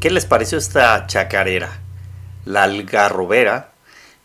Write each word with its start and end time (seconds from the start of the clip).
¿Qué 0.00 0.08
les 0.08 0.24
pareció 0.24 0.56
esta 0.56 1.06
chacarera? 1.06 1.78
La 2.46 2.62
algarrobera 2.62 3.72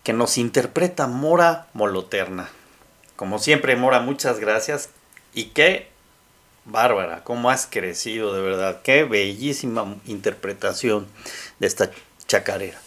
que 0.04 0.14
nos 0.14 0.38
interpreta 0.38 1.06
Mora 1.08 1.68
Moloterna. 1.74 2.48
Como 3.18 3.40
siempre, 3.40 3.76
Mora, 3.76 4.00
muchas 4.00 4.40
gracias. 4.40 4.88
Y 5.34 5.48
qué 5.48 5.90
bárbara, 6.64 7.26
cómo 7.26 7.50
has 7.50 7.68
crecido, 7.68 8.34
de 8.34 8.42
verdad. 8.42 8.84
Qué 8.84 9.04
bellísima 9.04 9.98
interpretación 10.06 11.08
de 11.60 11.68
esta 11.68 11.92
chacarera. 12.26 12.80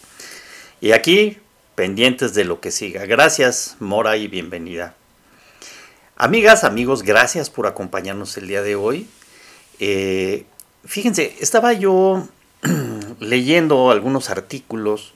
Y 0.81 0.93
aquí, 0.93 1.37
pendientes 1.75 2.33
de 2.33 2.43
lo 2.43 2.59
que 2.59 2.71
siga. 2.71 3.05
Gracias, 3.05 3.77
Mora, 3.79 4.17
y 4.17 4.27
bienvenida. 4.27 4.95
Amigas, 6.15 6.63
amigos, 6.63 7.03
gracias 7.03 7.51
por 7.51 7.67
acompañarnos 7.67 8.35
el 8.37 8.47
día 8.47 8.63
de 8.63 8.75
hoy. 8.75 9.07
Eh, 9.77 10.47
fíjense, 10.85 11.35
estaba 11.39 11.73
yo 11.73 12.27
leyendo 13.19 13.91
algunos 13.91 14.29
artículos 14.29 15.13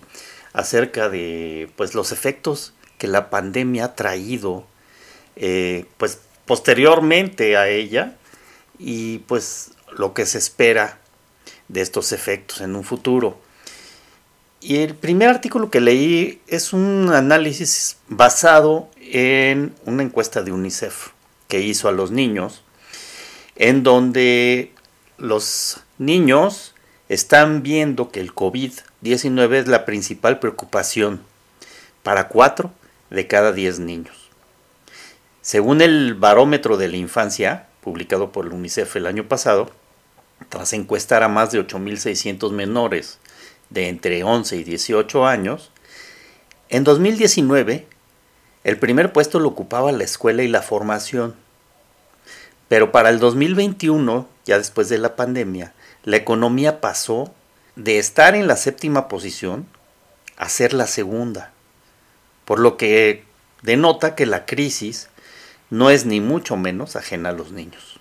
acerca 0.53 1.09
de 1.09 1.69
pues, 1.75 1.95
los 1.95 2.11
efectos 2.11 2.73
que 2.97 3.07
la 3.07 3.29
pandemia 3.29 3.85
ha 3.85 3.95
traído 3.95 4.65
eh, 5.35 5.85
pues, 5.97 6.19
posteriormente 6.45 7.57
a 7.57 7.67
ella 7.67 8.15
y 8.79 9.19
pues 9.19 9.71
lo 9.97 10.13
que 10.13 10.25
se 10.25 10.37
espera 10.37 10.99
de 11.67 11.81
estos 11.81 12.11
efectos 12.11 12.61
en 12.61 12.75
un 12.75 12.83
futuro. 12.83 13.39
Y 14.61 14.77
el 14.77 14.95
primer 14.95 15.29
artículo 15.29 15.69
que 15.69 15.81
leí 15.81 16.41
es 16.47 16.71
un 16.71 17.11
análisis 17.13 17.97
basado 18.07 18.89
en 19.01 19.75
una 19.85 20.03
encuesta 20.03 20.41
de 20.41 20.51
UNICEF 20.51 21.09
que 21.49 21.59
hizo 21.59 21.89
a 21.89 21.91
los 21.91 22.11
niños, 22.11 22.63
en 23.55 23.83
donde 23.83 24.71
los 25.17 25.81
niños 25.97 26.72
están 27.09 27.64
viendo 27.64 28.09
que 28.12 28.19
el 28.19 28.34
COVID-19 28.34 29.53
es 29.53 29.68
la 29.68 29.86
principal 29.86 30.40
preocupación 30.40 31.22
para 32.02 32.28
4 32.28 32.72
de 33.09 33.28
cada 33.28 33.52
10 33.52 33.80
niños. 33.80 34.30
Según 35.41 35.81
el 35.81 36.16
barómetro 36.16 36.78
de 36.78 36.88
la 36.88 36.97
infancia, 36.97 37.68
publicado 37.81 38.31
por 38.31 38.46
el 38.46 38.53
UNICEF 38.53 38.96
el 38.96 39.06
año 39.06 39.28
pasado, 39.28 39.69
tras 40.50 40.74
encuestar 40.74 41.24
a 41.24 41.28
más 41.28 41.52
de 41.52 41.59
8.600 41.59 42.52
menores 42.52 43.20
de 43.70 43.90
entre 43.90 44.24
11 44.24 44.58
y 44.58 44.64
18 44.64 45.25
años, 45.25 45.72
en 46.70 46.84
2019 46.84 47.88
el 48.64 48.80
primer 48.80 49.12
puesto 49.12 49.40
lo 49.40 49.50
ocupaba 49.50 49.91
la 49.91 50.06
escuela 50.06 50.44
y 50.44 50.47
la 50.47 50.62
formación. 50.62 51.35
Pero 52.70 52.91
para 52.91 53.09
el 53.09 53.20
2021, 53.20 54.28
ya 54.46 54.58
después 54.58 54.88
de 54.90 54.97
la 54.97 55.16
pandemia, 55.16 55.74
la 56.03 56.18
economía 56.18 56.81
pasó 56.81 57.34
de 57.75 57.97
estar 57.97 58.36
en 58.36 58.47
la 58.47 58.58
séptima 58.58 59.08
posición 59.08 59.68
a 60.38 60.50
ser 60.50 60.74
la 60.74 60.88
segunda, 60.88 61.52
por 62.46 62.59
lo 62.59 62.78
que 62.78 63.24
denota 63.62 64.16
que 64.16 64.25
la 64.25 64.46
crisis 64.46 65.09
no 65.69 65.90
es 65.90 66.06
ni 66.06 66.19
mucho 66.19 66.58
menos 66.58 66.96
ajena 66.96 67.30
a 67.30 67.34
los 67.34 67.52
niños. 67.52 68.00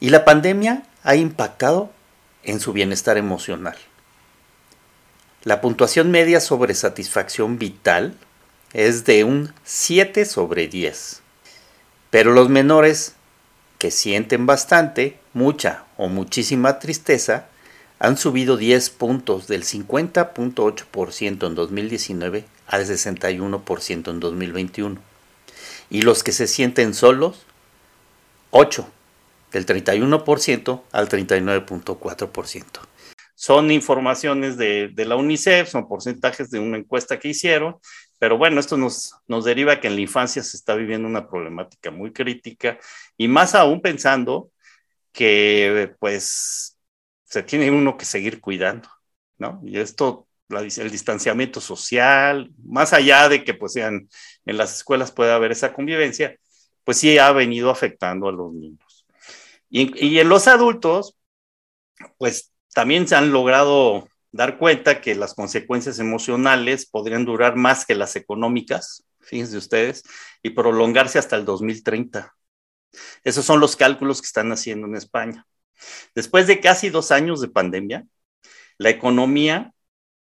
Y 0.00 0.10
la 0.10 0.24
pandemia 0.24 0.82
ha 1.04 1.14
impactado 1.14 1.90
en 2.42 2.60
su 2.60 2.72
bienestar 2.72 3.16
emocional. 3.16 3.76
La 5.44 5.60
puntuación 5.60 6.10
media 6.10 6.40
sobre 6.40 6.74
satisfacción 6.74 7.58
vital 7.58 8.16
es 8.72 9.04
de 9.04 9.24
un 9.24 9.52
7 9.64 10.24
sobre 10.24 10.68
10. 10.68 11.22
Pero 12.10 12.32
los 12.32 12.48
menores 12.48 13.14
que 13.82 13.90
sienten 13.90 14.46
bastante, 14.46 15.18
mucha 15.32 15.86
o 15.96 16.06
muchísima 16.06 16.78
tristeza, 16.78 17.48
han 17.98 18.16
subido 18.16 18.56
10 18.56 18.90
puntos 18.90 19.48
del 19.48 19.64
50.8% 19.64 21.46
en 21.48 21.54
2019 21.56 22.44
al 22.68 22.86
61% 22.86 24.08
en 24.08 24.20
2021. 24.20 25.00
Y 25.90 26.02
los 26.02 26.22
que 26.22 26.30
se 26.30 26.46
sienten 26.46 26.94
solos, 26.94 27.44
8 28.52 28.88
del 29.50 29.66
31% 29.66 30.82
al 30.92 31.08
39.4%. 31.08 32.64
Son 33.34 33.72
informaciones 33.72 34.56
de, 34.56 34.90
de, 34.94 35.04
la 35.06 35.16
UNICEF, 35.16 35.68
son 35.68 35.88
porcentajes 35.88 36.50
de 36.50 36.60
una 36.60 36.78
encuesta 36.78 37.18
que 37.18 37.30
hicieron, 37.30 37.78
pero 38.22 38.38
bueno, 38.38 38.60
esto 38.60 38.76
nos, 38.76 39.16
nos 39.26 39.44
deriva 39.44 39.80
que 39.80 39.88
en 39.88 39.96
la 39.96 40.00
infancia 40.02 40.44
se 40.44 40.56
está 40.56 40.76
viviendo 40.76 41.08
una 41.08 41.28
problemática 41.28 41.90
muy 41.90 42.12
crítica 42.12 42.78
y 43.16 43.26
más 43.26 43.56
aún 43.56 43.80
pensando 43.82 44.52
que 45.10 45.96
pues 45.98 46.78
se 47.24 47.42
tiene 47.42 47.72
uno 47.72 47.96
que 47.96 48.04
seguir 48.04 48.40
cuidando, 48.40 48.88
¿no? 49.38 49.60
Y 49.64 49.76
esto 49.76 50.28
el 50.48 50.90
distanciamiento 50.92 51.60
social, 51.60 52.52
más 52.62 52.92
allá 52.92 53.28
de 53.28 53.42
que 53.42 53.54
pues 53.54 53.72
sean 53.72 54.08
en 54.46 54.56
las 54.56 54.76
escuelas 54.76 55.10
pueda 55.10 55.34
haber 55.34 55.50
esa 55.50 55.72
convivencia, 55.72 56.38
pues 56.84 56.98
sí 56.98 57.18
ha 57.18 57.32
venido 57.32 57.70
afectando 57.70 58.28
a 58.28 58.32
los 58.32 58.52
niños. 58.52 59.04
Y, 59.68 60.06
y 60.06 60.20
en 60.20 60.28
los 60.28 60.46
adultos, 60.46 61.16
pues 62.18 62.52
también 62.72 63.08
se 63.08 63.16
han 63.16 63.32
logrado 63.32 64.06
dar 64.32 64.58
cuenta 64.58 65.00
que 65.00 65.14
las 65.14 65.34
consecuencias 65.34 65.98
emocionales 65.98 66.86
podrían 66.86 67.24
durar 67.24 67.56
más 67.56 67.84
que 67.86 67.94
las 67.94 68.16
económicas, 68.16 69.04
fíjense 69.20 69.56
ustedes, 69.56 70.02
y 70.42 70.50
prolongarse 70.50 71.18
hasta 71.18 71.36
el 71.36 71.44
2030. 71.44 72.34
Esos 73.24 73.44
son 73.44 73.60
los 73.60 73.76
cálculos 73.76 74.20
que 74.20 74.26
están 74.26 74.50
haciendo 74.52 74.86
en 74.86 74.96
España. 74.96 75.46
Después 76.14 76.46
de 76.46 76.60
casi 76.60 76.90
dos 76.90 77.10
años 77.12 77.40
de 77.40 77.48
pandemia, 77.48 78.06
la 78.78 78.90
economía 78.90 79.72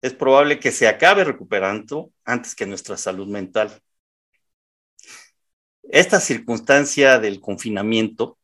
es 0.01 0.13
probable 0.13 0.59
que 0.59 0.71
se 0.71 0.87
acabe 0.87 1.23
recuperando 1.23 2.11
antes 2.25 2.55
que 2.55 2.65
nuestra 2.65 2.97
salud 2.97 3.27
mental. 3.27 3.81
Esta 5.83 6.19
circunstancia 6.19 7.19
del 7.19 7.39
confinamiento 7.39 8.37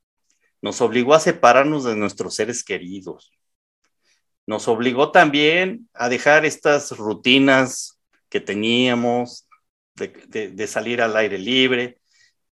nos 0.62 0.82
obligó 0.82 1.14
a 1.14 1.20
separarnos 1.20 1.84
de 1.84 1.96
nuestros 1.96 2.36
seres 2.36 2.64
queridos. 2.64 3.37
Nos 4.48 4.68
obligó 4.68 5.12
también 5.12 5.90
a 5.94 6.10
dejar 6.10 6.46
estas 6.46 6.98
rutinas 6.98 8.00
que 8.30 8.40
teníamos 8.40 9.48
de, 9.96 10.68
salir 10.68 11.02
al 11.02 11.16
aire 11.16 11.38
libre, 11.38 12.00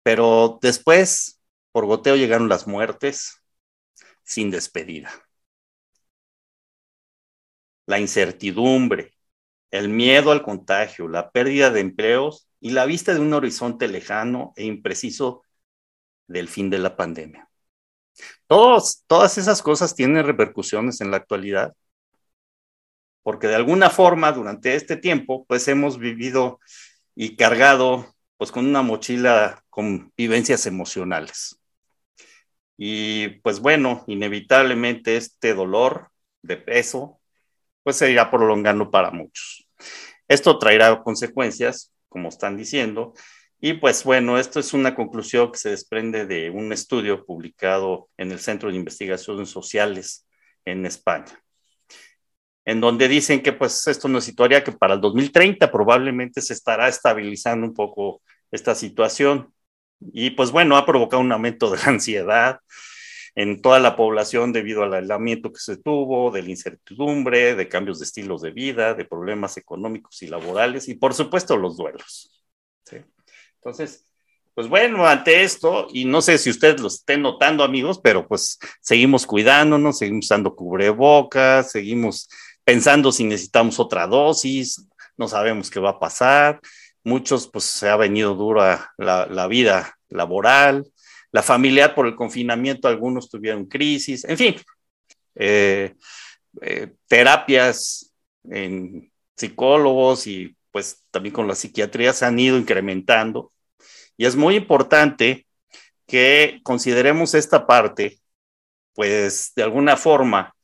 pero 0.03 0.59
después, 0.61 1.39
por 1.71 1.85
goteo, 1.85 2.15
llegaron 2.15 2.49
las 2.49 2.67
muertes 2.67 3.41
sin 4.23 4.51
despedida 4.51 5.11
la 7.85 7.99
incertidumbre, 7.99 9.13
el 9.71 9.89
miedo 9.89 10.31
al 10.31 10.43
contagio, 10.43 11.07
la 11.07 11.31
pérdida 11.31 11.69
de 11.69 11.81
empleos 11.81 12.47
y 12.59 12.71
la 12.71 12.85
vista 12.85 13.13
de 13.13 13.19
un 13.19 13.33
horizonte 13.33 13.87
lejano 13.87 14.53
e 14.55 14.65
impreciso 14.65 15.43
del 16.27 16.47
fin 16.47 16.69
de 16.69 16.79
la 16.79 16.95
pandemia. 16.95 17.49
Todas 18.47 19.37
esas 19.37 19.61
cosas 19.61 19.95
tienen 19.95 20.25
repercusiones 20.25 21.01
en 21.01 21.11
la 21.11 21.17
actualidad, 21.17 21.75
porque 23.25 23.47
de 23.47 23.55
alguna 23.55 23.89
forma 23.89 24.31
durante 24.31 24.75
este 24.75 24.97
tiempo, 24.97 25.47
pues 25.47 25.67
hemos 25.67 25.97
vivido 25.97 26.59
y 27.15 27.35
cargado 27.35 28.13
pues 28.37 28.51
con 28.51 28.67
una 28.67 28.83
mochila 28.83 29.63
con 29.71 30.13
vivencias 30.15 30.67
emocionales. 30.67 31.59
Y 32.77 33.29
pues 33.41 33.61
bueno, 33.61 34.03
inevitablemente 34.05 35.17
este 35.17 35.55
dolor 35.55 36.11
de 36.43 36.57
peso 36.57 37.19
pues 37.81 37.95
se 37.95 38.11
irá 38.11 38.29
prolongando 38.29 38.91
para 38.91 39.09
muchos. 39.09 39.67
Esto 40.27 40.59
traerá 40.59 41.01
consecuencias, 41.01 41.91
como 42.09 42.29
están 42.29 42.55
diciendo, 42.55 43.13
y 43.59 43.73
pues 43.73 44.03
bueno, 44.03 44.37
esto 44.37 44.59
es 44.59 44.71
una 44.71 44.93
conclusión 44.93 45.51
que 45.51 45.57
se 45.57 45.71
desprende 45.71 46.27
de 46.27 46.51
un 46.51 46.71
estudio 46.71 47.25
publicado 47.25 48.07
en 48.17 48.31
el 48.31 48.39
Centro 48.39 48.69
de 48.69 48.75
Investigaciones 48.75 49.49
Sociales 49.49 50.27
en 50.63 50.85
España, 50.85 51.43
en 52.65 52.81
donde 52.81 53.07
dicen 53.07 53.41
que 53.41 53.53
pues 53.53 53.87
esto 53.87 54.07
nos 54.07 54.23
situaría 54.23 54.63
que 54.63 54.71
para 54.71 54.95
el 54.95 55.01
2030 55.01 55.71
probablemente 55.71 56.41
se 56.41 56.53
estará 56.53 56.87
estabilizando 56.87 57.67
un 57.67 57.73
poco 57.73 58.21
esta 58.51 58.75
situación. 58.75 59.53
Y 60.13 60.31
pues 60.31 60.51
bueno, 60.51 60.75
ha 60.77 60.85
provocado 60.85 61.21
un 61.21 61.31
aumento 61.31 61.69
de 61.69 61.77
la 61.77 61.83
ansiedad, 61.87 62.59
en 63.35 63.61
toda 63.61 63.79
la 63.79 63.97
población 63.97 64.53
debido 64.53 64.83
al 64.83 64.93
aislamiento 64.93 65.51
que 65.51 65.59
se 65.59 65.77
tuvo, 65.77 66.31
de 66.31 66.41
la 66.41 66.49
incertidumbre, 66.49 67.55
de 67.55 67.67
cambios 67.67 67.99
de 67.99 68.05
estilos 68.05 68.41
de 68.41 68.51
vida, 68.51 68.93
de 68.93 69.03
problemas 69.03 69.57
económicos 69.57 70.21
y 70.23 70.27
laborales 70.27 70.87
y 70.87 70.95
por 70.95 71.13
supuesto 71.13 71.57
los 71.57 71.75
duelos. 71.75 72.31
Entonces, 73.55 74.05
pues 74.53 74.69
bueno, 74.69 75.05
ante 75.05 75.43
esto, 75.43 75.87
y 75.91 76.05
no 76.05 76.21
sé 76.21 76.37
si 76.37 76.49
ustedes 76.49 76.79
lo 76.79 76.87
estén 76.87 77.21
notando 77.21 77.63
amigos, 77.63 77.99
pero 78.01 78.25
pues 78.25 78.57
seguimos 78.79 79.25
cuidándonos, 79.25 79.97
seguimos 79.97 80.25
usando 80.27 80.55
cubrebocas, 80.55 81.71
seguimos 81.71 82.29
pensando 82.65 83.11
si 83.11 83.23
necesitamos 83.23 83.79
otra 83.79 84.07
dosis, 84.07 84.85
no 85.17 85.27
sabemos 85.27 85.69
qué 85.69 85.79
va 85.79 85.91
a 85.91 85.99
pasar. 85.99 86.59
Muchos, 87.03 87.47
pues 87.47 87.65
se 87.65 87.87
ha 87.87 87.95
venido 87.95 88.33
dura 88.33 88.91
la, 88.97 89.47
vida 89.47 89.95
laboral, 90.09 90.85
la 91.31 91.43
familiar 91.43 91.93
por 91.93 92.07
el 92.07 92.15
confinamiento, 92.15 92.87
algunos 92.87 93.29
tuvieron 93.29 93.65
crisis, 93.65 94.25
en 94.25 94.37
fin, 94.37 94.55
eh, 95.35 95.93
eh, 96.61 96.93
terapias 97.07 98.11
en 98.43 99.11
psicólogos 99.35 100.25
y 100.25 100.55
pues 100.71 101.03
también 101.11 101.33
con 101.33 101.47
la 101.47 101.55
psiquiatría 101.55 102.11
se 102.11 102.25
han 102.25 102.39
ido 102.39 102.57
incrementando. 102.57 103.53
Y 104.17 104.25
es 104.25 104.35
muy 104.35 104.55
importante 104.55 105.45
que 106.07 106.59
consideremos 106.63 107.35
esta 107.35 107.67
parte, 107.67 108.19
pues 108.93 109.51
de 109.55 109.63
alguna 109.63 109.95
forma, 109.95 110.54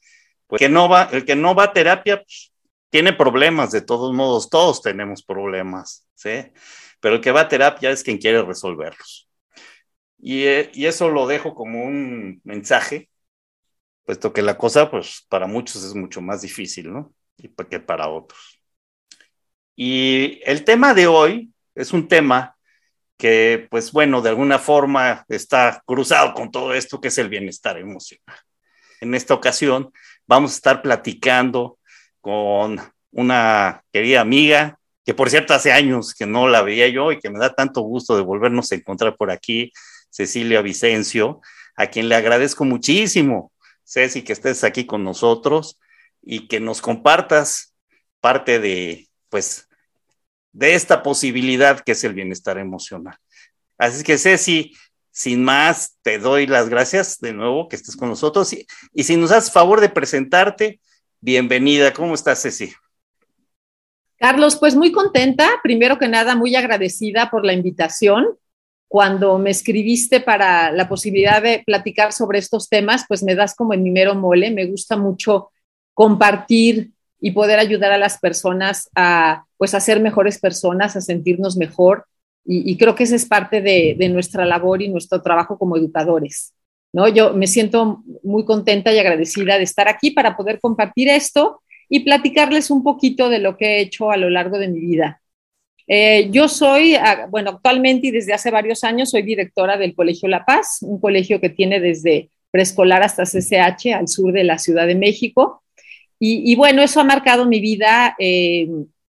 pues 0.51 0.59
que 0.59 0.68
no 0.68 0.89
va, 0.89 1.03
el 1.13 1.24
que 1.24 1.38
no 1.38 1.56
va 1.56 1.63
a 1.63 1.74
terapia 1.74 2.18
pues, 2.18 2.51
tiene 2.89 3.13
problemas, 3.13 3.71
de 3.71 3.80
todos 3.80 4.13
modos, 4.13 4.50
todos 4.50 4.81
tenemos 4.81 5.24
problemas, 5.24 6.06
¿sí? 6.13 6.51
Pero 7.00 7.15
el 7.15 7.21
que 7.21 7.31
va 7.31 7.42
a 7.42 7.48
terapia 7.48 7.89
es 7.89 8.03
quien 8.03 8.18
quiere 8.18 8.44
resolverlos. 8.44 9.30
Eh, 10.21 10.69
y, 10.74 10.86
eso 10.88 11.09
lo 11.09 11.25
dejo 11.25 11.56
como 11.56 11.86
un 11.86 12.42
mensaje, 12.44 13.09
puesto 14.03 14.33
que 14.33 14.42
la 14.42 14.57
cosa, 14.57 14.92
pues 14.92 15.25
para 15.30 15.48
muchos 15.48 15.86
es 15.86 15.95
mucho 15.95 16.19
más 16.19 16.42
difícil, 16.42 16.92
¿no? 16.92 17.13
Y 17.38 17.47
que 17.69 17.80
para 17.80 18.09
otros. 18.09 18.62
Y 19.74 20.42
el 20.44 20.65
tema 20.65 20.94
de 20.94 21.07
hoy 21.07 21.54
es 21.75 21.94
un 21.94 22.09
tema 22.09 22.57
que, 23.18 23.68
pues 23.71 23.94
bueno, 23.94 24.21
de 24.21 24.30
alguna 24.30 24.59
forma 24.59 25.24
está 25.30 25.81
cruzado 25.86 26.33
con 26.33 26.51
todo 26.51 26.74
esto 26.74 27.00
que 27.00 27.07
es 27.07 27.18
el 27.19 27.30
bienestar 27.30 27.77
emocional. 27.77 28.38
En 29.00 29.15
esta 29.15 29.33
ocasión 29.33 29.94
vamos 30.31 30.54
a 30.54 30.56
estar 30.56 30.81
platicando 30.81 31.78
con 32.22 32.80
una 33.12 33.83
querida 33.92 34.22
amiga, 34.22 34.80
que 35.04 35.13
por 35.13 35.30
cierto 35.30 35.54
hace 35.54 35.74
años 35.74 36.13
que 36.13 36.25
no 36.25 36.48
la 36.48 36.62
veía 36.62 36.88
yo 36.88 37.12
y 37.12 37.19
que 37.19 37.30
me 37.30 37.38
da 37.38 37.54
tanto 37.54 37.81
gusto 37.81 38.16
de 38.16 38.22
volvernos 38.22 38.72
a 38.72 38.75
encontrar 38.75 39.18
por 39.18 39.30
aquí, 39.30 39.74
Cecilia 40.10 40.62
Vicencio, 40.62 41.42
a 41.75 41.88
quien 41.88 42.07
le 42.07 42.16
agradezco 42.16 42.63
muchísimo, 42.63 43.52
Ceci, 43.83 44.21
que 44.21 44.31
estés 44.31 44.64
aquí 44.64 44.85
con 44.85 45.04
nosotros 45.04 45.81
y 46.21 46.47
que 46.47 46.61
nos 46.61 46.81
compartas 46.81 47.76
parte 48.21 48.61
de, 48.61 49.09
pues, 49.28 49.68
de 50.54 50.76
esta 50.76 51.04
posibilidad 51.04 51.81
que 51.81 51.92
es 51.92 52.06
el 52.06 52.14
bienestar 52.14 52.57
emocional. 52.57 53.18
Así 53.78 54.02
que, 54.06 54.18
Ceci, 54.18 54.78
sin 55.11 55.44
más, 55.44 55.97
te 56.01 56.19
doy 56.19 56.47
las 56.47 56.69
gracias 56.69 57.19
de 57.19 57.33
nuevo 57.33 57.68
que 57.68 57.75
estés 57.75 57.95
con 57.95 58.09
nosotros 58.09 58.51
y, 58.53 58.65
y 58.94 59.03
si 59.03 59.18
nos 59.18 59.31
haces 59.31 59.51
favor 59.51 59.81
de 59.81 59.89
presentarte, 59.89 60.80
bienvenida. 61.19 61.94
¿Cómo 61.94 62.15
estás, 62.15 62.41
Ceci? 62.41 62.73
Carlos, 64.18 64.56
pues 64.57 64.75
muy 64.75 64.91
contenta, 64.91 65.49
primero 65.63 65.97
que 65.97 66.07
nada, 66.07 66.35
muy 66.35 66.56
agradecida 66.56 67.30
por 67.30 67.45
la 67.45 67.53
invitación 67.53 68.37
cuando 68.91 69.37
me 69.37 69.51
escribiste 69.51 70.19
para 70.19 70.69
la 70.69 70.89
posibilidad 70.89 71.41
de 71.41 71.63
platicar 71.65 72.11
sobre 72.11 72.39
estos 72.39 72.68
temas, 72.68 73.06
pues 73.07 73.23
me 73.23 73.35
das 73.35 73.56
como 73.56 73.73
en 73.73 73.83
mi 73.83 73.89
mero 73.89 74.15
mole. 74.15 74.51
Me 74.51 74.65
gusta 74.65 74.97
mucho 74.97 75.49
compartir 75.94 76.91
y 77.18 77.31
poder 77.31 77.57
ayudar 77.57 77.94
a 77.94 77.97
las 77.97 78.19
personas 78.19 78.89
a, 78.94 79.45
pues, 79.56 79.73
a 79.75 79.80
ser 79.80 80.01
mejores 80.01 80.39
personas, 80.39 80.97
a 80.97 81.01
sentirnos 81.01 81.56
mejor. 81.56 82.06
Y, 82.45 82.76
creo 82.78 82.95
que 82.95 83.04
esa 83.04 83.16
es 83.16 83.26
parte 83.26 83.62
de, 83.62 84.10
nuestra 84.10 84.45
labor 84.45 84.81
y 84.81 84.90
nuestro 84.90 85.21
trabajo 85.21 85.57
como 85.57 85.78
educadores. 85.78 86.54
¿no? 86.92 87.07
Yo 87.07 87.33
me 87.33 87.48
siento 87.48 88.04
muy 88.24 88.45
contenta 88.45 88.92
y 88.92 89.00
agradecida 89.00 89.57
de 89.57 89.64
estar 89.64 89.88
aquí 89.88 90.12
para 90.12 90.36
poder 90.36 90.60
compartir 90.60 91.07
esto 91.07 91.62
y 91.88 92.02
platicarles 92.02 92.71
un 92.71 92.83
poquito 92.83 93.30
de 93.30 93.40
lo 93.40 93.57
que 93.57 93.66
he 93.66 93.81
hecho 93.81 94.12
a 94.12 94.18
lo 94.18 94.30
largo 94.30 94.57
de 94.57 94.69
mi 94.69 94.80
vida. 94.80 95.21
Eh, 95.88 96.30
yo 96.31 96.48
soy, 96.48 96.95
ah, 96.95 97.28
bueno, 97.30 97.52
actualmente 97.52 98.07
y 98.07 98.12
desde 98.12 98.33
hace 98.33 98.50
varios 98.50 98.83
años 98.83 99.10
soy 99.12 99.24
directora 99.24 99.78
del 99.78 99.94
Colegio 99.94 100.30
La 100.30 100.45
Paz, 100.45 100.80
un 100.81 101.00
colegio 101.00 101.42
que 101.42 101.50
tiene 101.50 101.80
desde 101.80 102.30
preescolar 102.50 103.04
hasta 103.04 103.26
CCH 103.26 103.94
al 103.94 104.07
sur 104.07 104.31
de 104.31 104.44
la 104.44 104.57
Ciudad 104.57 104.88
de 104.88 104.95
México. 104.95 105.64
Y, 106.24 106.56
bueno, 106.56 106.83
eso 106.83 107.00
ha 107.00 107.04
marcado 107.04 107.48
mi 107.48 107.60
vida 107.60 108.16
eh, 108.19 108.69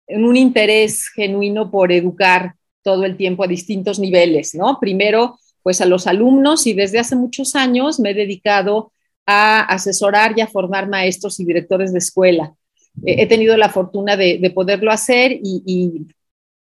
en 0.07 0.25
un 0.25 0.37
interés 0.37 1.09
genuino 1.09 1.69
por 1.69 1.91
educar 1.91 2.55
todo 2.83 3.05
el 3.05 3.17
tiempo 3.17 3.45
a 3.45 3.49
distintos 3.49 3.99
niveles, 3.99 4.55
¿no? 4.55 4.79
Primero, 4.81 5.39
pues 5.62 5.81
a 5.81 5.87
los 5.87 6.07
alumnos 6.07 6.67
y 6.67 6.75
desde 6.75 6.99
hace 6.99 7.17
muchos 7.17 7.55
años 7.55 8.01
me 8.01 8.11
he 8.11 8.15
dedicado 8.15 8.93
a 9.27 9.61
asesorar 9.61 10.35
y 10.37 10.41
a 10.41 10.47
formar 10.47 10.89
maestros 10.89 11.39
y 11.41 11.45
directores 11.45 11.93
de 11.93 11.99
escuela. 11.99 12.55
he 13.07 13.27
tenido 13.27 13.57
la 13.57 13.71
fortuna 13.71 14.17
de, 14.17 14.53
poderlo 14.55 14.91
hacer 14.91 15.33
y, 15.43 16.07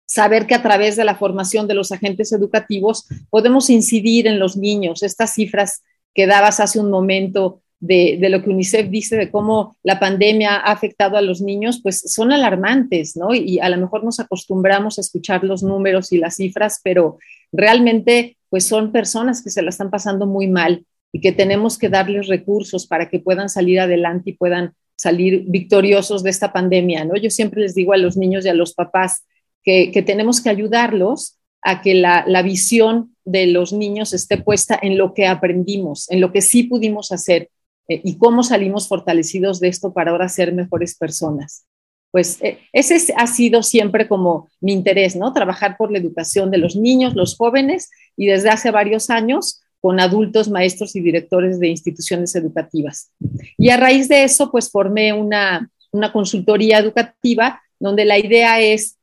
saber 0.05 0.47
que 0.47 0.55
a 0.55 0.63
través 0.63 0.95
de 0.95 1.05
la 1.05 1.15
formación 1.15 1.67
de 1.67 1.75
los 1.75 1.91
agentes 1.91 2.31
educativos 2.31 3.05
podemos 3.29 3.69
incidir 3.69 4.25
en 4.25 4.39
los 4.39 4.57
niños. 4.57 5.03
Estas 5.03 5.35
cifras 5.35 5.83
que 6.15 6.25
dabas 6.25 6.59
hace 6.59 6.79
un 6.79 6.89
momento 6.89 7.61
de, 7.79 8.17
de, 8.19 8.29
lo 8.29 8.43
que 8.43 8.49
UNICEF 8.49 8.89
dice 8.89 9.15
de 9.15 9.31
cómo 9.31 9.77
la 9.83 9.99
pandemia 9.99 10.55
ha 10.57 10.71
afectado 10.71 11.17
a 11.17 11.21
los 11.21 11.41
niños, 11.41 11.79
pues 11.81 12.01
son 12.01 12.31
alarmantes, 12.31 13.15
¿no? 13.15 13.33
Y 13.33 13.59
a 13.59 13.69
lo 13.69 13.77
mejor 13.77 14.03
nos 14.03 14.19
acostumbramos 14.19 14.97
a 14.97 15.01
escuchar 15.01 15.43
los 15.43 15.63
números 15.63 16.11
y 16.11 16.17
las 16.17 16.35
cifras, 16.35 16.81
pero 16.83 17.17
realmente 17.51 18.37
pues 18.49 18.65
son 18.65 18.91
personas 18.91 19.43
que 19.43 19.49
se 19.49 19.61
la 19.61 19.69
están 19.69 19.89
pasando 19.89 20.25
muy 20.25 20.47
mal 20.47 20.85
y 21.11 21.21
que 21.21 21.31
tenemos 21.31 21.77
que 21.77 21.89
darles 21.89 22.27
recursos 22.27 22.85
para 22.85 23.09
que 23.09 23.19
puedan 23.19 23.49
salir 23.49 23.79
adelante 23.79 24.31
y 24.31 24.33
puedan 24.33 24.73
salir 24.95 25.45
victoriosos 25.47 26.23
de 26.23 26.29
esta 26.29 26.51
pandemia, 26.51 27.05
¿no? 27.05 27.15
Yo 27.15 27.29
siempre 27.29 27.61
les 27.61 27.73
digo 27.73 27.93
a 27.93 27.97
los 27.97 28.17
niños 28.17 28.45
y 28.45 28.49
a 28.49 28.53
los 28.53 28.73
papás 28.73 29.25
que, 29.63 29.91
que 29.91 30.01
tenemos 30.01 30.41
que 30.41 30.49
ayudarlos 30.49 31.37
a 31.61 31.81
que 31.81 31.93
la, 31.93 32.25
la, 32.27 32.41
visión 32.41 33.15
de 33.25 33.47
los 33.47 33.73
niños 33.73 34.13
esté 34.13 34.37
puesta 34.37 34.79
en 34.81 34.97
lo 34.97 35.13
que 35.13 35.27
aprendimos, 35.27 36.09
en 36.09 36.21
lo 36.21 36.31
que 36.31 36.41
sí 36.41 36.63
pudimos 36.63 37.11
hacer 37.11 37.49
eh, 37.89 37.99
y 38.03 38.17
cómo 38.17 38.43
salimos 38.43 38.87
fortalecidos 38.87 39.59
de 39.59 39.67
esto 39.67 39.91
para 39.91 40.11
ahora 40.11 40.29
ser 40.29 40.53
mejores 40.53 40.95
personas. 40.95 41.65
Pues 42.11 42.41
eh, 42.41 42.59
ese 42.71 43.13
ha 43.17 43.27
sido 43.27 43.61
siempre 43.61 44.07
como 44.07 44.47
mi 44.61 44.71
interés, 44.71 45.15
¿no? 45.15 45.33
Trabajar 45.33 45.75
por 45.77 45.91
la 45.91 45.99
educación 45.99 46.49
de 46.51 46.57
los 46.57 46.75
niños, 46.75 47.15
los 47.15 47.35
jóvenes 47.35 47.89
y 48.15 48.27
desde 48.27 48.49
hace 48.49 48.71
varios 48.71 49.09
años 49.09 49.61
con 49.81 49.99
adultos, 49.99 50.49
maestros 50.49 50.95
y 50.95 51.01
directores 51.01 51.59
de 51.59 51.67
instituciones 51.67 52.35
educativas. 52.35 53.11
Y 53.57 53.69
a 53.69 53.77
raíz 53.77 54.07
de 54.07 54.23
eso, 54.23 54.51
pues 54.51 54.69
formé 54.69 55.13
una, 55.13 55.69
una 55.91 56.11
consultoría 56.11 56.79
educativa 56.79 57.61
donde 57.79 58.05
la 58.05 58.17
idea 58.17 58.59
es 58.59 58.97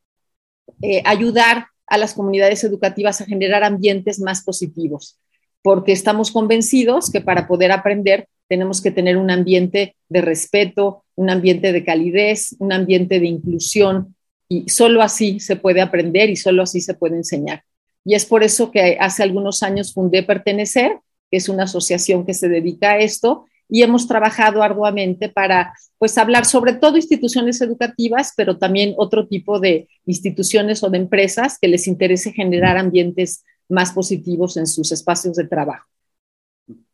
eh, 0.82 1.02
ayudar 1.04 1.66
a 1.86 1.98
las 1.98 2.14
comunidades 2.14 2.64
educativas 2.64 3.20
a 3.20 3.26
generar 3.26 3.64
ambientes 3.64 4.20
más 4.20 4.42
positivos, 4.42 5.18
porque 5.62 5.92
estamos 5.92 6.30
convencidos 6.30 7.10
que 7.10 7.20
para 7.20 7.46
poder 7.46 7.72
aprender 7.72 8.28
tenemos 8.48 8.80
que 8.80 8.90
tener 8.90 9.16
un 9.16 9.30
ambiente 9.30 9.96
de 10.08 10.20
respeto, 10.20 11.04
un 11.16 11.30
ambiente 11.30 11.72
de 11.72 11.84
calidez, 11.84 12.54
un 12.58 12.72
ambiente 12.72 13.18
de 13.18 13.26
inclusión, 13.26 14.14
y 14.48 14.68
solo 14.68 15.02
así 15.02 15.40
se 15.40 15.56
puede 15.56 15.80
aprender 15.80 16.30
y 16.30 16.36
solo 16.36 16.62
así 16.62 16.80
se 16.80 16.94
puede 16.94 17.16
enseñar. 17.16 17.64
Y 18.04 18.14
es 18.14 18.24
por 18.24 18.44
eso 18.44 18.70
que 18.70 18.96
hace 19.00 19.22
algunos 19.22 19.62
años 19.62 19.92
fundé 19.92 20.22
Pertenecer, 20.22 21.00
que 21.30 21.38
es 21.38 21.48
una 21.48 21.64
asociación 21.64 22.24
que 22.24 22.34
se 22.34 22.48
dedica 22.48 22.92
a 22.92 22.98
esto, 22.98 23.46
y 23.68 23.82
hemos 23.82 24.06
trabajado 24.06 24.62
arduamente 24.62 25.28
para 25.28 25.74
pues 25.98 26.16
hablar 26.18 26.44
sobre 26.44 26.74
todo 26.74 26.96
instituciones 26.96 27.60
educativas, 27.60 28.32
pero 28.36 28.58
también 28.58 28.94
otro 28.96 29.26
tipo 29.26 29.58
de 29.58 29.88
instituciones 30.04 30.84
o 30.84 30.90
de 30.90 30.98
empresas 30.98 31.58
que 31.60 31.66
les 31.66 31.88
interese 31.88 32.32
generar 32.32 32.76
ambientes 32.76 33.42
más 33.68 33.92
positivos 33.92 34.56
en 34.56 34.66
sus 34.66 34.92
espacios 34.92 35.36
de 35.36 35.46
trabajo. 35.46 35.86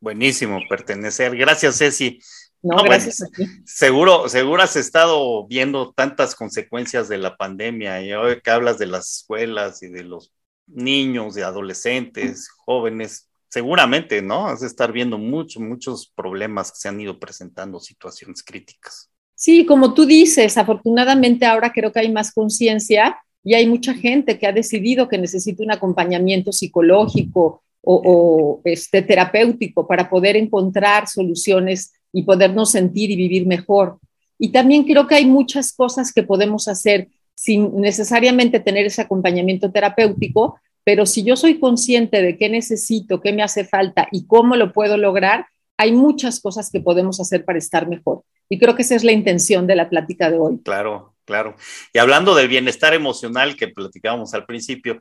Buenísimo, 0.00 0.58
pertenecer. 0.68 1.36
Gracias, 1.36 1.78
Ceci. 1.78 2.18
No, 2.62 2.82
gracias 2.84 3.22
a 3.22 3.26
ti. 3.26 3.44
Seguro, 3.64 4.28
seguro 4.28 4.62
has 4.62 4.76
estado 4.76 5.46
viendo 5.46 5.92
tantas 5.92 6.34
consecuencias 6.34 7.08
de 7.08 7.18
la 7.18 7.36
pandemia 7.36 8.02
y 8.02 8.12
hoy 8.12 8.40
que 8.40 8.50
hablas 8.50 8.78
de 8.78 8.86
las 8.86 9.18
escuelas 9.18 9.82
y 9.82 9.88
de 9.88 10.04
los 10.04 10.32
niños, 10.66 11.34
de 11.34 11.42
adolescentes, 11.42 12.48
jóvenes, 12.64 13.28
seguramente, 13.48 14.22
¿no? 14.22 14.46
Has 14.46 14.60
de 14.60 14.68
estar 14.68 14.92
viendo 14.92 15.18
muchos, 15.18 15.60
muchos 15.60 16.12
problemas 16.14 16.70
que 16.70 16.78
se 16.78 16.88
han 16.88 17.00
ido 17.00 17.18
presentando, 17.18 17.80
situaciones 17.80 18.42
críticas. 18.42 19.10
Sí, 19.34 19.66
como 19.66 19.92
tú 19.92 20.06
dices, 20.06 20.56
afortunadamente 20.56 21.44
ahora 21.44 21.72
creo 21.72 21.92
que 21.92 22.00
hay 22.00 22.12
más 22.12 22.32
conciencia 22.32 23.18
y 23.44 23.54
hay 23.54 23.66
mucha 23.66 23.94
gente 23.94 24.38
que 24.38 24.46
ha 24.46 24.52
decidido 24.52 25.08
que 25.08 25.18
necesita 25.18 25.62
un 25.62 25.72
acompañamiento 25.72 26.52
psicológico 26.52 27.62
o, 27.84 28.60
este, 28.64 29.02
terapéutico 29.02 29.86
para 29.86 30.08
poder 30.08 30.36
encontrar 30.36 31.08
soluciones 31.08 31.92
y 32.12 32.22
podernos 32.22 32.70
sentir 32.70 33.10
y 33.10 33.16
vivir 33.16 33.46
mejor. 33.46 33.98
Y 34.38 34.50
también 34.52 34.84
creo 34.84 35.06
que 35.06 35.16
hay 35.16 35.26
muchas 35.26 35.72
cosas 35.72 36.12
que 36.12 36.22
podemos 36.22 36.68
hacer 36.68 37.08
sin 37.34 37.80
necesariamente 37.80 38.60
tener 38.60 38.86
ese 38.86 39.02
acompañamiento 39.02 39.72
terapéutico, 39.72 40.60
pero 40.84 41.06
si 41.06 41.24
yo 41.24 41.36
soy 41.36 41.58
consciente 41.58 42.22
de 42.22 42.36
qué 42.36 42.48
necesito, 42.48 43.20
qué 43.20 43.32
me 43.32 43.42
hace 43.42 43.64
falta 43.64 44.06
y 44.12 44.26
cómo 44.26 44.54
lo 44.54 44.72
puedo 44.72 44.96
lograr, 44.96 45.46
hay 45.76 45.92
muchas 45.92 46.38
cosas 46.40 46.70
que 46.70 46.80
podemos 46.80 47.18
hacer 47.18 47.44
para 47.44 47.58
estar 47.58 47.88
mejor. 47.88 48.22
Y 48.48 48.58
creo 48.58 48.76
que 48.76 48.82
esa 48.82 48.94
es 48.94 49.02
la 49.02 49.12
intención 49.12 49.66
de 49.66 49.74
la 49.74 49.88
plática 49.88 50.30
de 50.30 50.38
hoy. 50.38 50.58
Claro, 50.62 51.11
claro. 51.24 51.56
Y 51.92 51.98
hablando 51.98 52.34
del 52.34 52.48
bienestar 52.48 52.94
emocional 52.94 53.56
que 53.56 53.68
platicábamos 53.68 54.34
al 54.34 54.46
principio, 54.46 54.98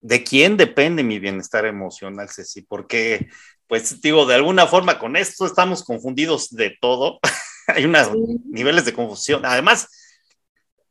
¿de 0.00 0.24
quién 0.24 0.56
depende 0.56 1.02
mi 1.02 1.18
bienestar 1.18 1.66
emocional, 1.66 2.28
Ceci? 2.28 2.62
Porque, 2.62 3.28
pues 3.66 4.00
digo, 4.00 4.26
de 4.26 4.34
alguna 4.34 4.66
forma 4.66 4.98
con 4.98 5.16
esto 5.16 5.46
estamos 5.46 5.84
confundidos 5.84 6.50
de 6.50 6.76
todo. 6.80 7.20
hay 7.68 7.84
unos 7.84 8.10
niveles 8.44 8.84
de 8.84 8.92
confusión. 8.92 9.44
Además, 9.44 9.88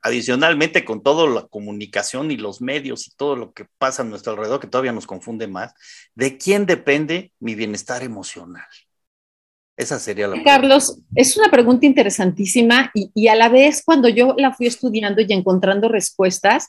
adicionalmente 0.01 0.83
con 0.83 1.03
toda 1.03 1.29
la 1.29 1.47
comunicación 1.47 2.31
y 2.31 2.37
los 2.37 2.61
medios 2.61 3.07
y 3.07 3.11
todo 3.15 3.35
lo 3.35 3.53
que 3.53 3.65
pasa 3.77 4.01
a 4.01 4.05
nuestro 4.05 4.33
alrededor, 4.33 4.59
que 4.59 4.67
todavía 4.67 4.91
nos 4.91 5.05
confunde 5.05 5.47
más, 5.47 5.73
¿de 6.15 6.37
quién 6.37 6.65
depende 6.65 7.33
mi 7.39 7.55
bienestar 7.55 8.03
emocional? 8.03 8.65
Esa 9.81 9.97
sería 9.97 10.27
la 10.27 10.43
Carlos, 10.43 10.99
es 11.15 11.35
una 11.37 11.49
pregunta 11.49 11.87
interesantísima 11.87 12.91
y, 12.93 13.09
y, 13.15 13.27
a 13.29 13.35
la 13.35 13.49
vez 13.49 13.81
cuando 13.83 14.07
yo 14.09 14.35
la 14.37 14.53
fui 14.53 14.67
estudiando 14.67 15.21
y 15.21 15.33
encontrando 15.33 15.89
respuestas, 15.89 16.67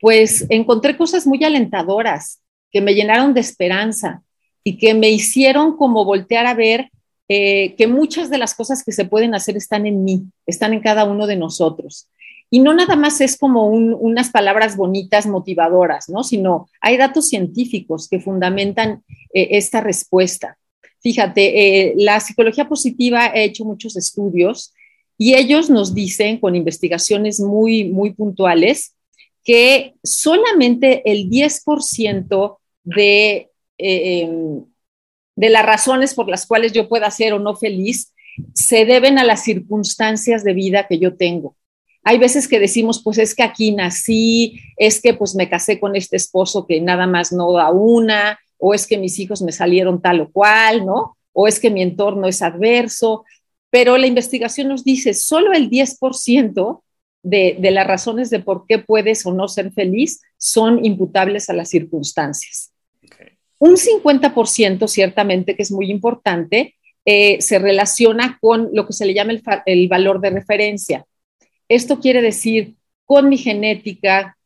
pues 0.00 0.46
encontré 0.48 0.96
cosas 0.96 1.26
muy 1.26 1.42
alentadoras 1.42 2.40
que 2.70 2.80
me 2.80 2.94
llenaron 2.94 3.34
de 3.34 3.40
esperanza 3.40 4.22
y 4.62 4.78
que 4.78 4.94
me 4.94 5.10
hicieron 5.10 5.76
como 5.76 6.04
voltear 6.04 6.46
a 6.46 6.54
ver 6.54 6.90
eh, 7.28 7.74
que 7.76 7.88
muchas 7.88 8.30
de 8.30 8.38
las 8.38 8.54
cosas 8.54 8.84
que 8.84 8.92
se 8.92 9.06
pueden 9.06 9.34
hacer 9.34 9.56
están 9.56 9.86
en 9.86 10.04
mí, 10.04 10.24
están 10.46 10.72
en 10.72 10.80
cada 10.80 11.04
uno 11.04 11.26
de 11.26 11.36
nosotros. 11.36 12.08
Y 12.48 12.60
no 12.60 12.74
nada 12.74 12.94
más 12.94 13.20
es 13.20 13.38
como 13.38 13.66
unas 13.66 14.30
palabras 14.30 14.76
bonitas, 14.76 15.26
motivadoras, 15.26 16.08
¿no? 16.08 16.22
Sino 16.22 16.68
hay 16.80 16.96
datos 16.96 17.28
científicos 17.28 18.08
que 18.08 18.20
fundamentan 18.20 19.02
eh, 19.32 19.48
esta 19.52 19.80
respuesta. 19.80 20.58
Fíjate, 21.02 21.88
eh, 21.88 21.94
la 21.96 22.20
psicología 22.20 22.68
positiva 22.68 23.24
ha 23.24 23.40
hecho 23.40 23.64
muchos 23.64 23.96
estudios 23.96 24.72
y 25.18 25.34
ellos 25.34 25.68
nos 25.68 25.94
dicen 25.94 26.38
con 26.38 26.54
investigaciones 26.54 27.40
muy, 27.40 27.84
muy 27.84 28.12
puntuales 28.12 28.94
que 29.44 29.94
solamente 30.02 31.02
el 31.10 31.28
10% 31.28 32.58
de, 32.84 33.50
eh, 33.78 34.20
em, 34.22 34.64
de 35.34 35.50
las 35.50 35.66
razones 35.66 36.14
por 36.14 36.28
las 36.28 36.46
cuales 36.46 36.72
yo 36.72 36.88
pueda 36.88 37.10
ser 37.10 37.32
o 37.32 37.38
no 37.38 37.56
feliz 37.56 38.12
se 38.54 38.84
deben 38.84 39.18
a 39.18 39.24
las 39.24 39.42
circunstancias 39.42 40.44
de 40.44 40.54
vida 40.54 40.86
que 40.86 40.98
yo 40.98 41.16
tengo. 41.16 41.56
Hay 42.04 42.18
veces 42.18 42.48
que 42.48 42.58
decimos, 42.58 43.02
pues 43.02 43.18
es 43.18 43.34
que 43.34 43.42
aquí 43.42 43.72
nací, 43.72 44.60
es 44.76 45.00
que 45.00 45.14
pues 45.14 45.34
me 45.34 45.48
casé 45.48 45.78
con 45.78 45.94
este 45.94 46.16
esposo 46.16 46.66
que 46.66 46.80
nada 46.80 47.06
más 47.06 47.32
no 47.32 47.52
da 47.52 47.70
una, 47.70 48.38
o 48.64 48.74
es 48.74 48.86
que 48.86 48.96
mis 48.96 49.18
hijos 49.18 49.42
me 49.42 49.50
salieron 49.50 50.00
tal 50.00 50.20
o 50.20 50.30
cual, 50.30 50.86
¿no? 50.86 51.16
O 51.32 51.48
es 51.48 51.58
que 51.58 51.68
mi 51.68 51.82
entorno 51.82 52.28
es 52.28 52.42
adverso, 52.42 53.24
pero 53.70 53.98
la 53.98 54.06
investigación 54.06 54.68
nos 54.68 54.84
dice 54.84 55.14
solo 55.14 55.52
el 55.52 55.68
10% 55.68 56.80
de, 57.24 57.56
de 57.58 57.70
las 57.72 57.88
razones 57.88 58.30
de 58.30 58.38
por 58.38 58.66
qué 58.68 58.78
puedes 58.78 59.26
o 59.26 59.32
no 59.32 59.48
ser 59.48 59.72
feliz 59.72 60.20
son 60.36 60.84
imputables 60.84 61.50
a 61.50 61.54
las 61.54 61.70
circunstancias. 61.70 62.72
Un 63.58 63.76
50% 63.76 64.86
ciertamente, 64.86 65.56
que 65.56 65.62
es 65.62 65.72
muy 65.72 65.90
importante, 65.90 66.76
eh, 67.04 67.40
se 67.40 67.58
relaciona 67.58 68.38
con 68.40 68.70
lo 68.72 68.86
que 68.86 68.92
se 68.92 69.06
le 69.06 69.14
llama 69.14 69.32
el, 69.32 69.42
el 69.66 69.88
valor 69.88 70.20
de 70.20 70.30
referencia. 70.30 71.04
Esto 71.68 71.98
quiere 71.98 72.22
decir 72.22 72.76
con 73.06 73.28
mi 73.28 73.38
genética, 73.38 74.36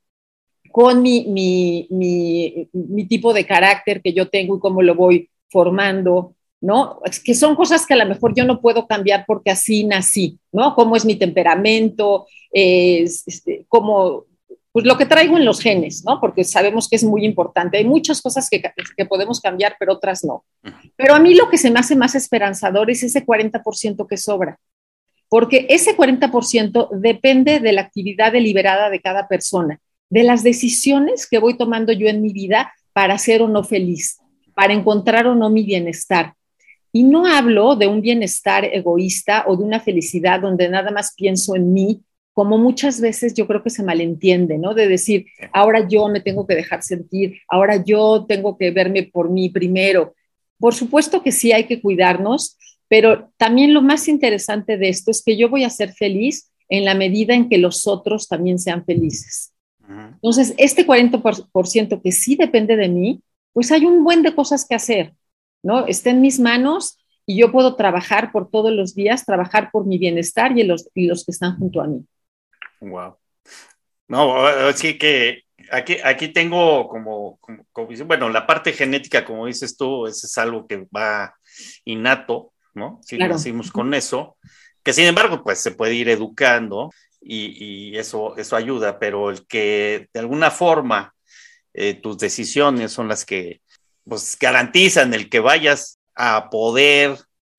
con 0.76 1.00
mi, 1.00 1.24
mi, 1.24 1.88
mi, 1.88 3.06
tipo 3.06 3.32
de 3.32 3.46
carácter 3.46 4.02
que 4.02 4.12
yo 4.12 4.28
tengo 4.28 4.58
y 4.58 4.60
cómo 4.60 4.82
lo 4.82 4.94
voy 4.94 5.30
formando, 5.48 6.34
¿no? 6.60 7.00
Que 7.24 7.34
son 7.34 7.56
cosas 7.56 7.86
que 7.86 7.94
a 7.94 7.96
lo 7.96 8.04
mejor 8.04 8.34
yo 8.36 8.44
no 8.44 8.60
puedo 8.60 8.86
cambiar 8.86 9.24
porque 9.26 9.50
así 9.50 9.84
nací, 9.84 10.38
¿no? 10.52 10.74
Cómo 10.74 10.94
es 10.94 11.06
mi 11.06 11.14
temperamento, 11.14 12.26
es, 12.50 13.26
este, 13.26 13.64
cómo, 13.68 14.24
pues 14.70 14.84
lo 14.84 14.98
que 14.98 15.06
traigo 15.06 15.38
en 15.38 15.46
los 15.46 15.62
genes, 15.62 16.04
¿no? 16.04 16.20
Porque 16.20 16.44
sabemos 16.44 16.90
que 16.90 16.96
es 16.96 17.04
muy 17.04 17.24
importante. 17.24 17.78
Hay 17.78 17.86
muchas 17.86 18.20
cosas 18.20 18.50
que, 18.50 18.62
que 18.94 19.06
podemos 19.06 19.40
cambiar, 19.40 19.76
pero 19.78 19.94
otras 19.94 20.24
no. 20.24 20.44
Pero 20.94 21.14
a 21.14 21.18
mí 21.18 21.34
lo 21.34 21.48
que 21.48 21.56
se 21.56 21.70
me 21.70 21.80
hace 21.80 21.96
más 21.96 22.14
esperanzador 22.14 22.90
es 22.90 23.02
ese 23.02 23.24
40% 23.24 24.06
que 24.06 24.18
sobra 24.18 24.58
porque 25.28 25.66
ese 25.70 25.96
40% 25.96 26.88
depende 26.92 27.58
de 27.58 27.72
la 27.72 27.80
actividad 27.80 28.30
deliberada 28.30 28.90
de 28.90 29.00
cada 29.00 29.26
persona, 29.26 29.80
de 30.10 30.22
las 30.22 30.42
decisiones 30.42 31.26
que 31.26 31.38
voy 31.38 31.56
tomando 31.56 31.92
yo 31.92 32.08
en 32.08 32.22
mi 32.22 32.32
vida 32.32 32.72
para 32.92 33.18
ser 33.18 33.42
o 33.42 33.48
no 33.48 33.64
feliz, 33.64 34.18
para 34.54 34.72
encontrar 34.72 35.26
o 35.26 35.34
no 35.34 35.50
mi 35.50 35.64
bienestar. 35.64 36.34
Y 36.92 37.02
no 37.02 37.26
hablo 37.26 37.76
de 37.76 37.86
un 37.86 38.00
bienestar 38.00 38.64
egoísta 38.64 39.44
o 39.46 39.56
de 39.56 39.64
una 39.64 39.80
felicidad 39.80 40.40
donde 40.40 40.68
nada 40.68 40.90
más 40.90 41.12
pienso 41.14 41.54
en 41.54 41.72
mí, 41.72 42.00
como 42.32 42.56
muchas 42.58 43.00
veces 43.00 43.34
yo 43.34 43.46
creo 43.46 43.62
que 43.62 43.70
se 43.70 43.82
malentiende, 43.82 44.58
¿no? 44.58 44.74
De 44.74 44.88
decir, 44.88 45.26
ahora 45.52 45.86
yo 45.88 46.08
me 46.08 46.20
tengo 46.20 46.46
que 46.46 46.54
dejar 46.54 46.82
sentir, 46.82 47.40
ahora 47.48 47.82
yo 47.84 48.26
tengo 48.26 48.56
que 48.56 48.70
verme 48.70 49.02
por 49.02 49.30
mí 49.30 49.48
primero. 49.50 50.14
Por 50.58 50.74
supuesto 50.74 51.22
que 51.22 51.32
sí 51.32 51.52
hay 51.52 51.64
que 51.64 51.80
cuidarnos, 51.80 52.56
Pero 52.88 53.32
también 53.36 53.74
lo 53.74 53.82
más 53.82 54.06
interesante 54.06 54.76
de 54.76 54.88
esto 54.88 55.10
es 55.10 55.22
que 55.22 55.36
yo 55.36 55.48
voy 55.48 55.64
a 55.64 55.70
ser 55.70 55.92
feliz 55.92 56.52
en 56.68 56.84
la 56.84 56.94
medida 56.94 57.34
en 57.34 57.48
que 57.48 57.58
los 57.58 57.86
otros 57.86 58.28
también 58.28 58.58
sean 58.58 58.84
felices. 58.84 59.52
Entonces, 59.88 60.54
este 60.58 60.86
40% 60.86 62.02
que 62.02 62.12
sí 62.12 62.36
depende 62.36 62.76
de 62.76 62.88
mí, 62.88 63.22
pues 63.52 63.70
hay 63.72 63.84
un 63.84 64.04
buen 64.04 64.22
de 64.22 64.34
cosas 64.34 64.66
que 64.68 64.74
hacer, 64.74 65.14
¿no? 65.62 65.86
Está 65.86 66.10
en 66.10 66.20
mis 66.20 66.40
manos 66.40 66.98
y 67.24 67.38
yo 67.38 67.50
puedo 67.50 67.74
trabajar 67.76 68.32
por 68.32 68.50
todos 68.50 68.72
los 68.72 68.94
días, 68.94 69.24
trabajar 69.24 69.70
por 69.70 69.86
mi 69.86 69.98
bienestar 69.98 70.56
y 70.56 70.62
los, 70.62 70.88
y 70.94 71.06
los 71.06 71.24
que 71.24 71.32
están 71.32 71.56
junto 71.58 71.80
a 71.80 71.86
mí. 71.86 72.04
Wow. 72.80 73.16
No, 74.08 74.46
así 74.46 74.98
que 74.98 75.42
aquí, 75.70 75.96
aquí 76.04 76.28
tengo 76.28 76.88
como, 76.88 77.38
bueno, 78.06 78.28
la 78.28 78.46
parte 78.46 78.72
genética, 78.72 79.24
como 79.24 79.46
dices 79.46 79.76
tú, 79.76 80.06
eso 80.06 80.26
es 80.26 80.38
algo 80.38 80.66
que 80.66 80.86
va 80.94 81.34
innato, 81.84 82.52
¿no? 82.74 83.00
Si 83.02 83.16
lo 83.16 83.26
nacimos 83.26 83.72
con 83.72 83.94
eso, 83.94 84.36
que 84.82 84.92
sin 84.92 85.06
embargo, 85.06 85.42
pues 85.42 85.58
se 85.58 85.72
puede 85.72 85.94
ir 85.94 86.08
educando 86.08 86.90
y, 87.28 87.96
eso, 87.96 88.36
eso 88.36 88.56
ayuda, 88.56 88.98
pero 88.98 89.30
el 89.30 89.46
que 89.46 90.08
de 90.12 90.20
alguna 90.20 90.50
forma 90.50 91.14
eh, 91.74 91.94
tus 91.94 92.18
decisiones 92.18 92.92
son 92.92 93.08
las 93.08 93.24
que 93.24 93.60
pues, 94.04 94.36
garantizan 94.38 95.12
el 95.14 95.28
que 95.28 95.40
vayas 95.40 95.98
a 96.14 96.48
poder 96.50 97.18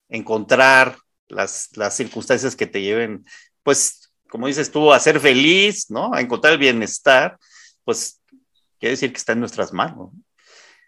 encontrar 0.10 0.98
las, 1.28 1.70
las 1.76 1.96
circunstancias 1.96 2.56
que 2.56 2.68
te 2.68 2.82
lleven, 2.82 3.26
pues, 3.64 4.12
como 4.30 4.48
dices 4.48 4.72
tú, 4.72 4.94
a 4.94 5.00
ser 5.00 5.20
feliz, 5.20 5.90
¿no? 5.90 6.14
A 6.14 6.22
encontrar 6.22 6.54
el 6.54 6.60
bienestar, 6.60 7.38
pues 7.84 8.22
quiere 8.80 8.92
decir 8.92 9.12
que 9.12 9.18
está 9.18 9.34
en 9.34 9.40
nuestras 9.40 9.74
manos. 9.74 10.12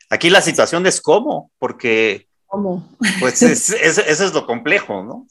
Aquí 0.09 0.29
la 0.29 0.41
situación 0.41 0.85
es 0.87 1.01
cómo, 1.01 1.51
porque... 1.59 2.27
¿Cómo? 2.47 2.97
Pues 3.19 3.41
eso 3.43 3.75
es 3.75 4.33
lo 4.33 4.45
complejo, 4.45 5.03
¿no? 5.03 5.27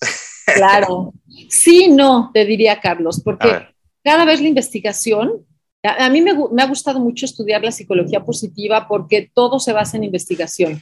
Claro. 0.54 1.12
Sí, 1.48 1.88
no, 1.88 2.30
te 2.32 2.44
diría 2.44 2.80
Carlos, 2.80 3.20
porque 3.24 3.48
cada 4.02 4.24
vez 4.24 4.40
la 4.40 4.48
investigación, 4.48 5.46
a, 5.82 6.08
mí 6.10 6.20
me, 6.20 6.30
ha 6.30 6.66
gustado 6.66 7.00
mucho 7.00 7.26
estudiar 7.26 7.62
la 7.62 7.72
psicología 7.72 8.24
positiva 8.24 8.86
porque 8.88 9.30
todo 9.32 9.58
se 9.60 9.72
basa 9.72 9.96
en 9.96 10.04
investigación. 10.04 10.80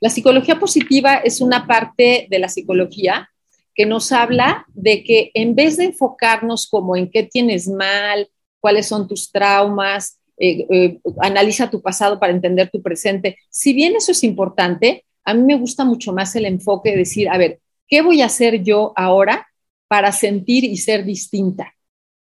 La 0.00 0.08
psicología 0.08 0.58
positiva 0.58 1.16
es 1.16 1.40
una 1.40 1.66
parte 1.66 2.26
de 2.30 2.38
la 2.38 2.48
psicología 2.48 3.28
que 3.74 3.86
nos 3.86 4.12
habla 4.12 4.66
de 4.74 5.04
que 5.04 5.30
en 5.34 5.54
vez 5.54 5.76
de 5.76 5.84
enfocarnos 5.84 6.68
como 6.68 6.96
en 6.96 7.10
qué 7.10 7.22
tienes 7.24 7.68
mal, 7.68 8.28
cuáles 8.60 8.86
son 8.86 9.08
tus 9.08 9.30
traumas, 9.30 10.18
eh, 10.38 10.66
eh, 10.70 10.98
analiza 11.20 11.70
tu 11.70 11.82
pasado 11.82 12.18
para 12.18 12.32
entender 12.32 12.70
tu 12.70 12.80
presente, 12.80 13.36
si 13.50 13.74
bien 13.74 13.94
eso 13.96 14.12
es 14.12 14.24
importante, 14.24 15.04
a 15.24 15.34
mí 15.34 15.42
me 15.42 15.58
gusta 15.58 15.84
mucho 15.84 16.12
más 16.12 16.34
el 16.34 16.46
enfoque 16.46 16.92
de 16.92 16.96
decir, 16.96 17.28
a 17.28 17.36
ver, 17.36 17.60
¿qué 17.86 18.00
voy 18.00 18.22
a 18.22 18.26
hacer 18.26 18.62
yo 18.62 18.92
ahora 18.96 19.46
para 19.90 20.12
sentir 20.12 20.62
y 20.62 20.76
ser 20.76 21.04
distinta? 21.04 21.74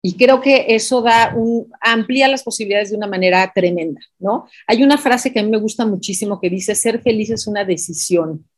Y 0.01 0.17
creo 0.17 0.41
que 0.41 0.65
eso 0.69 1.03
da 1.03 1.31
un, 1.35 1.71
amplía 1.79 2.27
las 2.27 2.41
posibilidades 2.41 2.89
de 2.89 2.97
una 2.97 3.05
manera 3.05 3.51
tremenda, 3.53 4.01
¿no? 4.17 4.47
Hay 4.65 4.81
una 4.81 4.97
frase 4.97 5.31
que 5.31 5.39
a 5.39 5.43
mí 5.43 5.49
me 5.51 5.59
gusta 5.59 5.85
muchísimo 5.85 6.41
que 6.41 6.49
dice, 6.49 6.73
ser 6.73 7.03
feliz 7.03 7.29
es 7.29 7.45
una 7.45 7.63
decisión. 7.63 8.49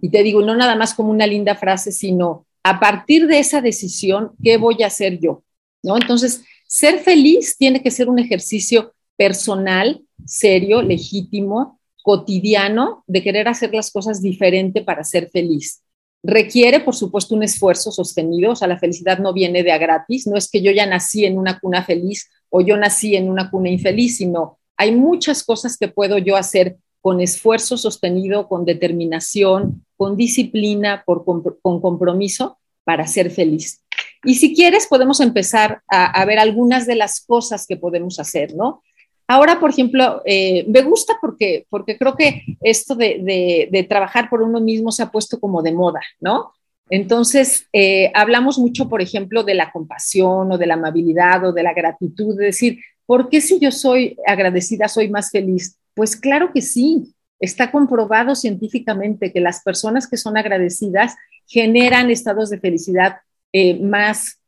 Y 0.00 0.10
te 0.10 0.22
digo, 0.22 0.42
no 0.42 0.54
nada 0.54 0.76
más 0.76 0.94
como 0.94 1.10
una 1.10 1.26
linda 1.26 1.56
frase, 1.56 1.90
sino 1.90 2.46
a 2.62 2.78
partir 2.78 3.26
de 3.26 3.40
esa 3.40 3.60
decisión, 3.60 4.30
¿qué 4.44 4.56
voy 4.56 4.84
a 4.84 4.86
hacer 4.86 5.18
yo? 5.18 5.42
¿No? 5.82 5.96
Entonces, 5.96 6.44
ser 6.68 7.00
feliz 7.00 7.56
tiene 7.58 7.82
que 7.82 7.90
ser 7.90 8.08
un 8.08 8.20
ejercicio 8.20 8.94
personal, 9.16 10.04
serio, 10.24 10.82
legítimo, 10.82 11.80
cotidiano, 12.04 13.02
de 13.08 13.24
querer 13.24 13.48
hacer 13.48 13.74
las 13.74 13.90
cosas 13.90 14.22
diferente 14.22 14.82
para 14.82 15.02
ser 15.02 15.30
feliz. 15.30 15.83
Requiere, 16.26 16.80
por 16.80 16.94
supuesto, 16.94 17.34
un 17.34 17.42
esfuerzo 17.42 17.92
sostenido, 17.92 18.52
o 18.52 18.56
sea, 18.56 18.66
la 18.66 18.78
felicidad 18.78 19.18
no 19.18 19.34
viene 19.34 19.62
de 19.62 19.72
a 19.72 19.78
gratis, 19.78 20.26
no 20.26 20.38
es 20.38 20.50
que 20.50 20.62
yo 20.62 20.72
ya 20.72 20.86
nací 20.86 21.26
en 21.26 21.36
una 21.36 21.58
cuna 21.60 21.84
feliz 21.84 22.30
o 22.48 22.62
yo 22.62 22.78
nací 22.78 23.14
en 23.14 23.28
una 23.28 23.50
cuna 23.50 23.68
infeliz, 23.68 24.16
sino 24.16 24.58
hay 24.78 24.96
muchas 24.96 25.44
cosas 25.44 25.76
que 25.76 25.88
puedo 25.88 26.16
yo 26.16 26.36
hacer 26.36 26.78
con 27.02 27.20
esfuerzo 27.20 27.76
sostenido, 27.76 28.48
con 28.48 28.64
determinación, 28.64 29.84
con 29.98 30.16
disciplina, 30.16 31.04
con 31.04 31.80
compromiso 31.82 32.58
para 32.84 33.06
ser 33.06 33.30
feliz. 33.30 33.82
Y 34.24 34.36
si 34.36 34.54
quieres, 34.54 34.86
podemos 34.86 35.20
empezar 35.20 35.82
a, 35.88 36.06
a, 36.06 36.24
ver 36.24 36.38
algunas 36.38 36.86
de 36.86 36.94
las 36.94 37.20
cosas 37.20 37.66
que 37.66 37.76
podemos 37.76 38.18
hacer, 38.18 38.54
¿no? 38.54 38.82
Ahora, 39.26 39.58
por 39.58 39.70
ejemplo, 39.70 40.22
eh, 40.26 40.66
me 40.68 40.82
gusta 40.82 41.14
porque, 41.20 41.66
porque 41.70 41.96
creo 41.96 42.14
que 42.14 42.42
esto 42.60 42.94
de, 42.94 43.86
trabajar 43.88 44.28
por 44.28 44.42
uno 44.42 44.60
mismo 44.60 44.92
se 44.92 45.02
ha 45.02 45.10
puesto 45.10 45.40
como 45.40 45.62
de 45.62 45.72
moda, 45.72 46.00
¿no? 46.20 46.52
Entonces, 46.90 47.66
eh, 47.72 48.10
hablamos 48.14 48.58
mucho, 48.58 48.88
por 48.88 49.00
ejemplo, 49.00 49.42
de 49.42 49.54
la 49.54 49.72
compasión 49.72 50.52
o 50.52 50.58
de 50.58 50.66
la 50.66 50.74
amabilidad 50.74 51.44
o 51.46 51.52
de 51.52 51.62
la 51.62 51.72
gratitud, 51.72 52.36
de 52.36 52.46
decir, 52.46 52.78
¿por 53.06 53.30
qué 53.30 53.40
si 53.40 53.58
yo 53.58 53.70
soy 53.70 54.18
agradecida 54.26 54.88
soy 54.88 55.08
más 55.08 55.30
feliz? 55.30 55.78
Pues 55.94 56.16
claro 56.16 56.52
que 56.52 56.60
sí, 56.60 57.14
está 57.40 57.70
comprobado 57.70 58.34
científicamente 58.34 59.32
que 59.32 59.40
las 59.40 59.62
personas 59.62 60.06
que 60.06 60.18
son 60.18 60.36
agradecidas 60.36 61.14
generan 61.46 62.10
estados 62.10 62.50
de 62.50 62.60
felicidad 62.60 63.16
eh, 63.52 63.80
más 63.80 64.40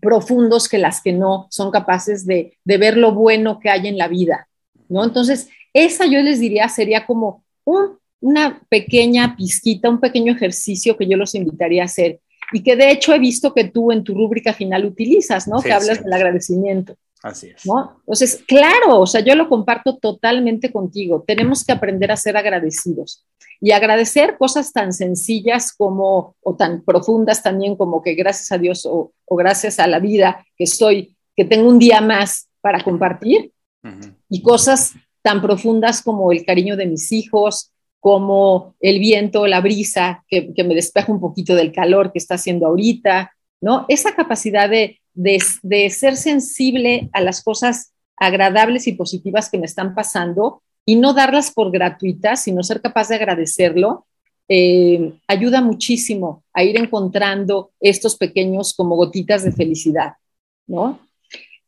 profundos 0.00 0.68
que 0.68 0.78
las 0.78 1.02
que 1.02 1.12
no 1.12 1.46
son 1.50 1.70
capaces 1.70 2.26
de, 2.26 2.58
ver 2.64 2.96
lo 2.96 3.14
bueno 3.14 3.58
que 3.60 3.70
hay 3.70 3.88
en 3.88 3.98
la 3.98 4.08
vida, 4.08 4.48
¿no? 4.88 5.04
Entonces, 5.04 5.48
esa 5.72 6.06
yo 6.06 6.20
les 6.20 6.40
diría 6.40 6.68
sería 6.68 7.06
como 7.06 7.44
una 8.20 8.60
pequeña 8.68 9.36
pizquita, 9.36 9.88
un 9.88 10.00
pequeño 10.00 10.32
ejercicio 10.32 10.96
que 10.96 11.06
yo 11.06 11.16
los 11.16 11.34
invitaría 11.34 11.82
a 11.82 11.86
hacer 11.86 12.20
y 12.52 12.62
que 12.62 12.76
de 12.76 12.90
hecho 12.90 13.14
he 13.14 13.18
visto 13.18 13.54
que 13.54 13.64
tú 13.64 13.92
en 13.92 14.02
tu 14.02 14.14
rúbrica 14.14 14.52
final 14.52 14.84
utilizas, 14.84 15.46
¿no? 15.46 15.60
que 15.60 15.72
hablas 15.72 16.02
del 16.02 16.12
agradecimiento. 16.12 16.96
Así 17.22 17.48
es. 17.48 17.66
¿no? 17.66 17.96
Entonces, 18.00 18.42
claro, 18.46 19.00
o 19.00 19.06
sea, 19.06 19.20
yo 19.20 19.34
lo 19.34 19.48
comparto 19.48 19.98
totalmente 19.98 20.72
contigo. 20.72 21.22
Tenemos 21.26 21.64
que 21.64 21.72
aprender 21.72 22.10
a 22.10 22.16
ser 22.16 22.36
agradecidos 22.36 23.26
y 23.60 23.72
agradecer 23.72 24.38
cosas 24.38 24.72
tan 24.72 24.92
sencillas 24.92 25.72
como, 25.72 26.34
o 26.42 26.56
tan 26.56 26.82
profundas 26.82 27.42
también 27.42 27.76
como 27.76 28.02
que 28.02 28.14
gracias 28.14 28.50
a 28.52 28.58
Dios 28.58 28.86
o, 28.86 29.12
gracias 29.28 29.78
a 29.78 29.86
la 29.86 29.98
vida 29.98 30.44
que 30.56 30.64
estoy, 30.64 31.16
que 31.36 31.44
tengo 31.44 31.68
un 31.68 31.78
día 31.78 32.00
más 32.00 32.48
para 32.60 32.82
compartir 32.82 33.52
y 34.28 34.42
cosas 34.42 34.94
tan 35.22 35.40
profundas 35.40 36.02
como 36.02 36.32
el 36.32 36.44
cariño 36.44 36.76
de 36.76 36.86
mis 36.86 37.12
hijos, 37.12 37.72
como 37.98 38.74
el 38.80 38.98
viento, 38.98 39.46
la 39.46 39.60
brisa 39.60 40.24
que, 40.28 40.52
que 40.54 40.64
me 40.64 40.74
despeja 40.74 41.12
un 41.12 41.20
poquito 41.20 41.54
del 41.54 41.72
calor 41.72 42.12
que 42.12 42.18
está 42.18 42.34
haciendo 42.34 42.66
ahorita, 42.66 43.32
¿no? 43.60 43.84
Esa 43.88 44.14
capacidad 44.14 44.68
de, 44.68 44.99
de, 45.14 45.90
ser 45.90 46.16
sensible 46.16 47.10
a 47.12 47.20
las 47.20 47.42
cosas 47.42 47.92
agradables 48.16 48.86
y 48.86 48.92
positivas 48.92 49.50
que 49.50 49.58
me 49.58 49.66
están 49.66 49.94
pasando 49.94 50.62
y 50.84 50.96
no 50.96 51.12
darlas 51.14 51.50
por 51.52 51.70
gratuitas, 51.70 52.42
sino 52.42 52.62
ser 52.62 52.80
capaz 52.80 53.08
de 53.08 53.16
agradecerlo, 53.16 54.06
eh, 54.48 55.12
ayuda 55.28 55.60
muchísimo 55.60 56.42
a 56.52 56.64
ir 56.64 56.78
encontrando 56.78 57.70
estos 57.80 58.16
pequeños 58.16 58.74
como 58.74 58.96
gotitas 58.96 59.44
de 59.44 59.52
felicidad, 59.52 60.14
¿no? 60.66 60.98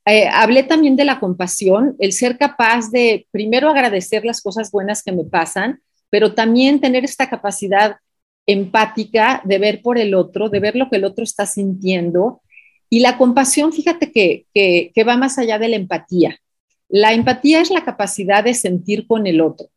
Eh, 0.04 0.26
hablé 0.26 0.64
también 0.64 0.96
de 0.96 1.04
la 1.04 1.20
compasión, 1.20 1.94
el 2.00 2.12
ser 2.12 2.36
capaz 2.36 2.90
de 2.90 3.28
primero 3.30 3.68
agradecer 3.68 4.24
las 4.24 4.42
cosas 4.42 4.72
buenas 4.72 5.02
que 5.02 5.12
me 5.12 5.24
pasan, 5.24 5.80
pero 6.10 6.34
también 6.34 6.80
tener 6.80 7.04
esta 7.04 7.30
capacidad 7.30 7.96
empática 8.46 9.40
de 9.44 9.58
ver 9.58 9.80
por 9.80 9.98
el 9.98 10.14
otro, 10.14 10.48
de 10.48 10.58
ver 10.58 10.74
lo 10.74 10.90
que 10.90 10.96
el 10.96 11.04
otro 11.04 11.22
está 11.22 11.46
sintiendo 11.46 12.42
y 12.92 13.00
la 13.00 13.16
compasión, 13.16 13.72
fíjate 13.72 14.12
que, 14.12 14.44
que, 14.52 15.04
va 15.04 15.16
más 15.16 15.38
allá 15.38 15.58
de 15.58 15.70
la 15.70 15.76
empatía. 15.76 16.38
La 16.90 17.14
empatía 17.14 17.62
es 17.62 17.70
la 17.70 17.86
capacidad 17.86 18.44
de 18.44 18.52
sentir 18.52 19.06
con 19.06 19.26
el 19.26 19.40
otro, 19.40 19.68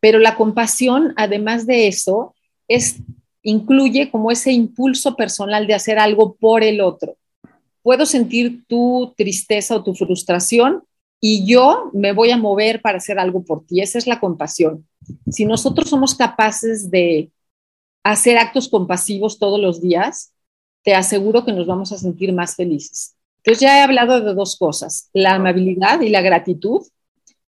pero 0.00 0.18
la 0.18 0.34
compasión, 0.34 1.12
además 1.18 1.66
de 1.66 1.88
eso, 1.88 2.34
es, 2.66 3.00
incluye 3.42 4.10
como 4.10 4.30
ese 4.30 4.50
impulso 4.52 5.14
personal 5.14 5.66
de 5.66 5.74
hacer 5.74 5.98
algo 5.98 6.36
por 6.36 6.62
el 6.62 6.80
otro. 6.80 7.18
Puedo 7.82 8.06
sentir 8.06 8.64
tu 8.66 9.12
tristeza 9.14 9.76
o 9.76 9.84
tu 9.84 9.94
frustración 9.94 10.84
y 11.20 11.44
yo 11.44 11.90
me 11.92 12.12
voy 12.12 12.30
a 12.30 12.38
mover 12.38 12.80
para 12.80 12.96
hacer 12.96 13.18
algo 13.18 13.44
por 13.44 13.66
ti. 13.66 13.82
Esa 13.82 13.98
es 13.98 14.06
la 14.06 14.20
compasión. 14.20 14.88
Si 15.30 15.44
nosotros 15.44 15.90
somos 15.90 16.14
capaces 16.14 16.90
de 16.90 17.30
hacer 18.04 18.38
actos 18.38 18.70
compasivos 18.70 19.38
todos 19.38 19.60
los 19.60 19.82
días, 19.82 20.32
te 20.88 20.94
aseguro 20.94 21.44
que 21.44 21.52
nos 21.52 21.66
vamos 21.66 21.92
a 21.92 21.98
sentir 21.98 22.32
más 22.32 22.56
felices. 22.56 23.14
Entonces 23.36 23.60
ya 23.60 23.78
he 23.78 23.82
hablado 23.82 24.22
de 24.22 24.32
dos 24.32 24.56
cosas, 24.56 25.10
la 25.12 25.34
amabilidad 25.34 26.00
y 26.00 26.08
la 26.08 26.22
gratitud 26.22 26.80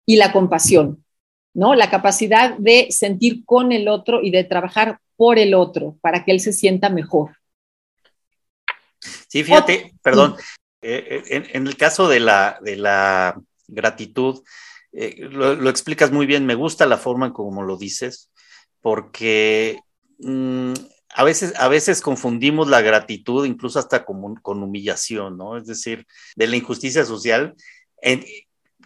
y 0.05 0.17
la 0.17 0.33
compasión, 0.33 1.05
¿no? 1.53 1.73
La 1.73 1.89
capacidad 1.89 2.57
de 2.57 2.87
sentir 2.89 3.45
con 3.45 3.71
el 3.71 3.87
otro 3.87 4.21
y 4.21 4.31
de 4.31 4.43
trabajar 4.43 4.99
por 5.15 5.39
el 5.39 5.53
otro 5.53 5.95
para 6.01 6.25
que 6.25 6.33
él 6.33 6.41
se 6.41 6.51
sienta 6.51 6.89
mejor. 6.89 7.37
Sí, 9.29 9.45
fíjate, 9.45 9.93
perdón, 10.01 10.35
eh, 10.81 11.23
eh, 11.29 11.43
en, 11.53 11.67
el 11.67 11.77
caso 11.77 12.09
de 12.09 12.19
la, 12.19 12.59
de 12.61 12.75
la 12.75 13.41
gratitud, 13.65 14.43
eh, 14.91 15.15
lo, 15.21 15.69
explicas 15.69 16.11
muy 16.11 16.25
bien, 16.25 16.45
me 16.45 16.55
gusta 16.55 16.85
la 16.85 16.97
forma 16.97 17.27
en 17.27 17.31
como 17.31 17.63
lo 17.63 17.77
dices, 17.77 18.29
porque 18.81 19.79
mm, 20.19 20.73
a 21.13 21.23
veces, 21.23 21.53
a 21.57 21.67
veces 21.67 22.01
confundimos 22.01 22.67
la 22.69 22.81
gratitud 22.81 23.45
incluso 23.45 23.79
hasta 23.79 24.05
con, 24.05 24.35
con 24.35 24.63
humillación, 24.63 25.37
¿no? 25.37 25.57
Es 25.57 25.65
decir, 25.65 26.05
de 26.35 26.47
la 26.47 26.55
injusticia 26.55 27.05
social, 27.05 27.55
en, 28.01 28.23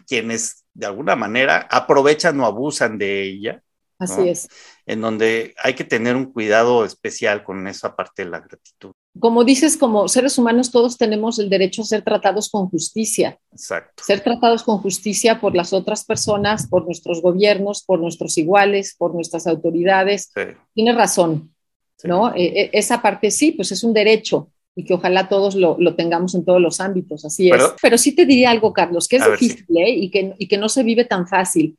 quienes 0.07 0.63
de 0.73 0.85
alguna 0.85 1.15
manera 1.15 1.67
aprovechan 1.71 2.39
o 2.39 2.45
abusan 2.45 2.97
de 2.97 3.23
ella. 3.23 3.61
Así 3.97 4.27
es. 4.27 4.49
En 4.85 4.99
donde 4.99 5.55
hay 5.63 5.73
que 5.73 5.85
tener 5.85 6.17
un 6.17 6.25
cuidado 6.25 6.83
especial 6.83 7.45
con 7.45 7.65
esa 7.67 7.95
parte 7.95 8.25
de 8.25 8.29
la 8.29 8.41
gratitud. 8.41 8.91
Como 9.17 9.45
dices, 9.45 9.77
como 9.77 10.09
seres 10.09 10.37
humanos 10.37 10.69
todos 10.69 10.97
tenemos 10.97 11.39
el 11.39 11.49
derecho 11.49 11.81
a 11.81 11.85
ser 11.85 12.03
tratados 12.03 12.49
con 12.49 12.69
justicia. 12.69 13.39
Exacto. 13.53 14.03
Ser 14.03 14.21
tratados 14.21 14.63
con 14.63 14.79
justicia 14.79 15.39
por 15.39 15.55
las 15.55 15.71
otras 15.71 16.03
personas, 16.03 16.67
por 16.67 16.83
nuestros 16.83 17.21
gobiernos, 17.21 17.83
por 17.83 18.01
nuestros 18.01 18.37
iguales, 18.37 18.95
por 18.97 19.13
nuestras 19.13 19.47
autoridades. 19.47 20.29
Sí. 20.35 20.41
Tienes 20.73 20.95
razón. 20.95 21.54
¿No? 22.03 22.33
E, 22.35 22.43
e, 22.43 22.69
esa 22.73 23.01
parte 23.01 23.31
sí, 23.31 23.51
pues 23.51 23.71
es 23.71 23.83
un 23.83 23.93
derecho 23.93 24.49
y 24.75 24.83
que 24.83 24.93
ojalá 24.93 25.29
todos 25.29 25.55
lo, 25.55 25.77
lo 25.79 25.95
tengamos 25.95 26.35
en 26.35 26.43
todos 26.43 26.61
los 26.61 26.81
ámbitos, 26.81 27.23
así 27.23 27.49
es. 27.49 27.63
Pero, 27.81 27.97
sí 27.97 28.13
te 28.13 28.25
diría 28.25 28.51
algo, 28.51 28.73
Carlos, 28.73 29.07
que 29.07 29.15
es 29.15 29.25
difícil 29.25 29.65
¿eh? 29.77 29.89
y, 29.89 30.09
que, 30.09 30.35
y 30.37 30.47
que 30.47 30.57
no 30.57 30.67
se 30.67 30.83
vive 30.83 31.05
tan 31.05 31.27
fácil. 31.27 31.77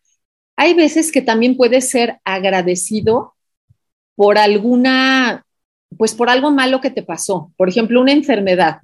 Hay 0.57 0.73
veces 0.73 1.13
que 1.13 1.21
también 1.21 1.59
puedes 1.59 1.91
ser 1.91 2.19
agradecido 2.25 3.35
por 4.15 4.39
alguna, 4.39 5.45
pues 5.99 6.15
por 6.15 6.31
algo 6.31 6.51
malo 6.51 6.81
que 6.81 6.91
te 6.91 7.03
pasó. 7.03 7.53
Por 7.59 7.69
ejemplo, 7.69 8.01
una 8.01 8.13
enfermedad. 8.13 8.79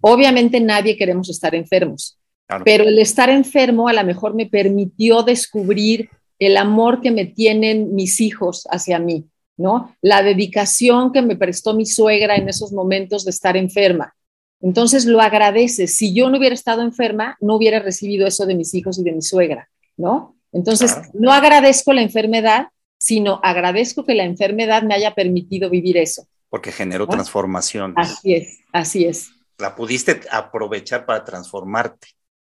Obviamente 0.00 0.60
nadie 0.60 0.96
queremos 0.96 1.30
estar 1.30 1.54
enfermos, 1.54 2.18
pero 2.64 2.82
el 2.82 2.98
estar 2.98 3.30
enfermo 3.30 3.86
a 3.86 3.92
lo 3.92 4.02
mejor 4.02 4.34
me 4.34 4.46
permitió 4.46 5.22
descubrir 5.22 6.10
el 6.40 6.56
amor 6.56 7.00
que 7.00 7.12
me 7.12 7.26
tienen 7.26 7.94
mis 7.94 8.20
hijos 8.20 8.66
hacia 8.72 8.98
mí 8.98 9.26
¿no? 9.56 9.96
La 10.00 10.22
dedicación 10.22 11.12
que 11.12 11.22
me 11.22 11.36
prestó 11.36 11.74
mi 11.74 11.86
suegra 11.86 12.36
en 12.36 12.48
esos 12.48 12.72
momentos 12.72 13.24
de 13.24 13.30
estar 13.30 13.56
enferma. 13.56 14.14
Entonces 14.60 15.04
lo 15.04 15.20
agradece. 15.20 15.86
Si 15.86 16.14
yo 16.14 16.30
no 16.30 16.38
hubiera 16.38 16.54
estado 16.54 16.82
enferma, 16.82 17.36
no 17.40 17.56
hubiera 17.56 17.78
recibido 17.78 18.26
eso 18.26 18.46
de 18.46 18.54
mis 18.54 18.74
hijos 18.74 18.98
y 18.98 19.04
de 19.04 19.12
mi 19.12 19.22
suegra, 19.22 19.68
¿no? 19.96 20.36
Entonces, 20.52 20.96
no 21.12 21.32
agradezco 21.32 21.92
la 21.92 22.00
enfermedad, 22.00 22.68
sino 22.98 23.40
agradezco 23.42 24.06
que 24.06 24.14
la 24.14 24.24
enfermedad 24.24 24.82
me 24.82 24.94
haya 24.94 25.14
permitido 25.14 25.68
vivir 25.68 25.98
eso. 25.98 26.26
Porque 26.48 26.72
generó 26.72 27.06
transformación. 27.06 27.92
Así 27.96 28.34
es, 28.34 28.60
así 28.72 29.04
es. 29.04 29.28
La 29.58 29.74
pudiste 29.74 30.20
aprovechar 30.30 31.04
para 31.04 31.24
transformarte. 31.24 32.08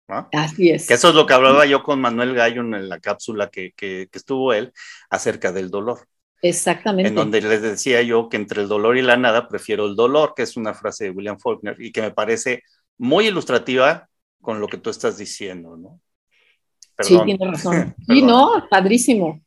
¿no? 0.06 0.28
Así 0.32 0.70
es. 0.70 0.86
Que 0.86 0.94
eso 0.94 1.08
es 1.08 1.14
lo 1.14 1.26
que 1.26 1.34
hablaba 1.34 1.66
yo 1.66 1.82
con 1.82 2.00
Manuel 2.00 2.34
Gallo 2.34 2.60
en 2.60 2.88
la 2.88 3.00
cápsula 3.00 3.50
que, 3.50 3.72
que 3.74 4.08
estuvo 4.12 4.52
él 4.52 4.72
acerca 5.10 5.50
del 5.50 5.70
dolor. 5.70 6.06
Exactamente. 6.42 7.08
En 7.08 7.14
donde 7.14 7.40
les 7.40 7.62
decía 7.62 8.02
yo 8.02 8.28
que 8.28 8.36
entre 8.36 8.62
el 8.62 8.68
dolor 8.68 8.96
y 8.96 9.02
la 9.02 9.16
nada 9.16 9.48
prefiero 9.48 9.86
el 9.86 9.96
dolor, 9.96 10.34
que 10.36 10.42
es 10.42 10.56
una 10.56 10.74
frase 10.74 11.04
de 11.04 11.10
William 11.10 11.38
Faulkner 11.38 11.76
y 11.80 11.90
que 11.90 12.02
me 12.02 12.12
parece 12.12 12.62
muy 12.96 13.26
ilustrativa 13.26 14.08
con 14.40 14.60
lo 14.60 14.68
que 14.68 14.78
tú 14.78 14.90
estás 14.90 15.18
diciendo, 15.18 15.76
¿no? 15.76 16.00
Sí, 17.00 17.18
tiene 17.24 17.50
razón. 17.50 17.94
Y 18.08 18.22
no, 18.22 18.66
padrísimo. 18.70 19.40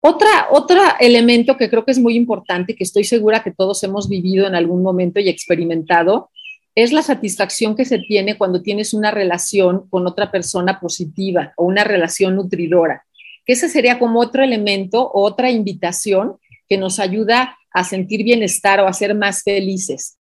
Otra, 0.00 0.48
otro 0.50 0.80
elemento 1.00 1.56
que 1.56 1.68
creo 1.68 1.84
que 1.84 1.90
es 1.90 1.98
muy 1.98 2.14
importante, 2.14 2.76
que 2.76 2.84
estoy 2.84 3.04
segura 3.04 3.42
que 3.42 3.50
todos 3.50 3.82
hemos 3.82 4.08
vivido 4.08 4.46
en 4.46 4.54
algún 4.54 4.82
momento 4.82 5.18
y 5.18 5.28
experimentado, 5.28 6.30
es 6.74 6.92
la 6.92 7.02
satisfacción 7.02 7.74
que 7.74 7.86
se 7.86 7.98
tiene 7.98 8.36
cuando 8.36 8.62
tienes 8.62 8.92
una 8.92 9.10
relación 9.10 9.88
con 9.88 10.06
otra 10.06 10.30
persona 10.30 10.78
positiva 10.78 11.54
o 11.56 11.64
una 11.64 11.84
relación 11.84 12.36
nutridora 12.36 13.05
que 13.46 13.54
ese 13.54 13.68
sería 13.68 13.98
como 13.98 14.20
otro 14.20 14.42
elemento, 14.42 15.10
otra 15.14 15.50
invitación 15.50 16.36
que 16.68 16.76
nos 16.76 16.98
ayuda 16.98 17.56
a 17.72 17.84
sentir 17.84 18.24
bienestar 18.24 18.80
o 18.80 18.88
a 18.88 18.92
ser 18.92 19.14
más 19.14 19.42
felices. 19.42 20.18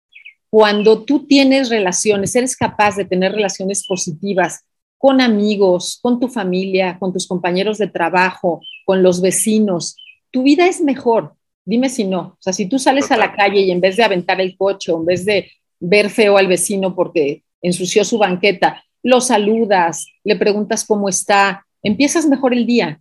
Cuando 0.50 1.02
tú 1.02 1.26
tienes 1.26 1.70
relaciones, 1.70 2.36
eres 2.36 2.56
capaz 2.56 2.96
de 2.96 3.04
tener 3.04 3.32
relaciones 3.32 3.86
positivas 3.86 4.64
con 4.98 5.20
amigos, 5.20 5.98
con 6.00 6.20
tu 6.20 6.28
familia, 6.28 6.98
con 6.98 7.12
tus 7.12 7.26
compañeros 7.26 7.78
de 7.78 7.88
trabajo, 7.88 8.60
con 8.84 9.02
los 9.02 9.20
vecinos, 9.20 9.96
tu 10.30 10.42
vida 10.42 10.66
es 10.66 10.80
mejor. 10.80 11.34
Dime 11.64 11.88
si 11.88 12.04
no. 12.04 12.20
O 12.20 12.36
sea, 12.40 12.52
si 12.52 12.66
tú 12.66 12.78
sales 12.78 13.10
a 13.12 13.16
la 13.16 13.32
calle 13.32 13.60
y 13.60 13.70
en 13.70 13.80
vez 13.80 13.96
de 13.96 14.02
aventar 14.02 14.40
el 14.40 14.56
coche 14.56 14.92
o 14.92 14.98
en 14.98 15.06
vez 15.06 15.24
de 15.24 15.50
ver 15.78 16.10
feo 16.10 16.36
al 16.36 16.48
vecino 16.48 16.94
porque 16.94 17.44
ensució 17.62 18.04
su 18.04 18.18
banqueta, 18.18 18.82
lo 19.02 19.20
saludas, 19.20 20.06
le 20.24 20.36
preguntas 20.36 20.84
cómo 20.84 21.08
está, 21.08 21.64
empiezas 21.82 22.26
mejor 22.26 22.52
el 22.52 22.66
día 22.66 23.00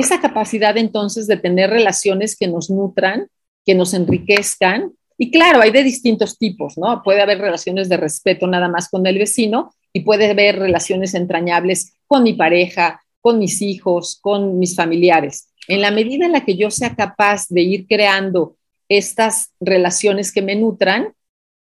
esa 0.00 0.20
capacidad 0.20 0.76
entonces 0.76 1.26
de 1.26 1.36
tener 1.36 1.70
relaciones 1.70 2.36
que 2.36 2.48
nos 2.48 2.70
nutran, 2.70 3.28
que 3.64 3.74
nos 3.74 3.94
enriquezcan. 3.94 4.92
Y 5.18 5.30
claro, 5.30 5.60
hay 5.60 5.70
de 5.70 5.84
distintos 5.84 6.38
tipos, 6.38 6.78
¿no? 6.78 7.02
Puede 7.02 7.20
haber 7.20 7.38
relaciones 7.38 7.88
de 7.88 7.96
respeto 7.96 8.46
nada 8.46 8.68
más 8.68 8.88
con 8.88 9.06
el 9.06 9.18
vecino 9.18 9.72
y 9.92 10.00
puede 10.00 10.30
haber 10.30 10.58
relaciones 10.58 11.14
entrañables 11.14 11.94
con 12.06 12.22
mi 12.22 12.32
pareja, 12.32 13.02
con 13.20 13.38
mis 13.38 13.62
hijos, 13.62 14.18
con 14.20 14.58
mis 14.58 14.74
familiares. 14.74 15.48
En 15.68 15.80
la 15.80 15.90
medida 15.90 16.26
en 16.26 16.32
la 16.32 16.44
que 16.44 16.56
yo 16.56 16.70
sea 16.70 16.96
capaz 16.96 17.46
de 17.48 17.60
ir 17.62 17.86
creando 17.86 18.56
estas 18.88 19.52
relaciones 19.60 20.32
que 20.32 20.42
me 20.42 20.56
nutran, 20.56 21.14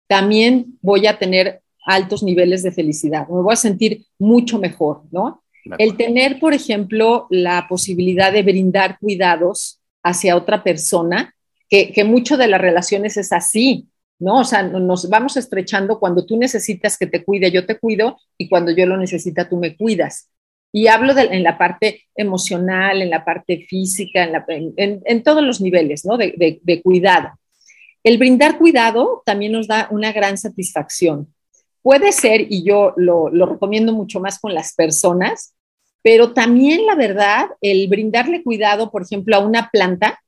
también 0.07 0.77
voy 0.81 1.07
a 1.07 1.19
tener 1.19 1.61
altos 1.85 2.23
niveles 2.23 2.63
de 2.63 2.71
felicidad, 2.71 3.27
me 3.27 3.41
voy 3.41 3.53
a 3.53 3.57
sentir 3.57 4.05
mucho 4.17 4.57
mejor, 4.57 5.03
¿no? 5.11 5.42
El 5.77 5.97
tener, 5.97 6.39
por 6.39 6.53
ejemplo, 6.53 7.27
la 7.29 7.67
posibilidad 7.67 8.31
de 8.31 8.43
brindar 8.43 8.97
cuidados 8.99 9.79
hacia 10.03 10.35
otra 10.35 10.63
persona, 10.63 11.33
que, 11.69 11.91
que 11.91 12.03
mucho 12.03 12.37
de 12.37 12.47
las 12.47 12.61
relaciones 12.61 13.17
es 13.17 13.31
así, 13.31 13.87
¿no? 14.19 14.39
O 14.39 14.43
sea, 14.43 14.63
nos 14.63 15.09
vamos 15.09 15.37
estrechando 15.37 15.99
cuando 15.99 16.25
tú 16.25 16.37
necesitas 16.37 16.97
que 16.97 17.07
te 17.07 17.23
cuide, 17.23 17.51
yo 17.51 17.65
te 17.65 17.77
cuido, 17.77 18.17
y 18.37 18.49
cuando 18.49 18.71
yo 18.71 18.85
lo 18.85 18.97
necesita, 18.97 19.49
tú 19.49 19.57
me 19.57 19.75
cuidas. 19.75 20.29
Y 20.71 20.87
hablo 20.87 21.13
de, 21.13 21.23
en 21.23 21.43
la 21.43 21.57
parte 21.57 22.03
emocional, 22.15 23.01
en 23.01 23.09
la 23.09 23.23
parte 23.23 23.65
física, 23.69 24.23
en, 24.47 25.01
en, 25.05 25.23
todos 25.23 25.43
los 25.43 25.61
niveles, 25.61 26.05
¿no? 26.05 26.17
De, 26.17 26.59
de, 26.61 26.81
cuidado. 26.81 27.29
El 28.03 28.17
brindar 28.17 28.57
cuidado 28.57 29.21
también 29.25 29.51
nos 29.51 29.67
da 29.67 29.87
una 29.91 30.11
gran 30.11 30.37
satisfacción. 30.37 31.32
Puede 31.83 32.13
ser, 32.13 32.47
y 32.49 32.63
yo 32.63 32.93
lo, 32.95 33.29
recomiendo 33.29 33.91
mucho 33.91 34.21
más 34.21 34.39
con 34.39 34.53
las 34.53 34.73
personas, 34.73 35.53
pero 36.01 36.33
también 36.33 36.85
la 36.85 36.95
verdad, 36.95 37.49
el 37.59 37.87
brindarle 37.89 38.41
cuidado, 38.41 38.89
por 38.89 39.03
ejemplo, 39.03 39.35
a 39.35 39.39
una 39.39 39.69
planta, 39.69 40.19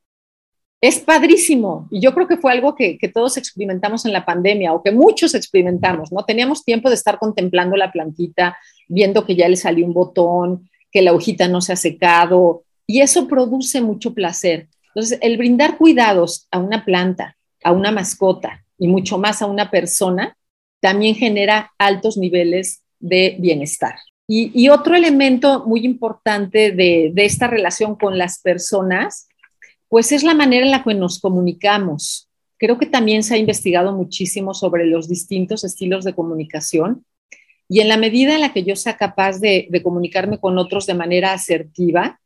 es 0.81 0.99
padrísimo. 0.99 1.87
Y 1.89 2.01
yo 2.01 2.13
creo 2.13 2.27
que 2.27 2.37
fue 2.37 2.51
algo 2.51 2.75
que, 2.75 2.99
todos 3.13 3.37
experimentamos 3.37 4.05
en 4.05 4.11
la 4.11 4.25
pandemia 4.25 4.73
o 4.73 4.83
que 4.83 4.91
muchos 4.91 5.33
experimentamos, 5.33 6.11
¿no? 6.11 6.25
Teníamos 6.25 6.65
tiempo 6.65 6.89
de 6.89 6.95
estar 6.95 7.17
contemplando 7.17 7.77
la 7.77 7.91
plantita, 7.91 8.57
viendo 8.89 9.25
que 9.25 9.35
ya 9.35 9.47
le 9.47 9.55
salió 9.55 9.85
un 9.85 9.93
botón, 9.93 10.69
que 10.91 11.01
la 11.01 11.13
hojita 11.13 11.47
no 11.47 11.61
se 11.61 11.71
ha 11.71 11.77
secado, 11.77 12.63
y 12.85 12.99
eso 12.99 13.27
produce 13.27 13.81
mucho 13.81 14.13
placer. 14.13 14.67
Entonces, 14.93 15.19
el 15.21 15.37
brindar 15.37 15.77
cuidados 15.77 16.47
a 16.51 16.59
una 16.59 16.83
planta, 16.83 17.37
a 17.63 17.71
una 17.71 17.91
mascota 17.91 18.65
y 18.77 18.87
mucho 18.89 19.17
más 19.17 19.41
a 19.41 19.45
una 19.45 19.71
persona, 19.71 20.37
también 20.85 21.15
genera 21.15 21.73
altos 21.79 22.15
niveles 22.15 22.83
de 22.99 23.37
bienestar. 23.39 23.95
Y, 24.27 24.69
otro 24.69 24.95
elemento 24.95 25.65
muy 25.65 25.83
importante 25.83 26.71
de, 26.71 27.11
esta 27.15 27.47
relación 27.47 27.95
con 27.95 28.19
las 28.19 28.39
personas, 28.39 29.27
pues 29.89 30.11
es 30.11 30.21
la 30.21 30.35
manera 30.35 30.63
en 30.63 30.69
la 30.69 30.83
que 30.83 30.93
nos 30.93 31.19
comunicamos. 31.19 32.29
Creo 32.59 32.77
que 32.77 32.85
también 32.85 33.23
se 33.23 33.33
ha 33.33 33.39
investigado 33.39 33.93
muchísimo 33.93 34.53
sobre 34.53 34.85
los 34.85 35.09
distintos 35.09 35.63
estilos 35.63 36.05
de 36.05 36.13
comunicación 36.13 37.03
y 37.67 37.79
en 37.79 37.89
la 37.89 37.97
medida 37.97 38.35
en 38.35 38.41
la 38.41 38.53
que 38.53 38.61
yo 38.61 38.75
sea 38.75 38.95
capaz 38.95 39.39
de, 39.39 39.67
comunicarme 39.81 40.39
con 40.39 40.55
otros 40.59 40.85
de 40.85 40.93
manera 40.93 41.33
asertiva, 41.33 42.19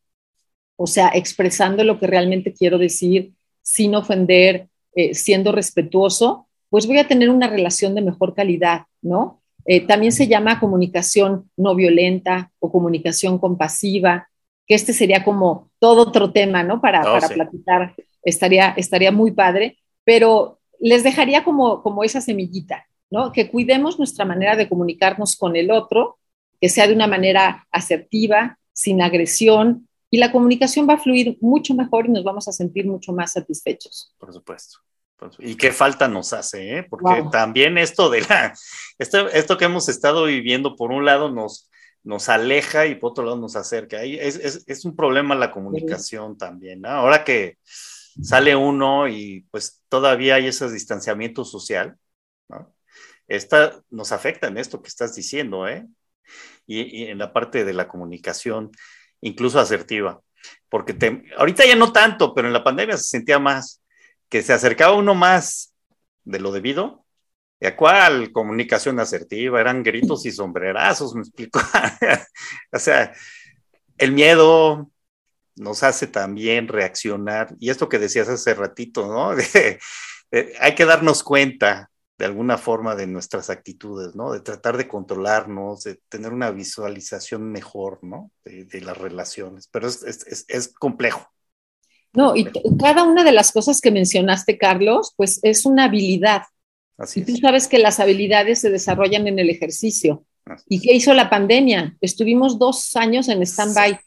o 0.75 0.85
sea, 0.85 1.11
expresando 1.13 1.85
lo 1.85 1.97
que 1.97 2.07
realmente 2.07 2.51
quiero 2.51 2.77
decir 2.77 3.31
sin 3.61 3.95
ofender, 3.95 4.67
eh, 4.95 5.13
siendo 5.13 5.53
respetuoso, 5.53 6.48
pues 6.69 6.87
voy 6.87 6.99
a 6.99 7.07
tener 7.07 7.29
una 7.29 7.47
relación 7.47 7.95
de 7.95 8.01
mejor 8.01 8.33
calidad, 8.33 8.83
¿no? 9.01 9.41
Eh, 9.65 9.85
también 9.85 10.11
se 10.11 10.27
llama 10.27 10.59
comunicación 10.59 11.49
no 11.57 11.75
violenta 11.75 12.51
o 12.59 12.71
comunicación 12.71 13.37
compasiva, 13.39 14.29
que 14.65 14.75
este 14.75 14.93
sería 14.93 15.23
como 15.23 15.69
todo 15.79 16.03
otro 16.03 16.31
tema, 16.31 16.63
¿no? 16.63 16.79
Para, 16.81 17.01
oh, 17.01 17.19
para 17.19 17.27
platicar, 17.27 17.95
estaría, 18.23 18.69
estaría 18.77 19.11
muy 19.11 19.31
padre, 19.31 19.77
pero 20.03 20.59
les 20.79 21.03
dejaría 21.03 21.43
como, 21.43 21.83
como 21.83 22.03
esa 22.03 22.21
semillita, 22.21 22.87
¿no? 23.09 23.31
Que 23.31 23.49
cuidemos 23.49 23.97
nuestra 23.97 24.25
manera 24.25 24.55
de 24.55 24.69
comunicarnos 24.69 25.35
con 25.35 25.55
el 25.55 25.71
otro, 25.71 26.17
que 26.61 26.69
sea 26.69 26.87
de 26.87 26.93
una 26.93 27.07
manera 27.07 27.67
asertiva, 27.71 28.57
sin 28.73 29.01
agresión, 29.01 29.87
y 30.11 30.17
la 30.17 30.31
comunicación 30.31 30.87
va 30.89 30.93
a 30.93 30.99
fluir 30.99 31.37
mucho 31.41 31.75
mejor 31.75 32.07
y 32.07 32.09
nos 32.09 32.23
vamos 32.23 32.47
a 32.47 32.51
sentir 32.51 32.87
mucho 32.87 33.13
más 33.13 33.33
satisfechos. 33.33 34.13
Por 34.17 34.33
supuesto. 34.33 34.79
Y 35.39 35.55
qué 35.55 35.71
falta 35.71 36.07
nos 36.07 36.33
hace, 36.33 36.77
¿eh? 36.77 36.87
Porque 36.89 37.23
también 37.31 37.77
esto 37.77 38.09
de 38.09 38.21
la, 38.21 38.53
esto, 38.97 39.27
esto 39.29 39.57
que 39.57 39.65
hemos 39.65 39.89
estado 39.89 40.25
viviendo, 40.25 40.75
por 40.75 40.91
un 40.91 41.05
lado 41.05 41.29
nos, 41.31 41.69
nos 42.03 42.29
aleja 42.29 42.85
y 42.85 42.95
por 42.95 43.11
otro 43.11 43.25
lado 43.25 43.37
nos 43.37 43.55
acerca. 43.55 44.03
Es, 44.03 44.35
es, 44.37 44.63
es 44.67 44.85
un 44.85 44.95
problema 44.95 45.35
la 45.35 45.51
comunicación 45.51 46.37
también, 46.37 46.81
¿no? 46.81 46.89
Ahora 46.89 47.23
que 47.23 47.57
sale 48.21 48.55
uno 48.55 49.07
y 49.07 49.45
pues 49.51 49.83
todavía 49.89 50.35
hay 50.35 50.47
ese 50.47 50.69
distanciamiento 50.69 51.45
social, 51.45 51.97
¿no? 52.47 52.73
Esta 53.27 53.81
nos 53.91 54.11
afecta 54.11 54.47
en 54.47 54.57
esto 54.57 54.81
que 54.81 54.87
estás 54.87 55.15
diciendo, 55.15 55.67
¿eh? 55.67 55.85
Y, 56.65 57.05
en 57.05 57.17
la 57.17 57.33
parte 57.33 57.65
de 57.65 57.73
la 57.73 57.87
comunicación, 57.87 58.71
incluso 59.21 59.59
asertiva, 59.59 60.21
porque 60.69 60.93
te, 60.93 61.23
ahorita 61.37 61.65
ya 61.65 61.75
no 61.75 61.91
tanto, 61.91 62.33
pero 62.33 62.47
en 62.47 62.53
la 62.53 62.63
pandemia 62.63 62.97
se 62.97 63.05
sentía 63.05 63.39
más, 63.39 63.78
que 64.29 64.41
se 64.41 64.53
acercaba 64.53 64.95
uno 64.95 65.15
más 65.15 65.73
de 66.23 66.39
lo 66.39 66.51
debido. 66.51 67.05
¿Y 67.59 67.69
cuál 67.71 68.31
comunicación 68.31 68.99
asertiva? 68.99 69.59
Eran 69.59 69.83
gritos 69.83 70.25
y 70.25 70.31
sombrerazos, 70.31 71.13
me 71.13 71.21
explico. 71.21 71.59
o 72.71 72.79
sea, 72.79 73.13
el 73.97 74.13
miedo, 74.13 74.89
nos 75.59 75.83
hace 75.83 76.07
también 76.07 76.67
reaccionar. 76.67 77.55
Y 77.59 77.69
esto 77.69 77.89
que 77.89 77.99
decías 77.99 78.29
hace 78.29 78.53
ratito, 78.53 79.07
¿no? 79.07 79.31
hay 80.59 80.75
que 80.75 80.85
darnos 80.85 81.21
cuenta 81.21 81.91
de 82.17 82.25
alguna 82.25 82.57
forma 82.57 82.95
de 82.95 83.07
nuestras 83.07 83.49
actitudes, 83.49 84.15
¿no? 84.15 84.31
De 84.31 84.41
tratar 84.41 84.77
de 84.77 84.87
controlarnos, 84.87 85.83
de 85.83 85.99
tener 86.09 86.33
una 86.33 86.51
visualización 86.51 87.51
mejor, 87.51 87.99
¿no? 88.03 88.31
De, 88.43 88.81
las 88.81 88.97
relaciones. 88.97 89.67
Pero 89.67 89.87
es 89.87 90.73
complejo. 90.79 91.29
No, 92.13 92.35
y 92.35 92.45
cada 92.79 93.03
una 93.03 93.23
de 93.23 93.31
las 93.31 93.51
cosas 93.51 93.81
que 93.81 93.91
mencionaste, 93.91 94.57
Carlos, 94.57 95.13
pues 95.15 95.39
es 95.43 95.65
una 95.65 95.85
habilidad. 95.85 96.43
Así 96.97 97.21
y 97.21 97.23
tú 97.23 97.37
sabes 97.37 97.67
que 97.67 97.79
las 97.79 97.99
habilidades 97.99 98.59
se 98.59 98.69
desarrollan 98.69 99.27
en 99.27 99.39
el 99.39 99.49
ejercicio. 99.49 100.23
¿Y 100.67 100.81
qué 100.81 100.95
hizo 100.95 101.13
la 101.13 101.29
pandemia? 101.29 101.95
Estuvimos 102.01 102.57
dos 102.57 102.95
años 102.95 103.29
en 103.29 103.41
stand-by. 103.43 103.99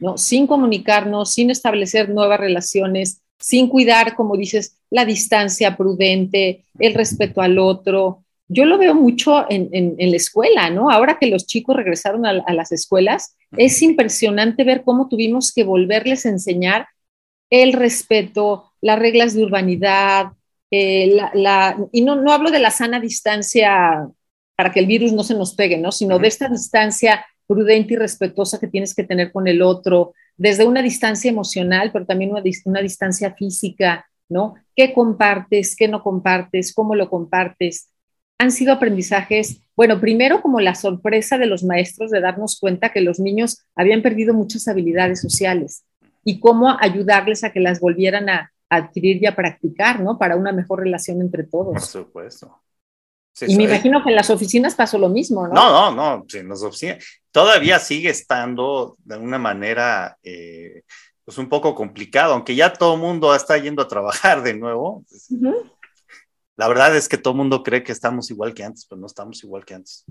¿no? 0.00 0.16
Sin 0.16 0.46
comunicarnos, 0.46 1.34
sin 1.34 1.50
establecer 1.50 2.08
nuevas 2.08 2.40
relaciones, 2.40 3.20
sin 3.38 3.68
cuidar, 3.68 4.16
como 4.16 4.36
dices, 4.36 4.76
la 4.90 5.04
distancia 5.04 5.76
prudente, 5.76 6.64
el 6.78 6.94
respeto 6.94 7.40
al 7.40 7.58
otro. 7.58 8.24
Yo 8.48 8.64
lo 8.64 8.78
veo 8.78 8.94
mucho 8.94 9.46
en, 9.48 9.96
la 9.98 10.16
escuela, 10.16 10.70
¿no? 10.70 10.90
Ahora 10.90 11.18
que 11.20 11.28
los 11.28 11.46
chicos 11.46 11.76
regresaron 11.76 12.26
a, 12.26 12.52
las 12.52 12.72
escuelas, 12.72 13.36
es 13.56 13.80
impresionante 13.80 14.64
ver 14.64 14.82
cómo 14.84 15.08
tuvimos 15.08 15.52
que 15.52 15.62
volverles 15.62 16.26
a 16.26 16.30
enseñar 16.30 16.88
el 17.50 17.72
respeto, 17.72 18.72
las 18.80 18.98
reglas 18.98 19.34
de 19.34 19.44
urbanidad, 19.44 20.32
eh, 20.70 21.16
y 21.92 22.02
no, 22.02 22.16
no 22.16 22.32
hablo 22.32 22.50
de 22.50 22.60
la 22.60 22.70
sana 22.70 23.00
distancia 23.00 24.08
para 24.56 24.72
que 24.72 24.80
el 24.80 24.86
virus 24.86 25.12
no 25.12 25.24
se 25.24 25.34
nos 25.34 25.54
pegue, 25.54 25.76
¿no? 25.76 25.90
Sino 25.90 26.18
de 26.18 26.28
esta 26.28 26.48
distancia 26.48 27.24
prudente 27.46 27.94
y 27.94 27.96
respetuosa 27.96 28.60
que 28.60 28.68
tienes 28.68 28.94
que 28.94 29.02
tener 29.02 29.32
con 29.32 29.48
el 29.48 29.62
otro, 29.62 30.14
desde 30.36 30.64
una 30.64 30.82
distancia 30.82 31.30
emocional, 31.30 31.90
pero 31.92 32.06
también 32.06 32.30
una, 32.30 32.42
una 32.64 32.80
distancia 32.80 33.34
física, 33.34 34.06
¿no? 34.28 34.54
¿Qué 34.76 34.94
compartes? 34.94 35.74
¿Qué 35.74 35.88
no 35.88 36.02
compartes? 36.02 36.72
¿Cómo 36.72 36.94
lo 36.94 37.10
compartes? 37.10 37.90
Han 38.38 38.52
sido 38.52 38.72
aprendizajes, 38.72 39.62
bueno, 39.74 40.00
primero 40.00 40.40
como 40.40 40.60
la 40.60 40.74
sorpresa 40.74 41.36
de 41.36 41.46
los 41.46 41.64
maestros 41.64 42.10
de 42.10 42.20
darnos 42.20 42.58
cuenta 42.60 42.92
que 42.92 43.00
los 43.00 43.18
niños 43.18 43.66
habían 43.74 44.02
perdido 44.02 44.32
muchas 44.32 44.68
habilidades 44.68 45.20
sociales 45.20 45.84
y 46.24 46.40
cómo 46.40 46.76
ayudarles 46.80 47.44
a 47.44 47.52
que 47.52 47.60
las 47.60 47.80
volvieran 47.80 48.28
a, 48.28 48.52
adquirir 48.72 49.20
y 49.20 49.26
a 49.26 49.34
practicar, 49.34 50.00
¿no? 50.00 50.16
Para 50.16 50.36
una 50.36 50.52
mejor 50.52 50.78
relación 50.78 51.20
entre 51.20 51.42
todos. 51.42 51.72
Por 51.72 51.82
supuesto. 51.82 52.62
y 53.40 53.56
me 53.56 53.64
imagino 53.64 54.02
que 54.02 54.10
en 54.10 54.14
las 54.14 54.30
oficinas 54.30 54.76
pasó 54.76 54.96
lo 54.96 55.08
mismo, 55.08 55.48
¿no? 55.48 55.54
No, 55.54 55.90
no, 55.90 56.18
no, 56.18 56.24
en 56.32 56.48
las 56.48 56.62
oficinas 56.62 57.04
todavía 57.32 57.78
sigue 57.78 58.10
estando 58.10 58.96
de 59.04 59.16
una 59.16 59.38
manera 59.38 60.16
eh, 60.22 60.82
pues 61.24 61.38
un 61.38 61.48
poco 61.48 61.74
complicado, 61.74 62.34
aunque 62.34 62.54
ya 62.54 62.72
todo 62.72 62.94
el 62.94 63.00
mundo 63.00 63.34
está 63.34 63.58
yendo 63.58 63.82
a 63.82 63.88
trabajar 63.88 64.42
de 64.42 64.54
nuevo. 64.54 65.04
La 66.56 66.68
verdad 66.68 66.94
es 66.96 67.08
que 67.08 67.18
todo 67.18 67.32
el 67.32 67.38
mundo 67.38 67.62
cree 67.62 67.82
que 67.82 67.92
estamos 67.92 68.30
igual 68.30 68.54
que 68.54 68.64
antes, 68.64 68.86
pero 68.86 69.00
no 69.00 69.06
estamos 69.06 69.42
igual 69.42 69.64
que 69.64 69.74
antes. 69.74 70.04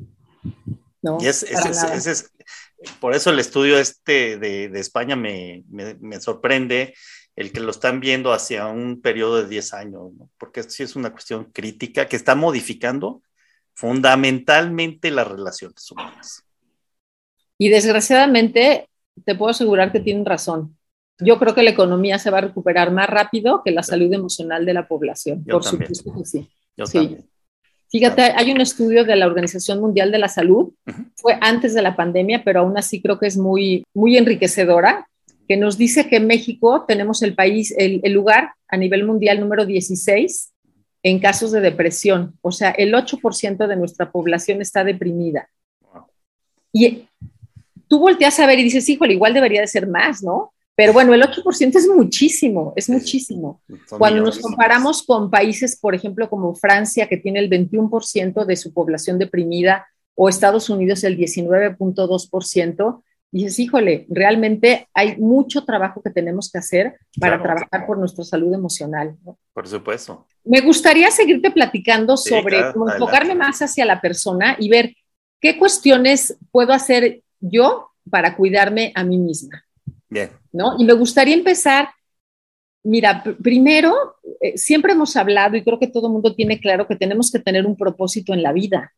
No, 1.02 1.18
y 1.22 1.28
es, 1.28 1.44
es, 1.44 2.32
por 3.00 3.14
eso 3.14 3.30
el 3.30 3.40
estudio 3.40 3.78
este 3.78 4.38
de, 4.38 4.66
España 4.80 5.16
me, 5.16 5.64
me, 5.70 6.20
sorprende 6.20 6.94
el 7.36 7.52
que 7.52 7.62
lo 7.62 7.72
están 7.72 8.00
viendo 8.00 8.34
hacia 8.34 8.68
un 8.68 9.02
periodo 9.02 9.42
de 9.42 9.48
10 9.48 9.74
años, 9.74 10.14
¿no? 10.18 10.30
porque 10.38 10.64
sí 10.64 10.84
es 10.84 10.96
una 10.96 11.12
cuestión 11.12 11.46
crítica 11.46 12.08
que 12.08 12.18
está 12.18 12.36
modificando 12.36 13.22
fundamentalmente 13.74 15.10
las 15.10 15.28
relaciones 15.28 15.90
humanas. 15.90 16.44
Y 17.58 17.70
desgraciadamente, 17.70 18.90
te 19.26 19.36
puedo 19.36 19.52
asegurar 19.52 19.92
que 19.92 20.00
tienen 20.00 20.26
razón. 20.26 20.78
Yo 21.20 21.40
creo 21.40 21.54
que 21.54 21.64
la 21.64 21.72
economía 21.72 22.20
se 22.20 22.30
va 22.30 22.40
a 22.40 22.42
recuperar 22.42 22.92
más 22.92 23.10
rápido 23.10 23.62
que 23.64 23.72
la 23.72 23.84
salud 23.84 24.12
emocional 24.14 24.66
de 24.66 24.74
la 24.74 24.88
población. 24.88 25.44
Por 25.44 25.64
supuesto 25.64 26.14
que 26.14 26.26
sí. 26.26 26.50
sí. 26.86 27.18
Fíjate, 27.91 28.21
hay 28.36 28.52
un 28.52 28.62
estudio 28.62 29.04
de 29.04 29.15
la 29.15 29.25
Organización 29.25 29.82
Mundial 29.82 30.12
de 30.12 30.19
la 30.19 30.28
Salud, 30.28 30.73
fue 31.15 31.38
antes 31.41 31.73
de 31.73 31.82
la 31.82 31.95
pandemia, 31.95 32.43
pero 32.43 32.62
aún 32.62 32.78
así 32.78 33.02
creo 33.02 33.17
que 33.17 33.28
es 33.28 33.38
muy, 33.38 33.84
muy 33.93 34.15
enriquecedora, 34.15 35.08
que 35.47 35.58
nos 35.58 35.78
dice 35.78 36.08
que 36.08 36.17
en 36.17 36.28
México 36.28 36.86
tenemos 36.88 37.23
el 37.23 37.34
país, 37.34 37.73
el, 37.78 37.99
el 38.04 38.13
lugar 38.13 38.54
a 38.67 38.78
nivel 38.78 39.06
mundial 39.06 39.39
número 39.39 39.65
16 39.65 40.52
en 41.02 41.19
casos 41.19 41.52
de 41.52 41.62
depresión. 41.62 42.38
O 42.41 42.52
sea, 42.52 42.69
el 42.71 42.93
8% 42.93 43.67
de 43.67 43.75
nuestra 43.75 44.12
población 44.12 44.62
está 44.62 44.84
deprimida. 44.84 45.49
Y 46.71 47.08
tú 47.88 47.99
volteas 47.99 48.39
a 48.39 48.45
ver 48.45 48.60
y 48.60 48.63
dices, 48.63 48.88
híjole, 48.88 49.13
igual 49.13 49.34
debería 49.34 49.62
de 49.62 49.67
ser 49.67 49.88
más, 49.88 50.21
¿no? 50.21 50.54
Pero 50.80 50.94
bueno, 50.94 51.13
el 51.13 51.22
8% 51.22 51.76
es 51.76 51.89
muchísimo, 51.89 52.72
es 52.74 52.89
muchísimo. 52.89 53.62
Cuando 53.98 54.22
nos 54.22 54.39
comparamos 54.39 55.04
con 55.04 55.30
países, 55.30 55.78
por 55.78 55.94
ejemplo, 55.94 56.30
como 56.30 56.56
Francia, 56.56 57.10
que 57.10 57.18
tiene 57.18 57.39
el 57.39 57.50
21% 57.50 58.46
de 58.46 58.56
su 58.56 58.72
población 58.72 59.20
deprimida, 59.20 59.89
o 60.15 60.30
Estados 60.30 60.70
Unidos 60.70 61.04
el 61.04 61.18
19.2%, 61.18 63.04
dices, 63.30 63.60
híjole, 63.60 64.06
realmente 64.08 64.88
hay 64.94 65.18
mucho 65.18 65.65
trabajo 65.65 66.02
que 66.02 66.12
tenemos 66.12 66.50
que 66.50 66.60
hacer 66.60 66.98
para 67.20 67.44
trabajar 67.44 67.86
por 67.86 67.98
nuestra 67.98 68.24
salud 68.24 68.54
emocional. 68.54 69.18
Por 69.54 69.68
supuesto. 69.68 70.28
Me 70.46 70.62
gustaría 70.62 71.12
seguirte 71.12 71.52
platicando 71.52 72.15
sobre 72.15 72.58
enfocarme 72.58 73.36
más 73.36 73.62
hacia 73.62 73.84
la 73.84 74.00
persona 74.00 74.56
y 74.58 74.70
ver 74.70 74.96
qué 75.42 75.60
cuestiones 75.60 76.38
puedo 76.52 76.72
hacer 76.72 77.22
yo 77.42 77.89
para 78.10 78.38
cuidarme 78.38 78.94
a 78.96 79.04
mí 79.04 79.18
misma. 79.18 79.65
Bien. 80.10 80.30
¿No? 80.52 80.76
Y 80.80 80.86
me 80.86 80.93
gustaría 80.93 81.36
empezar, 81.36 81.89
mira, 82.84 83.24
primero, 83.41 84.15
eh, 84.41 84.58
siempre 84.58 84.93
hemos 84.93 85.15
hablado 85.15 85.56
y 85.56 85.63
creo 85.63 85.80
que 85.80 85.88
todo 85.88 86.08
el 86.08 86.13
mundo 86.13 86.36
tiene 86.36 86.60
claro 86.60 86.88
que 86.88 86.95
tenemos 86.95 87.32
que 87.32 87.39
tener 87.39 87.65
un 87.65 87.76
propósito 87.76 88.34
en 88.34 88.43
la 88.43 88.54
vida, 88.54 88.93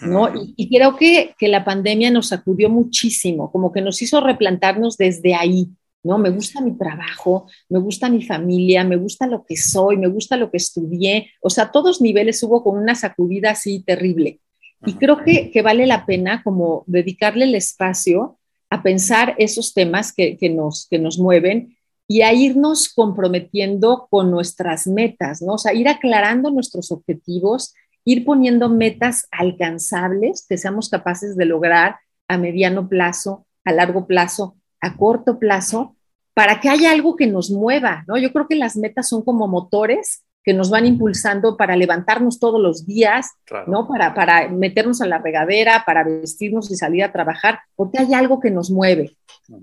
¿no? 0.00 0.32
y, 0.56 0.68
creo 0.74 0.96
que, 0.96 1.34
que 1.38 1.48
la 1.48 1.62
pandemia 1.62 2.10
nos 2.10 2.28
sacudió 2.28 2.70
muchísimo, 2.70 3.52
como 3.52 3.70
que 3.70 3.82
nos 3.82 4.00
hizo 4.00 4.20
replantarnos 4.20 4.96
desde 4.96 5.34
ahí, 5.34 5.68
¿no? 6.02 6.16
Me 6.16 6.30
gusta 6.30 6.62
mi 6.62 6.76
trabajo, 6.76 7.46
me 7.68 7.78
gusta 7.78 8.08
mi 8.08 8.22
familia, 8.22 8.82
me 8.82 8.96
gusta 8.96 9.26
lo 9.26 9.44
que 9.44 9.56
soy, 9.56 9.98
me 9.98 10.08
gusta 10.08 10.38
lo 10.38 10.50
que 10.50 10.56
estudié, 10.56 11.30
o 11.42 11.50
sea, 11.50 11.64
a 11.64 11.70
todos 11.70 12.00
niveles 12.00 12.42
hubo 12.42 12.64
con 12.64 12.78
una 12.78 12.94
sacudida 12.94 13.50
así 13.50 13.82
terrible. 13.82 14.40
Y 14.86 14.94
creo 14.94 15.22
que, 15.22 15.50
que, 15.50 15.60
vale 15.60 15.86
la 15.86 16.06
pena 16.06 16.42
como 16.42 16.84
dedicarle 16.86 17.44
el 17.44 17.54
espacio 17.54 18.39
a 18.70 18.82
pensar 18.82 19.34
esos 19.38 19.74
temas 19.74 20.12
que, 20.12 20.36
que, 20.38 20.48
nos, 20.48 20.86
que 20.88 20.98
nos 20.98 21.18
mueven 21.18 21.76
y 22.06 22.22
a 22.22 22.32
irnos 22.32 22.88
comprometiendo 22.88 24.08
con 24.10 24.30
nuestras 24.30 24.86
metas, 24.86 25.42
¿no? 25.42 25.54
O 25.54 25.58
sea, 25.58 25.74
ir 25.74 25.88
aclarando 25.88 26.50
nuestros 26.50 26.90
objetivos, 26.90 27.74
ir 28.04 28.24
poniendo 28.24 28.68
metas 28.68 29.28
alcanzables 29.30 30.46
que 30.48 30.58
seamos 30.58 30.88
capaces 30.88 31.36
de 31.36 31.44
lograr 31.44 31.98
a 32.26 32.38
mediano 32.38 32.88
plazo, 32.88 33.46
a 33.64 33.72
largo 33.72 34.06
plazo, 34.06 34.56
a 34.80 34.96
corto 34.96 35.38
plazo, 35.38 35.96
para 36.34 36.60
que 36.60 36.68
haya 36.68 36.90
algo 36.90 37.16
que 37.16 37.26
nos 37.26 37.50
mueva, 37.50 38.04
¿no? 38.06 38.16
Yo 38.16 38.32
creo 38.32 38.48
que 38.48 38.56
las 38.56 38.76
metas 38.76 39.08
son 39.08 39.22
como 39.22 39.46
motores 39.46 40.24
que 40.42 40.54
nos 40.54 40.70
van 40.70 40.86
impulsando 40.86 41.56
para 41.56 41.76
levantarnos 41.76 42.38
todos 42.38 42.60
los 42.60 42.86
días, 42.86 43.30
¿no? 43.66 43.86
Para, 43.86 44.14
para 44.14 44.48
meternos 44.48 45.00
a 45.00 45.06
la 45.06 45.18
regadera, 45.18 45.84
para 45.84 46.02
vestirnos 46.02 46.70
y 46.70 46.76
salir 46.76 47.04
a 47.04 47.12
trabajar, 47.12 47.60
porque 47.76 47.98
hay 47.98 48.14
algo 48.14 48.40
que 48.40 48.50
nos 48.50 48.70
mueve. 48.70 49.16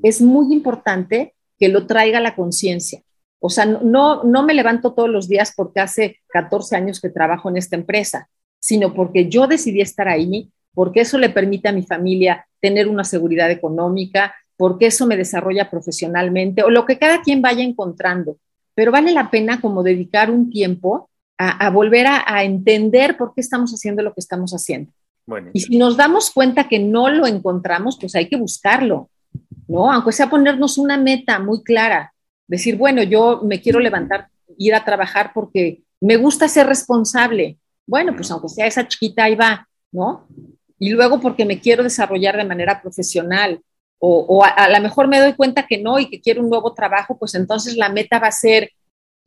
Es 0.04 0.22
muy 0.22 0.54
importante 0.54 1.34
que 1.58 1.70
lo 1.70 1.88
traiga 1.88 2.20
la 2.20 2.36
conciencia. 2.36 3.02
O 3.40 3.50
sea, 3.50 3.66
no, 3.66 4.24
no 4.24 4.44
me 4.44 4.54
levanto 4.54 4.94
todos 4.94 5.10
los 5.10 5.28
días 5.28 5.54
porque 5.56 5.80
hace 5.80 6.20
14 6.28 6.76
años 6.76 7.00
que 7.00 7.10
trabajo 7.10 7.50
en 7.50 7.58
esta 7.58 7.76
empresa, 7.76 8.30
sino 8.60 8.94
porque 8.94 9.30
yo 9.30 9.48
decidí 9.48 9.82
estar 9.82 10.08
ahí, 10.08 10.52
porque 10.74 11.02
eso 11.02 11.18
le 11.18 11.30
permite 11.30 11.70
a 11.70 11.74
mi 11.74 11.84
familia 11.84 12.48
tener 12.60 12.88
una 12.88 13.04
seguridad 13.04 13.50
económica, 13.50 14.36
porque 14.56 14.88
eso 14.88 15.06
me 15.06 15.18
desarrolla 15.18 15.70
profesionalmente, 15.70 16.64
o 16.64 16.70
lo 16.70 16.86
que 16.86 16.98
cada 16.98 17.22
quien 17.22 17.42
vaya 17.42 17.64
encontrando 17.64 18.38
pero 18.78 18.92
vale 18.92 19.12
la 19.12 19.32
pena 19.32 19.60
como 19.60 19.82
dedicar 19.82 20.30
un 20.30 20.52
tiempo 20.52 21.10
a, 21.40 21.68
volver 21.72 22.06
a, 22.06 22.44
entender 22.44 23.18
por 23.18 23.34
qué 23.34 23.42
estamos 23.42 23.72
haciendo 23.72 24.04
lo 24.04 24.14
que 24.14 24.20
estamos 24.20 24.52
haciendo. 24.52 24.92
Y 25.52 25.62
si 25.62 25.78
nos 25.80 25.98
damos 25.98 26.30
cuenta 26.30 26.68
que 26.68 26.78
no 26.78 27.10
lo 27.10 27.26
encontramos, 27.26 27.98
pues 28.00 28.14
hay 28.14 28.30
que 28.30 28.36
buscarlo, 28.36 29.10
¿no? 29.68 29.92
Aunque 29.92 30.12
sea 30.12 30.30
ponernos 30.30 30.78
una 30.78 30.96
meta 30.96 31.40
muy 31.40 31.64
clara. 31.64 32.14
Decir, 32.48 32.78
bueno, 32.78 33.02
yo 33.02 33.42
me 33.44 33.62
quiero 33.62 33.80
levantar, 33.80 34.28
ir 34.60 34.76
a 34.76 34.86
trabajar 34.86 35.32
porque 35.34 35.82
me 36.00 36.18
gusta 36.18 36.48
ser 36.48 36.68
responsable. 36.68 37.58
Bueno, 37.88 38.16
pues 38.16 38.30
aunque 38.30 38.50
sea 38.50 38.68
esa 38.68 38.88
chiquita, 38.88 39.24
ahí 39.24 39.34
va, 39.34 39.68
¿no? 39.92 40.28
Y 40.78 40.92
luego 40.92 41.20
porque 41.20 41.46
me 41.46 41.60
quiero 41.60 41.82
desarrollar 41.82 42.38
de 42.38 42.46
manera 42.46 42.80
profesional 42.80 43.60
o, 44.00 44.44
a, 44.44 44.50
a 44.50 44.70
lo 44.70 44.82
mejor 44.82 45.08
me 45.08 45.20
doy 45.20 45.34
cuenta 45.34 45.66
que 45.66 45.78
no 45.78 46.00
y 46.00 46.10
que 46.10 46.22
quiero 46.22 46.42
un 46.42 46.50
nuevo 46.50 46.74
trabajo, 46.74 47.18
pues 47.18 47.34
entonces 47.36 47.76
la 47.78 47.90
meta 47.90 48.20
va 48.20 48.28
a 48.28 48.32
ser 48.32 48.72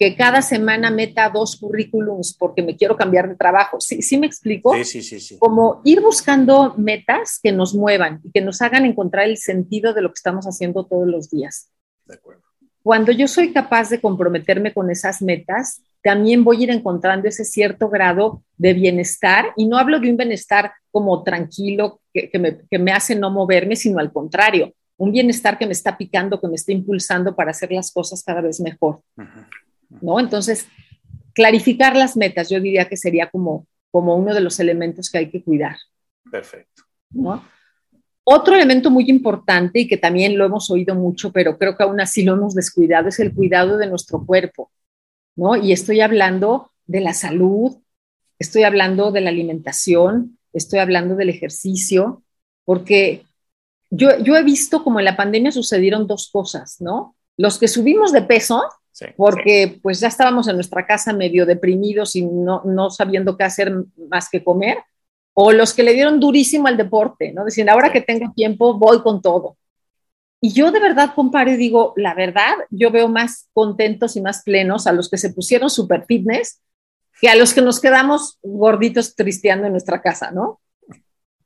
que 0.00 0.16
cada 0.16 0.40
semana 0.40 0.90
meta 0.90 1.28
dos 1.28 1.56
currículums 1.56 2.34
porque 2.38 2.62
me 2.62 2.74
quiero 2.74 2.96
cambiar 2.96 3.28
de 3.28 3.34
trabajo. 3.34 3.78
¿Sí, 3.80 4.00
sí 4.00 4.16
me 4.16 4.26
explico? 4.26 4.74
Sí, 4.76 4.84
sí, 4.84 5.02
sí, 5.02 5.20
sí. 5.20 5.38
Como 5.38 5.82
ir 5.84 6.00
buscando 6.00 6.74
metas 6.78 7.38
que 7.42 7.52
nos 7.52 7.74
muevan 7.74 8.18
y 8.24 8.30
que 8.30 8.40
nos 8.40 8.62
hagan 8.62 8.86
encontrar 8.86 9.26
el 9.26 9.36
sentido 9.36 9.92
de 9.92 10.00
lo 10.00 10.08
que 10.08 10.14
estamos 10.14 10.46
haciendo 10.46 10.86
todos 10.86 11.06
los 11.06 11.28
días. 11.28 11.68
De 12.06 12.14
acuerdo. 12.14 12.42
Cuando 12.82 13.12
yo 13.12 13.28
soy 13.28 13.52
capaz 13.52 13.90
de 13.90 14.00
comprometerme 14.00 14.72
con 14.72 14.90
esas 14.90 15.20
metas, 15.20 15.82
también 16.02 16.44
voy 16.44 16.60
a 16.60 16.62
ir 16.64 16.70
encontrando 16.70 17.28
ese 17.28 17.44
cierto 17.44 17.88
grado 17.88 18.42
de 18.56 18.74
bienestar. 18.74 19.52
Y 19.56 19.66
no 19.66 19.78
hablo 19.78 20.00
de 20.00 20.10
un 20.10 20.16
bienestar 20.16 20.72
como 20.90 21.22
tranquilo 21.22 22.00
que, 22.12 22.30
que, 22.30 22.38
me, 22.38 22.58
que 22.70 22.78
me 22.78 22.92
hace 22.92 23.14
no 23.14 23.30
moverme, 23.30 23.76
sino 23.76 23.98
al 23.98 24.12
contrario, 24.12 24.74
un 25.00 25.12
bienestar 25.12 25.56
que 25.56 25.64
me 25.64 25.72
está 25.72 25.96
picando, 25.96 26.38
que 26.38 26.46
me 26.46 26.56
está 26.56 26.72
impulsando 26.72 27.34
para 27.34 27.52
hacer 27.52 27.72
las 27.72 27.90
cosas 27.90 28.22
cada 28.22 28.42
vez 28.42 28.60
mejor. 28.60 29.00
¿no? 30.02 30.20
Entonces, 30.20 30.68
clarificar 31.32 31.96
las 31.96 32.18
metas, 32.18 32.50
yo 32.50 32.60
diría 32.60 32.86
que 32.86 32.98
sería 32.98 33.30
como, 33.30 33.66
como 33.90 34.14
uno 34.14 34.34
de 34.34 34.42
los 34.42 34.60
elementos 34.60 35.10
que 35.10 35.16
hay 35.16 35.30
que 35.30 35.42
cuidar. 35.42 35.76
Perfecto. 36.30 36.82
¿no? 37.12 37.42
Otro 38.24 38.54
elemento 38.54 38.90
muy 38.90 39.08
importante 39.08 39.80
y 39.80 39.88
que 39.88 39.96
también 39.96 40.36
lo 40.36 40.44
hemos 40.44 40.70
oído 40.70 40.94
mucho, 40.94 41.32
pero 41.32 41.56
creo 41.56 41.78
que 41.78 41.82
aún 41.82 41.98
así 41.98 42.22
lo 42.22 42.34
hemos 42.34 42.54
descuidado, 42.54 43.08
es 43.08 43.18
el 43.20 43.34
cuidado 43.34 43.78
de 43.78 43.86
nuestro 43.86 44.24
cuerpo, 44.26 44.70
¿no? 45.40 45.56
Y 45.56 45.72
estoy 45.72 46.02
hablando 46.02 46.70
de 46.86 47.00
la 47.00 47.14
salud, 47.14 47.78
estoy 48.38 48.64
hablando 48.64 49.10
de 49.10 49.22
la 49.22 49.30
alimentación, 49.30 50.38
estoy 50.52 50.80
hablando 50.80 51.16
del 51.16 51.30
ejercicio, 51.30 52.22
porque 52.66 53.24
yo, 53.88 54.18
yo 54.18 54.36
he 54.36 54.44
visto 54.44 54.84
como 54.84 54.98
en 54.98 55.06
la 55.06 55.16
pandemia 55.16 55.50
sucedieron 55.50 56.06
dos 56.06 56.28
cosas, 56.30 56.76
¿no? 56.80 57.16
Los 57.38 57.58
que 57.58 57.68
subimos 57.68 58.12
de 58.12 58.22
peso, 58.22 58.62
Sí, 58.92 59.06
porque 59.16 59.68
sí. 59.68 59.80
pues 59.82 60.00
ya 60.00 60.08
estábamos 60.08 60.46
en 60.48 60.56
nuestra 60.56 60.84
casa 60.84 61.14
medio 61.14 61.46
deprimidos 61.46 62.16
y 62.16 62.22
no, 62.22 62.62
no, 62.64 62.90
sabiendo 62.90 63.36
qué 63.36 63.44
hacer 63.44 63.72
más 64.10 64.28
que 64.28 64.44
comer, 64.44 64.76
o 65.32 65.52
los 65.52 65.72
que 65.72 65.84
le 65.84 65.94
dieron 65.94 66.20
durísimo 66.20 66.66
al 66.66 66.76
deporte, 66.76 67.32
¿no? 67.32 67.46
Diciendo, 67.46 67.72
ahora 67.72 67.90
que 67.92 68.02
tengo 68.02 68.30
tiempo, 68.34 68.74
voy 68.74 69.00
con 69.00 69.22
todo. 69.22 69.56
Y 70.40 70.52
yo 70.52 70.72
de 70.72 70.80
verdad 70.80 71.12
comparo 71.14 71.50
y 71.50 71.56
digo, 71.56 71.92
la 71.96 72.14
verdad, 72.14 72.54
yo 72.70 72.90
veo 72.90 73.08
más 73.08 73.48
contentos 73.52 74.16
y 74.16 74.22
más 74.22 74.42
plenos 74.42 74.86
a 74.86 74.92
los 74.92 75.10
que 75.10 75.18
se 75.18 75.30
pusieron 75.30 75.68
super 75.70 76.04
fitness 76.06 76.60
que 77.20 77.28
a 77.28 77.36
los 77.36 77.52
que 77.52 77.60
nos 77.60 77.80
quedamos 77.80 78.38
gorditos 78.42 79.14
tristeando 79.14 79.66
en 79.66 79.72
nuestra 79.72 80.00
casa, 80.00 80.30
¿no? 80.30 80.58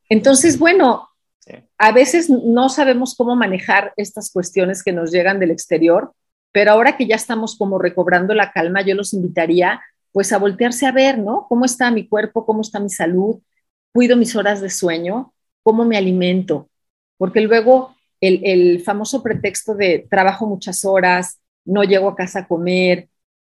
Entonces, 0.08 0.56
bueno, 0.56 1.08
a 1.78 1.90
veces 1.90 2.30
no 2.30 2.68
sabemos 2.68 3.16
cómo 3.16 3.34
manejar 3.34 3.92
estas 3.96 4.30
cuestiones 4.30 4.84
que 4.84 4.92
nos 4.92 5.10
llegan 5.10 5.40
del 5.40 5.50
exterior 5.50 6.12
pero 6.54 6.70
ahora 6.70 6.96
que 6.96 7.08
ya 7.08 7.16
estamos 7.16 7.58
como 7.58 7.80
recobrando 7.80 8.32
la 8.32 8.52
calma, 8.52 8.80
yo 8.82 8.94
los 8.94 9.12
invitaría 9.12 9.82
pues 10.12 10.32
a 10.32 10.38
voltearse 10.38 10.86
a 10.86 10.92
ver, 10.92 11.18
¿no? 11.18 11.46
¿Cómo 11.48 11.64
está 11.64 11.90
mi 11.90 12.06
cuerpo? 12.06 12.46
¿Cómo 12.46 12.60
está 12.60 12.78
mi 12.78 12.90
salud? 12.90 13.40
¿Cuido 13.92 14.16
mis 14.16 14.36
horas 14.36 14.60
de 14.60 14.70
sueño? 14.70 15.34
¿Cómo 15.64 15.84
me 15.84 15.96
alimento? 15.96 16.70
Porque 17.18 17.40
luego 17.40 17.93
el, 18.26 18.40
el 18.44 18.82
famoso 18.82 19.22
pretexto 19.22 19.74
de 19.74 20.06
trabajo 20.10 20.46
muchas 20.46 20.84
horas, 20.84 21.40
no 21.64 21.82
llego 21.84 22.08
a 22.08 22.16
casa 22.16 22.40
a 22.40 22.48
comer, 22.48 23.08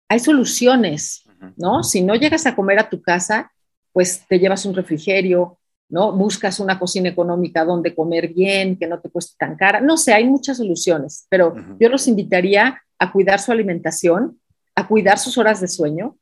hay 0.08 0.18
soluciones, 0.18 1.24
¿no? 1.56 1.84
Si 1.84 2.02
no 2.02 2.14
llegas 2.16 2.44
a 2.46 2.56
comer 2.56 2.80
a 2.80 2.88
tu 2.88 3.00
casa, 3.00 3.52
pues 3.92 4.24
te 4.28 4.38
llevas 4.38 4.66
un 4.66 4.74
refrigerio, 4.74 5.58
¿no? 5.88 6.12
Buscas 6.12 6.58
una 6.60 6.78
cocina 6.78 7.08
económica 7.08 7.64
donde 7.64 7.94
comer 7.94 8.28
bien, 8.28 8.76
que 8.76 8.86
no 8.86 9.00
te 9.00 9.08
cueste 9.08 9.34
tan 9.38 9.56
cara. 9.56 9.80
No 9.80 9.96
sé, 9.96 10.12
hay 10.12 10.24
muchas 10.24 10.56
soluciones, 10.56 11.26
pero 11.28 11.48
uh 11.48 11.54
-huh. 11.54 11.76
yo 11.78 11.88
los 11.88 12.08
invitaría 12.08 12.82
a 12.98 13.12
cuidar 13.12 13.40
su 13.40 13.52
alimentación, 13.52 14.40
a 14.74 14.86
cuidar 14.86 15.18
sus 15.18 15.38
horas 15.38 15.60
de 15.60 15.68
sueño, 15.68 16.16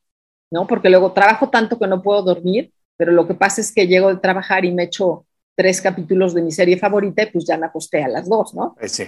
¿no? 0.51 0.67
Porque 0.67 0.89
luego 0.89 1.11
trabajo 1.11 1.49
tanto 1.49 1.77
que 1.79 1.87
no 1.87 2.01
puedo 2.01 2.21
dormir, 2.21 2.71
pero 2.95 3.11
lo 3.11 3.27
que 3.27 3.33
pasa 3.33 3.61
es 3.61 3.71
que 3.71 3.87
llego 3.87 4.09
de 4.09 4.19
trabajar 4.19 4.65
y 4.65 4.71
me 4.71 4.83
echo 4.83 5.25
tres 5.59 5.81
capítulos 5.81 6.33
de 6.33 6.41
mi 6.41 6.53
serie 6.53 6.77
favorita 6.77 7.21
y 7.21 7.25
pues 7.25 7.43
ya 7.45 7.57
me 7.57 7.65
acosté 7.65 8.01
a 8.01 8.07
las 8.07 8.29
dos, 8.29 8.53
¿no? 8.53 8.77
Sí. 8.87 9.03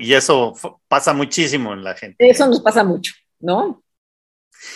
y 0.00 0.12
eso 0.12 0.54
pasa 0.88 1.12
muchísimo 1.12 1.72
en 1.72 1.84
la 1.84 1.94
gente. 1.94 2.28
Eso 2.28 2.48
nos 2.48 2.58
pasa 2.60 2.82
mucho, 2.82 3.12
¿no? 3.38 3.80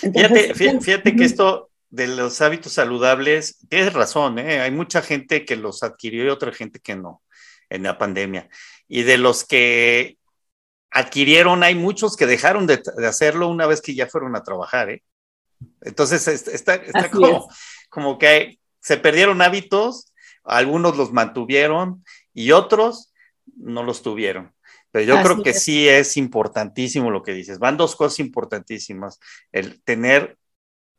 Entonces, 0.01 0.57
fíjate, 0.57 0.81
fíjate 0.81 1.17
que 1.17 1.25
esto 1.25 1.71
de 1.91 2.07
los 2.07 2.41
hábitos 2.41 2.75
saludables, 2.75 3.59
tienes 3.69 3.95
razón, 3.95 4.39
¿eh? 4.39 4.61
hay 4.61 4.71
mucha 4.71 5.03
gente 5.03 5.45
que 5.45 5.57
los 5.57 5.83
adquirió 5.83 6.25
y 6.25 6.29
otra 6.29 6.53
gente 6.53 6.79
que 6.79 6.95
no 6.95 7.25
en 7.69 7.83
la 7.83 7.99
pandemia. 7.99 8.49
Y 8.87 9.03
de 9.03 9.19
los 9.19 9.45
que 9.45 10.19
adquirieron, 10.93 11.65
hay 11.65 11.75
muchos 11.75 12.17
que 12.17 12.27
dejaron 12.27 12.69
de, 12.69 12.81
de 12.97 13.07
hacerlo 13.09 13.49
una 13.49 13.67
vez 13.67 13.83
que 13.83 13.97
ya 13.97 14.07
fueron 14.07 14.37
a 14.37 14.45
trabajar. 14.45 14.91
¿eh? 14.91 15.03
Entonces, 15.81 16.29
está, 16.29 16.77
está 16.77 17.11
como, 17.11 17.49
como, 17.89 18.19
que 18.19 18.61
se 18.81 18.99
perdieron 18.99 19.43
hábitos, 19.43 20.13
algunos 20.47 20.97
los 20.97 21.13
mantuvieron 21.13 22.05
y 22.33 22.53
otros 22.53 23.13
no 23.57 23.83
los 23.83 24.03
tuvieron. 24.03 24.53
Pero 24.91 25.05
yo 25.05 25.15
Así 25.17 25.25
creo 25.25 25.43
que 25.43 25.51
es. 25.51 25.63
sí 25.63 25.89
es 25.89 26.17
importantísimo 26.17 27.11
lo 27.11 27.23
que 27.23 27.33
dices. 27.33 27.59
Van 27.59 27.77
dos 27.77 27.97
cosas 27.97 28.19
importantísimas. 28.21 29.21
El 29.53 29.83
tener 29.83 30.39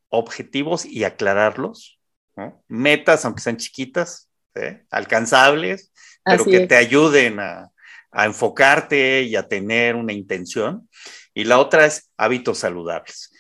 objetivos 0.10 0.86
y 0.86 1.04
aclararlos, 1.04 2.00
¿no? 2.36 2.64
metas, 2.68 3.26
aunque 3.26 3.42
sean 3.42 3.58
chiquitas, 3.58 4.30
¿eh? 4.56 4.84
alcanzables, 4.92 5.92
pero 6.24 6.44
Así 6.44 6.52
que 6.52 6.58
es. 6.58 6.68
te 6.68 6.76
ayuden 6.76 7.40
a, 7.40 7.72
a, 8.12 8.26
enfocarte 8.26 9.24
y 9.24 9.36
a 9.36 9.48
tener 9.48 9.96
una 9.96 10.14
intención. 10.14 10.88
Y 11.34 11.44
la 11.44 11.60
otra 11.60 11.86
es 11.86 12.12
hábitos 12.18 12.60
saludables. 12.60 13.32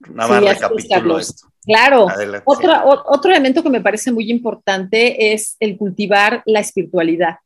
Nada 0.00 0.28
más 0.28 0.40
sí, 0.40 0.48
recapitulo 0.48 1.18
esto. 1.18 1.48
Claro, 1.66 2.06
otro, 2.44 2.72
otro 3.06 3.30
elemento 3.32 3.62
que 3.62 3.70
me 3.70 3.80
parece 3.80 4.12
muy 4.12 4.30
importante 4.30 5.32
es 5.32 5.56
el 5.58 5.76
cultivar 5.76 6.42
la 6.46 6.60
espiritualidad. 6.60 7.36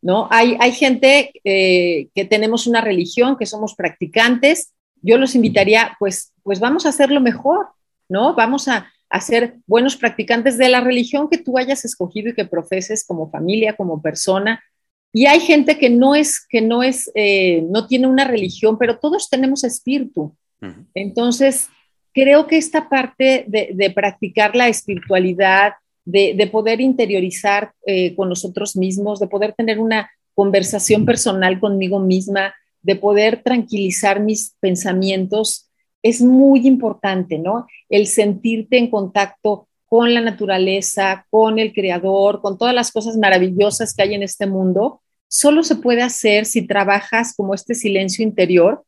¿no? 0.00 0.28
Hay, 0.30 0.56
hay 0.60 0.72
gente 0.72 1.32
eh, 1.44 2.08
que 2.14 2.24
tenemos 2.24 2.66
una 2.66 2.80
religión, 2.80 3.36
que 3.36 3.46
somos 3.46 3.74
practicantes, 3.74 4.72
yo 5.02 5.18
los 5.18 5.34
invitaría, 5.34 5.96
pues, 5.98 6.32
pues 6.42 6.58
vamos 6.58 6.86
a 6.86 6.88
hacerlo 6.88 7.20
mejor, 7.20 7.68
¿no? 8.08 8.34
Vamos 8.34 8.66
a, 8.66 8.90
a 9.10 9.20
ser 9.20 9.56
buenos 9.66 9.96
practicantes 9.96 10.58
de 10.58 10.68
la 10.68 10.80
religión 10.80 11.28
que 11.30 11.38
tú 11.38 11.58
hayas 11.58 11.84
escogido 11.84 12.30
y 12.30 12.34
que 12.34 12.44
profeses 12.44 13.06
como 13.06 13.30
familia, 13.30 13.76
como 13.76 14.02
persona. 14.02 14.62
Y 15.12 15.26
hay 15.26 15.40
gente 15.40 15.78
que 15.78 15.88
no 15.88 16.14
es, 16.14 16.44
que 16.46 16.60
no 16.60 16.82
es, 16.82 17.10
eh, 17.14 17.62
no 17.70 17.86
tiene 17.86 18.06
una 18.06 18.24
religión, 18.24 18.76
pero 18.78 18.98
todos 18.98 19.28
tenemos 19.30 19.64
espíritu. 19.64 20.34
Entonces, 20.92 21.68
creo 22.12 22.46
que 22.46 22.56
esta 22.56 22.88
parte 22.88 23.44
de, 23.46 23.90
practicar 23.94 24.54
la 24.56 24.68
espiritualidad, 24.68 25.74
de, 26.04 26.34
de 26.36 26.46
poder 26.46 26.80
interiorizar 26.80 27.72
eh, 27.86 28.14
con 28.14 28.28
nosotros 28.28 28.76
mismos, 28.76 29.20
de 29.20 29.26
poder 29.26 29.52
tener 29.52 29.78
una 29.78 30.10
conversación 30.34 31.04
personal 31.04 31.58
conmigo 31.60 31.98
misma, 31.98 32.54
de 32.82 32.96
poder 32.96 33.42
tranquilizar 33.42 34.20
mis 34.20 34.54
pensamientos, 34.60 35.68
es 36.02 36.22
muy 36.22 36.66
importante, 36.66 37.38
¿no? 37.38 37.66
El 37.88 38.06
sentirte 38.06 38.78
en 38.78 38.88
contacto 38.88 39.68
con 39.86 40.14
la 40.14 40.20
naturaleza, 40.20 41.26
con 41.30 41.58
el 41.58 41.72
creador, 41.72 42.40
con 42.40 42.58
todas 42.58 42.74
las 42.74 42.92
cosas 42.92 43.16
maravillosas 43.16 43.94
que 43.94 44.02
hay 44.02 44.14
en 44.14 44.22
este 44.22 44.46
mundo, 44.46 45.00
solo 45.28 45.62
se 45.62 45.76
puede 45.76 46.02
hacer 46.02 46.46
si 46.46 46.66
trabajas 46.66 47.34
como 47.34 47.54
este 47.54 47.74
silencio 47.74 48.22
interior, 48.22 48.84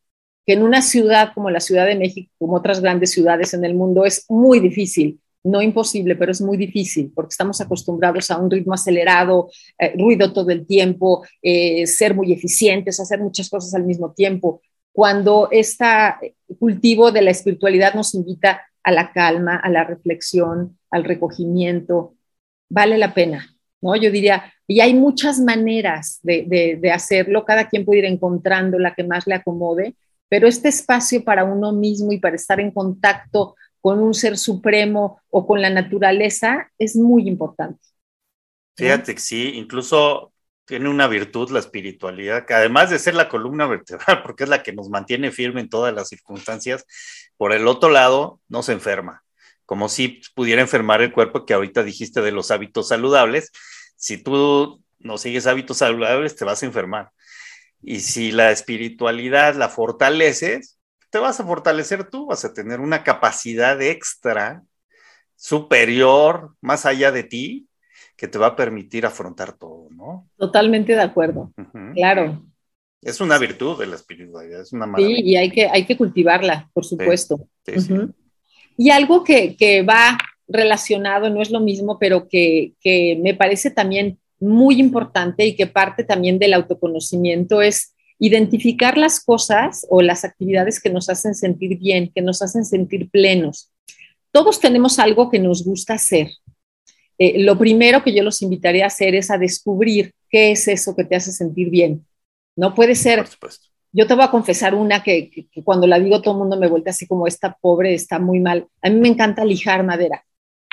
que 0.47 0.55
en 0.55 0.62
una 0.62 0.82
ciudad 0.82 1.32
como 1.34 1.51
la 1.51 1.61
Ciudad 1.61 1.86
de 1.86 1.97
México, 1.97 2.32
como 2.38 2.55
otras 2.57 2.80
grandes 2.80 3.12
ciudades 3.12 3.55
en 3.55 3.64
el 3.64 3.74
mundo, 3.74 4.05
es 4.05 4.24
muy 4.28 4.61
difícil 4.61 5.20
no 5.43 5.62
imposible, 5.62 6.16
pero 6.16 6.32
es 6.32 6.41
muy 6.41 6.57
difícil 6.57 7.12
porque 7.14 7.32
estamos 7.32 7.61
acostumbrados 7.61 8.30
a 8.30 8.38
un 8.38 8.51
ritmo 8.51 8.74
acelerado, 8.74 9.51
eh, 9.78 9.95
ruido 9.97 10.32
todo 10.32 10.51
el 10.51 10.66
tiempo, 10.66 11.24
eh, 11.43 11.86
ser 11.86 12.14
muy 12.14 12.32
eficientes, 12.32 13.01
hacer 13.01 13.20
muchas 13.20 13.49
cosas 13.49 13.74
al 13.74 13.84
mismo 13.84 14.12
tiempo. 14.12 14.61
Cuando 14.93 15.49
este 15.51 15.86
cultivo 16.59 17.12
de 17.12 17.22
la 17.22 17.30
espiritualidad 17.30 17.95
nos 17.95 18.14
invita 18.14 18.62
a 18.82 18.93
la 18.93 19.12
calma, 19.12 19.57
a 19.57 19.70
la 19.70 19.84
reflexión, 19.84 20.78
al 20.91 21.05
recogimiento, 21.05 22.14
vale 22.68 22.99
la 22.99 23.14
pena, 23.14 23.57
¿no? 23.80 23.95
Yo 23.97 24.11
diría, 24.11 24.53
y 24.66 24.80
hay 24.80 24.95
muchas 24.95 25.38
maneras 25.38 26.18
de, 26.22 26.45
de, 26.47 26.78
de 26.80 26.91
hacerlo, 26.91 27.45
cada 27.45 27.68
quien 27.68 27.84
puede 27.84 28.01
ir 28.01 28.05
encontrando 28.07 28.78
la 28.78 28.95
que 28.95 29.05
más 29.05 29.26
le 29.26 29.34
acomode, 29.34 29.95
pero 30.31 30.47
este 30.47 30.68
espacio 30.68 31.24
para 31.24 31.45
uno 31.45 31.72
mismo 31.72 32.12
y 32.12 32.18
para 32.18 32.37
estar 32.37 32.61
en 32.61 32.70
contacto 32.70 33.57
con 33.81 33.99
un 33.99 34.14
ser 34.14 34.39
supremo 34.39 35.20
o 35.28 35.47
con 35.47 35.61
la 35.61 35.70
naturaleza 35.70 36.70
es 36.78 36.97
muy 36.97 37.28
importante. 37.28 37.81
Fíjate 38.76 39.14
que 39.14 39.20
sí, 39.20 39.53
incluso 39.57 40.33
tiene 40.64 40.89
una 40.89 41.09
virtud, 41.09 41.51
la 41.51 41.59
espiritualidad, 41.59 42.47
que 42.47 42.55
además 42.55 42.91
de 42.91 43.01
ser 43.01 43.14
la 43.14 43.28
columna 43.28 43.66
vertebral, 43.66 44.22
porque 44.24 44.45
es 44.45 44.49
la 44.49 44.62
que 44.62 44.72
nos 44.72 44.89
mantiene 44.89 45.33
firme 45.33 45.62
en 45.62 45.68
todas 45.68 45.93
las 45.93 46.09
circunstancias, 46.09 46.87
por 47.37 47.53
el 47.53 47.66
otro 47.66 47.91
lado, 47.91 48.41
no 48.49 48.62
se 48.62 48.72
enferma, 48.72 49.24
como 49.66 49.89
si 49.89 50.22
pudiera 50.37 50.62
enfermar 50.62 51.03
el 51.03 51.12
cuerpo 51.12 51.45
que 51.45 51.55
ahorita 51.55 51.83
dijiste 51.83 52.20
de 52.20 52.31
los 52.31 52.53
hábitos 52.53 52.89
saludables. 52.89 53.51
Si 53.97 54.22
tú 54.22 54.81
no 55.01 55.18
sigues 55.18 55.49
hábitos 55.49 55.78
saludables, 55.78 56.37
te 56.37 56.45
vas 56.45 56.62
a 56.62 56.66
enfermar. 56.66 57.11
Y 57.83 58.01
si 58.01 58.33
la 58.33 58.51
espiritualidad 58.51 59.55
la 59.55 59.68
fortaleces, 59.68 60.78
te 61.11 61.18
vas 61.18 61.41
a 61.41 61.45
fortalecer 61.45 62.09
tú, 62.09 62.26
vas 62.26 62.45
a 62.45 62.53
tener 62.53 62.81
una 62.81 63.03
capacidad 63.03 63.81
extra, 63.83 64.62
superior, 65.37 66.55
más 66.61 66.85
allá 66.87 67.11
de 67.11 67.24
ti, 67.24 67.66
que 68.16 68.28
te 68.28 68.39
va 68.39 68.49
a 68.49 68.57
permitir 68.57 69.07
afrontar 69.07 69.55
todo, 69.55 69.89
¿no? 69.91 70.28
Totalmente 70.37 70.93
de 70.93 71.01
acuerdo, 71.01 71.51
claro. 71.95 72.45
Es 73.01 73.22
una 73.22 73.39
virtud 73.39 73.78
de 73.78 73.87
la 73.87 73.97
espiritualidad, 73.97 74.61
es 74.61 74.74
una 74.74 74.85
maravilla. 74.85 75.16
Sí, 75.16 75.22
y 75.24 75.37
hay 75.37 75.51
que, 75.51 75.66
hay 75.66 75.87
que 75.87 75.97
cultivarla, 75.97 76.68
por 76.74 76.85
supuesto. 76.85 77.49
Y 78.76 78.91
algo 78.91 79.24
que, 79.24 79.57
que, 79.57 79.83
va 79.83 80.18
relacionado, 80.47 81.31
no 81.31 81.41
es 81.41 81.51
lo 81.51 81.61
mismo, 81.61 81.99
pero 81.99 82.28
que, 82.28 82.74
que 82.81 83.18
me 83.22 83.35
parece 83.35 83.70
también 83.70 84.18
muy 84.41 84.80
importante 84.80 85.47
y 85.47 85.55
que 85.55 85.66
parte 85.66 86.03
también 86.03 86.38
del 86.38 86.55
autoconocimiento 86.55 87.62
es 87.62 87.95
identificar 88.18 88.99
las 88.99 89.22
cosas 89.24 89.86
o 89.88 90.03
las 90.03 90.24
actividades 90.24 90.80
que 90.80 90.91
nos 90.91 91.09
hacen 91.09 91.34
sentir 91.34 91.78
bien, 91.78 92.11
que 92.14 92.22
nos 92.22 92.43
hacen 92.43 92.64
sentir 92.64 93.11
plenos. 93.11 93.70
Todos 94.32 94.61
tenemos 94.61 94.99
algo 94.99 95.30
que 95.30 95.38
nos 95.38 95.64
gusta 95.64 95.95
hacer, 95.95 96.28
eh, 97.22 97.43
lo 97.43 97.59
primero 97.59 98.03
que 98.03 98.14
yo 98.14 98.22
los 98.22 98.41
invitaría 98.41 98.84
a 98.84 98.86
hacer 98.86 99.14
es 99.14 99.30
a 99.30 99.36
descubrir 99.36 100.14
qué 100.30 100.53
es 100.53 100.66
eso 100.68 100.97
que 100.97 101.05
te 101.05 101.16
hace 101.16 101.32
sentir 101.32 101.68
bien. 101.68 102.07
No 102.57 102.74
puede 102.74 102.95
ser. 102.95 103.26
Yo 103.93 104.07
te 104.07 104.14
voy 104.14 104.24
a 104.24 104.30
confesar 104.30 104.74
una 104.74 105.03
que, 105.03 105.30
cuando 105.62 105.86
la 105.86 105.99
digo 105.99 106.22
todo 106.22 106.32
el 106.32 106.38
mundo 106.38 106.57
me 106.57 106.66
vuelve 106.66 106.88
así 106.88 107.07
como 107.07 107.26
esta 107.26 107.59
pobre 107.61 107.93
está 107.93 108.18
muy 108.18 108.41
mal. 108.41 108.66
A 108.80 108.88
mí 108.88 108.99
me 108.99 109.09
encanta 109.09 109.45
lijar 109.45 109.84
madera. 109.84 110.24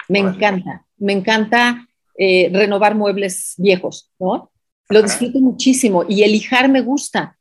Me 0.07 0.19
encanta. 0.19 0.85
Me 0.97 1.11
encanta 1.11 1.86
eh, 2.17 2.49
renovar 2.51 2.95
muebles 2.95 3.53
viejos, 3.57 4.11
¿no? 4.19 4.51
Lo 4.89 5.01
disfruto 5.01 5.39
muchísimo 5.39 6.05
y 6.07 6.23
el 6.23 6.31
lijar 6.31 6.69
me 6.69 6.81
gusta. 6.81 7.37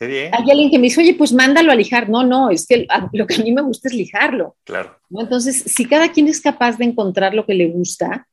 Hay 0.00 0.50
alguien 0.50 0.70
que 0.70 0.78
me 0.78 0.84
dice, 0.84 1.00
oye, 1.00 1.14
pues 1.14 1.32
mándalo 1.32 1.72
a 1.72 1.74
lijar. 1.74 2.08
No, 2.08 2.24
no, 2.24 2.50
es 2.50 2.66
que 2.66 2.86
lo 3.12 3.26
que 3.26 3.34
a 3.34 3.38
mí 3.38 3.52
me 3.52 3.62
gusta 3.62 3.88
es 3.88 3.94
lijarlo. 3.94 4.56
Claro. 4.64 4.96
Entonces, 5.10 5.62
si 5.66 5.86
cada 5.86 6.10
quien 6.12 6.28
es 6.28 6.40
capaz 6.40 6.76
de 6.78 6.84
encontrar 6.84 7.34
lo 7.34 7.46
que 7.46 7.54
le 7.54 7.66
gusta, 7.66 8.26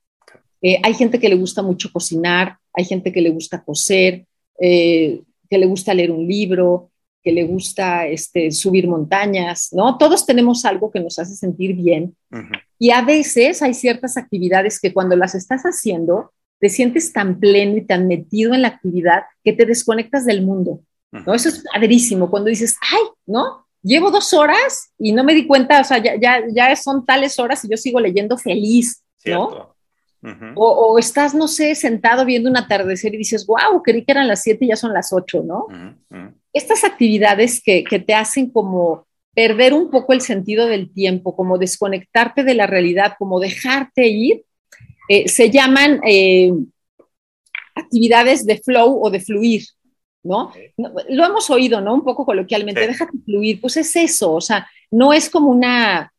eh, 0.60 0.78
hay 0.82 0.94
gente 0.94 1.18
que 1.18 1.28
le 1.28 1.34
gusta 1.34 1.62
mucho 1.62 1.90
cocinar, 1.92 2.56
hay 2.72 2.84
gente 2.84 3.12
que 3.12 3.20
le 3.20 3.30
gusta 3.30 3.62
coser, 3.62 4.26
eh, 4.60 5.22
que 5.50 5.58
le 5.58 5.66
gusta 5.66 5.92
leer 5.92 6.10
un 6.10 6.26
libro, 6.26 6.91
que 7.22 7.32
le 7.32 7.44
gusta 7.44 8.06
este, 8.06 8.50
subir 8.50 8.88
montañas, 8.88 9.68
¿no? 9.72 9.96
Todos 9.96 10.26
tenemos 10.26 10.64
algo 10.64 10.90
que 10.90 11.00
nos 11.00 11.18
hace 11.18 11.36
sentir 11.36 11.74
bien. 11.74 12.16
Y 12.78 12.90
a 12.90 13.02
veces 13.02 13.62
hay 13.62 13.74
ciertas 13.74 14.16
actividades 14.16 14.80
que 14.80 14.92
cuando 14.92 15.14
las 15.14 15.34
estás 15.34 15.62
haciendo, 15.62 16.32
te 16.58 16.68
sientes 16.68 17.12
tan 17.12 17.38
pleno 17.38 17.76
y 17.76 17.86
tan 17.86 18.06
metido 18.08 18.54
en 18.54 18.62
la 18.62 18.68
actividad 18.68 19.22
que 19.44 19.52
te 19.52 19.66
desconectas 19.66 20.24
del 20.24 20.42
mundo, 20.42 20.80
¿no? 21.10 21.34
Eso 21.34 21.48
es 21.48 21.64
padrísimo 21.72 22.30
cuando 22.30 22.50
dices, 22.50 22.76
ay, 22.80 23.02
¿no? 23.26 23.66
Llevo 23.82 24.10
dos 24.10 24.32
horas 24.32 24.92
y 24.98 25.12
no 25.12 25.24
me 25.24 25.34
di 25.34 25.46
cuenta, 25.46 25.80
o 25.80 25.84
sea, 25.84 25.98
ya, 25.98 26.14
ya, 26.20 26.42
ya 26.52 26.74
son 26.76 27.04
tales 27.04 27.38
horas 27.38 27.64
y 27.64 27.68
yo 27.68 27.76
sigo 27.76 27.98
leyendo 28.00 28.38
feliz, 28.38 29.02
¿no? 29.24 29.74
o, 30.54 30.98
estás, 30.98 31.34
no 31.34 31.48
sé, 31.48 31.74
sentado 31.74 32.24
viendo 32.24 32.48
un 32.48 32.56
atardecer 32.56 33.12
y 33.14 33.18
dices, 33.18 33.44
wow, 33.44 33.82
creí 33.82 34.04
que 34.04 34.12
eran 34.12 34.28
las 34.28 34.42
7 34.42 34.64
y 34.64 34.68
ya 34.68 34.76
son 34.76 34.92
las 34.92 35.12
8, 35.12 35.42
¿no? 35.44 35.66
Estas 36.52 36.84
actividades 36.84 37.62
que, 37.62 37.84
te 37.84 38.14
hacen 38.14 38.50
como 38.50 39.06
perder 39.34 39.72
un 39.72 39.90
poco 39.90 40.12
el 40.12 40.20
sentido 40.20 40.66
del 40.66 40.92
tiempo, 40.92 41.34
como 41.34 41.58
desconectarte 41.58 42.44
de 42.44 42.54
la 42.54 42.66
realidad, 42.66 43.14
como 43.18 43.40
dejarte 43.40 44.08
ir, 44.08 44.44
eh, 45.08 45.28
se 45.28 45.50
llaman 45.50 46.00
eh, 46.06 46.52
actividades 47.74 48.44
de 48.44 48.58
flow 48.58 49.02
o 49.02 49.10
de 49.10 49.20
fluir, 49.20 49.62
¿no? 50.22 50.52
Lo 50.76 51.24
hemos 51.24 51.48
oído, 51.50 51.80
¿no? 51.80 51.94
Un 51.94 52.04
poco 52.04 52.24
coloquialmente, 52.26 52.86
déjate 52.86 53.18
fluir, 53.24 53.60
pues 53.60 53.76
es 53.78 53.96
eso, 53.96 54.34
o 54.34 54.40
sea, 54.40 54.68
no 54.90 55.12
es 55.12 55.30
como 55.30 55.50
una, 55.50 56.12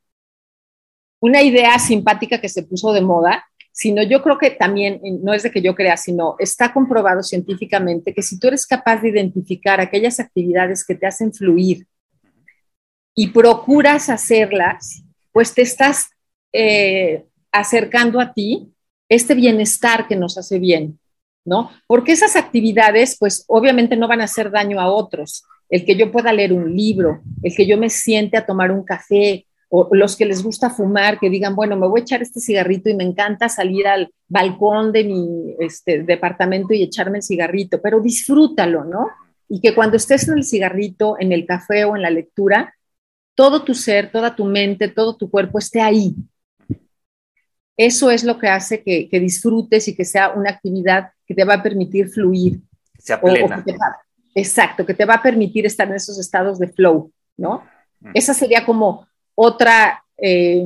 una 1.19 1.41
idea 1.41 1.77
simpática 1.79 2.41
que 2.41 2.49
se 2.49 2.63
puso 2.63 2.91
de 2.91 3.01
moda, 3.01 3.45
sino 3.73 4.03
yo 4.03 4.21
creo 4.21 4.37
que 4.37 4.51
también, 4.51 5.01
no 5.23 5.33
es 5.33 5.41
de 5.41 5.51
que 5.51 5.61
yo 5.61 5.73
crea, 5.73 5.97
sino 5.97 6.35
está 6.37 6.71
comprobado 6.71 7.23
científicamente 7.23 8.13
que 8.13 8.21
si 8.21 8.39
tú 8.39 8.47
eres 8.47 8.67
capaz 8.67 9.01
de 9.01 9.09
identificar 9.09 9.81
aquellas 9.81 10.19
actividades 10.19 10.85
que 10.85 10.93
te 10.93 11.07
hacen 11.07 11.33
fluir 11.33 11.87
y 13.15 13.29
procuras 13.29 14.09
hacerlas, 14.09 15.03
pues 15.31 15.55
te 15.55 15.63
estás 15.63 16.11
eh, 16.53 17.25
acercando 17.51 18.21
a 18.21 18.31
ti 18.31 18.71
este 19.09 19.33
bienestar 19.33 20.07
que 20.07 20.15
nos 20.15 20.37
hace 20.37 20.59
bien, 20.59 20.99
¿no? 21.43 21.71
Porque 21.87 22.11
esas 22.11 22.35
actividades, 22.35 23.17
pues 23.19 23.43
obviamente 23.47 23.97
no 23.97 24.07
van 24.07 24.21
a 24.21 24.25
hacer 24.25 24.51
daño 24.51 24.79
a 24.79 24.91
otros. 24.91 25.45
El 25.67 25.83
que 25.83 25.95
yo 25.95 26.11
pueda 26.11 26.31
leer 26.31 26.53
un 26.53 26.75
libro, 26.75 27.23
el 27.41 27.55
que 27.55 27.65
yo 27.65 27.75
me 27.79 27.89
siente 27.89 28.37
a 28.37 28.45
tomar 28.45 28.71
un 28.71 28.83
café, 28.83 29.47
o 29.75 29.89
los 29.91 30.15
que 30.15 30.27
les 30.27 30.43
gusta 30.43 30.69
fumar, 30.69 31.19
que 31.19 31.31
digan, 31.31 31.55
bueno, 31.55 31.75
me 31.75 31.87
voy 31.87 32.01
a 32.01 32.03
echar 32.03 32.21
este 32.21 32.39
cigarrito 32.39 32.91
y 32.91 32.93
me 32.93 33.03
encanta 33.03 33.49
salir 33.49 33.87
al 33.87 34.13
balcón 34.27 34.91
de 34.91 35.03
mi 35.03 35.55
este, 35.57 36.03
departamento 36.03 36.75
y 36.75 36.83
echarme 36.83 37.17
el 37.17 37.23
cigarrito, 37.23 37.81
pero 37.81 37.99
disfrútalo, 37.99 38.83
¿no? 38.83 39.07
Y 39.49 39.61
que 39.61 39.73
cuando 39.73 39.97
estés 39.97 40.27
en 40.27 40.37
el 40.37 40.43
cigarrito, 40.43 41.15
en 41.19 41.31
el 41.31 41.47
café 41.47 41.85
o 41.85 41.95
en 41.95 42.03
la 42.03 42.11
lectura, 42.11 42.75
todo 43.33 43.63
tu 43.63 43.73
ser, 43.73 44.11
toda 44.11 44.35
tu 44.35 44.45
mente, 44.45 44.89
todo 44.89 45.17
tu 45.17 45.31
cuerpo 45.31 45.57
esté 45.57 45.81
ahí. 45.81 46.13
Eso 47.75 48.11
es 48.11 48.23
lo 48.23 48.37
que 48.37 48.49
hace 48.49 48.83
que, 48.83 49.19
disfrutes 49.19 49.87
y 49.87 49.95
que 49.95 50.05
sea 50.05 50.33
una 50.33 50.51
actividad 50.51 51.13
que 51.25 51.33
te 51.33 51.45
va 51.45 51.55
a 51.55 51.63
permitir 51.63 52.09
fluir. 52.09 52.61
Sea 52.99 53.19
plena. 53.19 53.65
exacto, 54.35 54.85
que 54.85 54.93
te 54.93 55.05
va 55.05 55.15
a 55.15 55.23
permitir 55.23 55.65
estar 55.65 55.87
en 55.87 55.95
esos 55.95 56.19
estados 56.19 56.59
de 56.59 56.67
flow, 56.67 57.11
¿no? 57.37 57.63
Mm. 58.01 58.11
Esa 58.13 58.35
sería 58.35 58.67
como 58.67 59.07
otra 59.35 60.03
eh, 60.17 60.63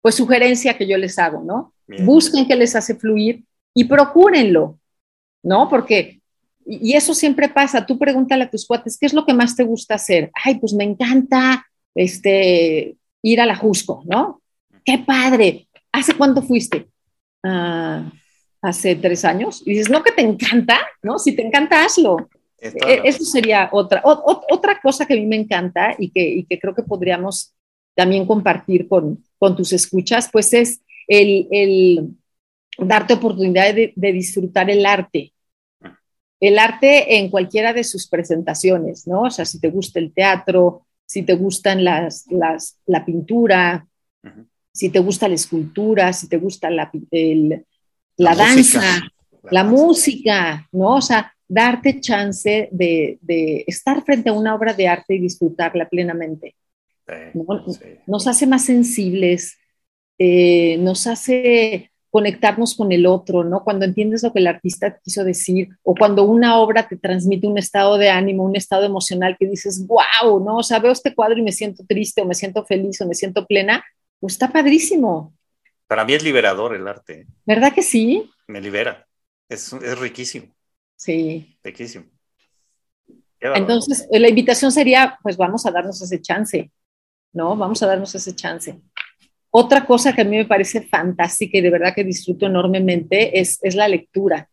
pues 0.00 0.14
sugerencia 0.14 0.76
que 0.76 0.86
yo 0.86 0.96
les 0.96 1.18
hago, 1.18 1.42
¿no? 1.42 1.72
Busquen 2.04 2.46
qué 2.46 2.54
les 2.54 2.76
hace 2.76 2.94
fluir 2.94 3.44
y 3.74 3.84
procúrenlo, 3.84 4.78
¿no? 5.42 5.68
Porque, 5.68 6.20
y 6.64 6.94
eso 6.94 7.12
siempre 7.14 7.48
pasa, 7.48 7.84
tú 7.84 7.98
pregúntale 7.98 8.44
a 8.44 8.50
tus 8.50 8.66
cuates, 8.66 8.98
¿qué 8.98 9.06
es 9.06 9.12
lo 9.12 9.26
que 9.26 9.34
más 9.34 9.56
te 9.56 9.64
gusta 9.64 9.94
hacer? 9.94 10.30
Ay, 10.44 10.60
pues 10.60 10.72
me 10.74 10.84
encanta 10.84 11.66
este, 11.94 12.96
ir 13.22 13.40
a 13.40 13.46
la 13.46 13.56
Jusco, 13.56 14.02
¿no? 14.06 14.40
¡Qué 14.84 14.98
padre! 14.98 15.66
¿Hace 15.90 16.14
cuánto 16.14 16.40
fuiste? 16.40 16.86
Ah, 17.42 18.08
hace 18.62 18.94
tres 18.94 19.24
años. 19.24 19.62
Y 19.66 19.70
dices, 19.70 19.90
no, 19.90 20.04
que 20.04 20.12
te 20.12 20.22
encanta, 20.22 20.78
¿no? 21.02 21.18
Si 21.18 21.34
te 21.34 21.44
encanta, 21.44 21.84
hazlo. 21.84 22.28
E, 22.60 23.00
eso 23.04 23.24
sería 23.24 23.70
otra, 23.72 24.02
otra 24.04 24.80
cosa 24.80 25.04
que 25.04 25.14
a 25.14 25.16
mí 25.16 25.26
me 25.26 25.36
encanta 25.36 25.96
y 25.98 26.10
que, 26.10 26.22
y 26.22 26.44
que 26.44 26.60
creo 26.60 26.76
que 26.76 26.84
podríamos 26.84 27.55
también 27.96 28.26
compartir 28.26 28.86
con, 28.86 29.24
con 29.38 29.56
tus 29.56 29.72
escuchas, 29.72 30.28
pues 30.30 30.52
es 30.52 30.82
el, 31.08 31.48
el 31.50 32.10
darte 32.78 33.14
oportunidad 33.14 33.74
de, 33.74 33.92
disfrutar 33.96 34.70
el 34.70 34.84
arte. 34.84 35.32
El 36.38 36.58
arte 36.58 37.16
en 37.16 37.30
cualquiera 37.30 37.72
de 37.72 37.82
sus 37.82 38.06
presentaciones, 38.06 39.06
¿no? 39.06 39.22
O 39.22 39.30
sea, 39.30 39.46
si 39.46 39.58
te 39.58 39.70
gusta 39.70 39.98
el 39.98 40.12
teatro, 40.12 40.86
si 41.06 41.22
te 41.22 41.32
gustan 41.32 41.82
las, 41.82 42.26
las 42.30 42.78
la 42.84 43.04
pintura, 43.04 43.88
si 44.72 44.90
te 44.90 44.98
gusta 44.98 45.28
la 45.28 45.34
escultura, 45.34 46.12
si 46.12 46.28
te 46.28 46.36
gusta 46.36 46.68
la, 46.68 46.90
la, 48.18 48.34
danza, 48.34 49.00
la, 49.50 49.64
música, 49.64 50.68
¿no? 50.72 50.96
O 50.96 51.00
sea, 51.00 51.32
darte 51.48 52.00
chance 52.00 52.68
de, 52.70 53.18
de, 53.22 53.64
estar 53.66 54.04
frente 54.04 54.28
a 54.28 54.34
una 54.34 54.54
obra 54.54 54.74
de 54.74 54.86
arte 54.86 55.14
y 55.14 55.20
disfrutarla 55.20 55.88
plenamente. 55.88 56.54
Nos 58.06 58.26
hace 58.26 58.46
más 58.46 58.64
sensibles, 58.64 59.58
eh, 60.18 60.76
nos 60.78 61.06
hace 61.06 61.92
conectarnos 62.10 62.74
con 62.74 62.92
el 62.92 63.04
otro, 63.04 63.44
¿no? 63.44 63.62
Cuando 63.62 63.84
entiendes 63.84 64.22
lo 64.22 64.32
que 64.32 64.38
el 64.38 64.46
artista 64.46 64.98
quiso 65.00 65.22
decir 65.22 65.68
o 65.82 65.94
cuando 65.94 66.24
una 66.24 66.58
obra 66.58 66.88
te 66.88 66.96
transmite 66.96 67.46
un 67.46 67.58
estado 67.58 67.98
de 67.98 68.08
ánimo, 68.08 68.44
un 68.44 68.56
estado 68.56 68.84
emocional 68.84 69.36
que 69.38 69.46
dices, 69.46 69.86
wow, 69.86 70.42
¿no? 70.42 70.56
O 70.56 70.62
sea, 70.62 70.78
veo 70.78 70.92
este 70.92 71.14
cuadro 71.14 71.38
y 71.38 71.42
me 71.42 71.52
siento 71.52 71.84
triste 71.86 72.22
o 72.22 72.24
me 72.24 72.34
siento 72.34 72.64
feliz 72.64 73.00
o 73.02 73.06
me 73.06 73.14
siento 73.14 73.46
plena, 73.46 73.84
pues 74.18 74.32
está 74.32 74.50
padrísimo. 74.50 75.34
Para 75.86 76.04
mí 76.04 76.14
es 76.14 76.24
liberador 76.24 76.74
el 76.74 76.88
arte. 76.88 77.20
¿eh? 77.20 77.26
¿Verdad 77.44 77.74
que 77.74 77.82
sí? 77.82 78.30
Me 78.46 78.60
libera. 78.60 79.06
Es, 79.48 79.72
es 79.72 79.98
riquísimo. 79.98 80.54
Sí. 80.96 81.58
Riquísimo. 81.62 82.06
Entonces, 83.40 84.08
la 84.10 84.28
invitación 84.28 84.72
sería, 84.72 85.18
pues 85.22 85.36
vamos 85.36 85.66
a 85.66 85.70
darnos 85.70 86.00
ese 86.00 86.20
chance. 86.20 86.70
¿No? 87.36 87.54
Vamos 87.54 87.82
a 87.82 87.86
darnos 87.86 88.14
ese 88.14 88.34
chance. 88.34 88.80
Otra 89.50 89.86
cosa 89.86 90.12
que 90.12 90.22
a 90.22 90.24
mí 90.24 90.36
me 90.36 90.44
parece 90.44 90.80
fantástica 90.82 91.58
y 91.58 91.60
de 91.60 91.70
verdad 91.70 91.94
que 91.94 92.04
disfruto 92.04 92.46
enormemente 92.46 93.38
es, 93.38 93.58
es 93.62 93.74
la 93.74 93.86
lectura. 93.86 94.48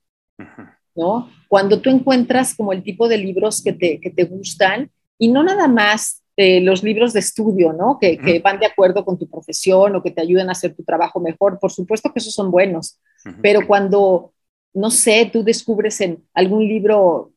¿no? 0.96 1.30
Cuando 1.48 1.82
tú 1.82 1.90
encuentras 1.90 2.56
como 2.56 2.74
el 2.74 2.84
tipo 2.84 3.08
de 3.08 3.18
libros 3.18 3.64
que 3.64 3.74
te, 3.74 4.00
que 4.00 4.10
te 4.10 4.26
gustan 4.26 4.92
y 5.18 5.30
no 5.30 5.44
nada 5.44 5.68
más 5.68 6.24
eh, 6.36 6.62
los 6.62 6.84
libros 6.84 7.14
de 7.14 7.20
estudio, 7.20 7.74
¿no? 7.74 8.00
Que, 8.00 8.18
que, 8.18 8.40
van 8.40 8.60
de 8.60 8.66
acuerdo 8.66 9.06
con 9.06 9.20
tu 9.20 9.30
profesión 9.30 9.96
o 9.96 10.02
que 10.02 10.10
te 10.10 10.22
ayuden 10.22 10.50
a 10.50 10.54
hacer 10.54 10.76
tu 10.76 10.84
trabajo 10.84 11.20
mejor. 11.20 11.60
Por 11.60 11.72
supuesto 11.72 12.12
que 12.12 12.18
esos 12.20 12.34
son 12.34 12.50
buenos, 12.50 13.00
pero 13.42 13.68
cuando, 13.68 14.34
no 14.74 14.90
sé, 14.90 15.30
tú 15.32 15.44
descubres 15.44 16.02
en 16.02 16.24
algún 16.34 16.68
libro, 16.68 17.33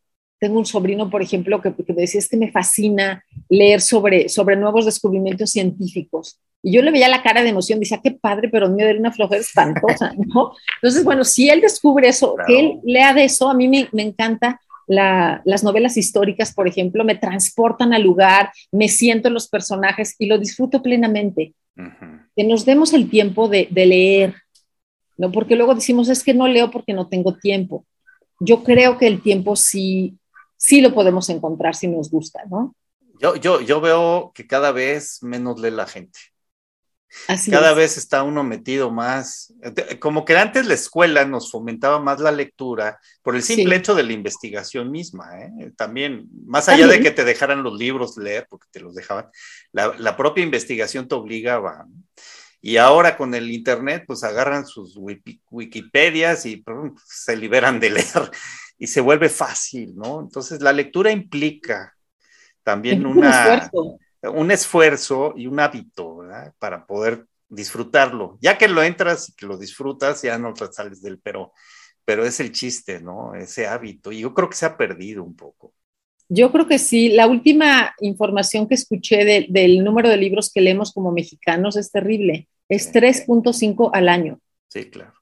tengo 0.46 0.60
un 0.60 0.66
sobrino, 0.66 1.10
por 1.10 1.22
ejemplo, 1.22 1.60
que, 1.60 1.74
que 1.74 1.92
me 1.92 2.02
decía, 2.02 2.20
es 2.20 2.28
que 2.28 2.36
me 2.36 2.52
fascina 2.52 3.24
leer 3.48 3.80
sobre, 3.80 4.28
sobre 4.28 4.54
nuevos 4.56 4.84
descubrimientos 4.84 5.50
científicos. 5.50 6.38
Y 6.62 6.72
yo 6.72 6.82
le 6.82 6.92
veía 6.92 7.08
la 7.08 7.22
cara 7.22 7.42
de 7.42 7.48
emoción, 7.48 7.80
decía, 7.80 8.00
qué 8.02 8.12
padre, 8.12 8.48
pero 8.48 8.70
me 8.70 8.84
dio 8.84 9.00
una 9.00 9.12
flojera 9.12 9.40
espantosa, 9.40 10.12
¿no? 10.16 10.52
Entonces, 10.80 11.02
bueno, 11.02 11.24
si 11.24 11.50
él 11.50 11.60
descubre 11.60 12.08
eso, 12.08 12.36
que 12.46 12.60
él 12.60 12.80
lea 12.84 13.12
de 13.12 13.24
eso, 13.24 13.48
a 13.48 13.54
mí 13.54 13.66
me, 13.66 13.88
me 13.92 14.02
encanta 14.02 14.60
las 14.86 15.64
novelas 15.64 15.96
históricas, 15.96 16.54
por 16.54 16.68
ejemplo, 16.68 17.04
me 17.04 17.16
transportan 17.16 17.92
al 17.92 18.02
lugar, 18.02 18.52
me 18.70 18.88
siento 18.88 19.26
en 19.26 19.34
los 19.34 19.48
personajes 19.48 20.14
y 20.16 20.26
lo 20.26 20.38
disfruto 20.38 20.80
plenamente. 20.80 21.54
Que 22.36 22.44
nos 22.44 22.64
demos 22.64 22.92
el 22.92 23.10
tiempo 23.10 23.48
de, 23.48 23.68
leer, 23.72 24.34
¿no? 25.16 25.32
Porque 25.32 25.56
luego 25.56 25.74
decimos, 25.74 26.08
es 26.08 26.22
que 26.22 26.34
no 26.34 26.46
leo 26.46 26.70
porque 26.70 26.92
no 26.92 27.08
tengo 27.08 27.34
tiempo. 27.34 27.84
Yo 28.38 28.62
creo 28.62 28.96
que 28.96 29.08
el 29.08 29.22
tiempo 29.22 29.56
sí, 29.56 30.14
sí 30.56 30.80
lo 30.80 30.94
podemos 30.94 31.28
encontrar 31.28 31.74
si 31.74 31.88
nos 31.88 32.10
gusta, 32.10 32.44
¿no? 32.50 32.74
Yo, 33.20 33.36
yo, 33.36 33.60
yo 33.60 33.80
veo 33.80 34.32
que 34.34 34.46
cada 34.46 34.72
vez 34.72 35.22
menos 35.22 35.58
lee 35.60 35.70
la 35.70 35.86
gente. 35.86 36.18
Cada 37.50 37.72
vez 37.72 37.96
está 37.96 38.22
uno 38.22 38.44
metido 38.44 38.90
más, 38.90 39.52
como 40.00 40.24
que 40.24 40.36
antes 40.36 40.66
la 40.66 40.74
escuela 40.74 41.24
nos 41.24 41.50
fomentaba 41.50 41.98
más 41.98 42.20
la 42.20 42.30
lectura 42.30 42.98
por 43.22 43.34
el 43.36 43.42
simple 43.42 43.76
hecho 43.76 43.94
de 43.94 44.02
la 44.02 44.12
investigación 44.12 44.90
misma, 44.90 45.40
¿eh? 45.40 45.72
también, 45.76 46.28
más 46.46 46.68
allá 46.68 46.86
de 46.86 47.00
que 47.00 47.10
te 47.10 47.24
dejaran 47.24 47.62
los 47.62 47.78
libros 47.78 48.16
leer, 48.16 48.46
porque 48.48 48.66
te 48.70 48.80
los 48.80 48.94
dejaban, 48.94 49.28
la, 49.72 50.16
propia 50.16 50.44
investigación 50.44 51.08
te 51.08 51.14
obligaba. 51.14 51.86
Y 52.60 52.78
ahora 52.78 53.16
con 53.16 53.34
el 53.34 53.50
Internet, 53.50 54.04
pues 54.06 54.24
agarran 54.24 54.66
sus 54.66 54.98
Wikipedias 55.50 56.46
y 56.46 56.64
se 57.06 57.36
liberan 57.36 57.78
de 57.78 57.90
leer 57.90 58.30
y 58.78 58.86
se 58.86 59.00
vuelve 59.00 59.28
fácil, 59.28 59.94
¿no? 59.96 60.20
Entonces 60.20 60.60
la 60.60 60.72
lectura 60.72 61.10
implica 61.10 61.94
también 62.62 63.06
una 63.06 63.70
un 64.22 64.50
esfuerzo 64.50 65.34
y 65.36 65.46
un 65.46 65.60
hábito 65.60 66.20
para 66.58 66.86
poder 66.86 67.26
disfrutarlo. 67.48 68.38
Ya 68.40 68.58
que 68.58 68.68
lo 68.68 68.82
entras 68.82 69.28
y 69.28 69.34
que 69.34 69.46
lo 69.46 69.56
disfrutas, 69.56 70.22
ya 70.22 70.38
no 70.38 70.52
te 70.52 70.72
sales 70.72 71.00
del 71.02 71.18
pero, 71.18 71.52
pero 72.04 72.24
es 72.24 72.40
el 72.40 72.52
chiste, 72.52 73.00
¿no? 73.00 73.34
Ese 73.34 73.66
hábito. 73.66 74.12
Y 74.12 74.20
yo 74.20 74.34
creo 74.34 74.48
que 74.48 74.56
se 74.56 74.66
ha 74.66 74.76
perdido 74.76 75.22
un 75.22 75.36
poco. 75.36 75.72
Yo 76.28 76.50
creo 76.50 76.66
que 76.66 76.78
sí. 76.78 77.10
La 77.10 77.28
última 77.28 77.94
información 78.00 78.66
que 78.66 78.74
escuché 78.74 79.46
del 79.48 79.84
número 79.84 80.08
de 80.08 80.16
libros 80.16 80.50
que 80.52 80.60
leemos 80.60 80.92
como 80.92 81.12
mexicanos 81.12 81.76
es 81.76 81.92
terrible. 81.92 82.48
Es 82.68 82.92
3.5 82.92 83.90
al 83.92 84.08
año. 84.08 84.40
Sí, 84.68 84.90
claro. 84.90 85.14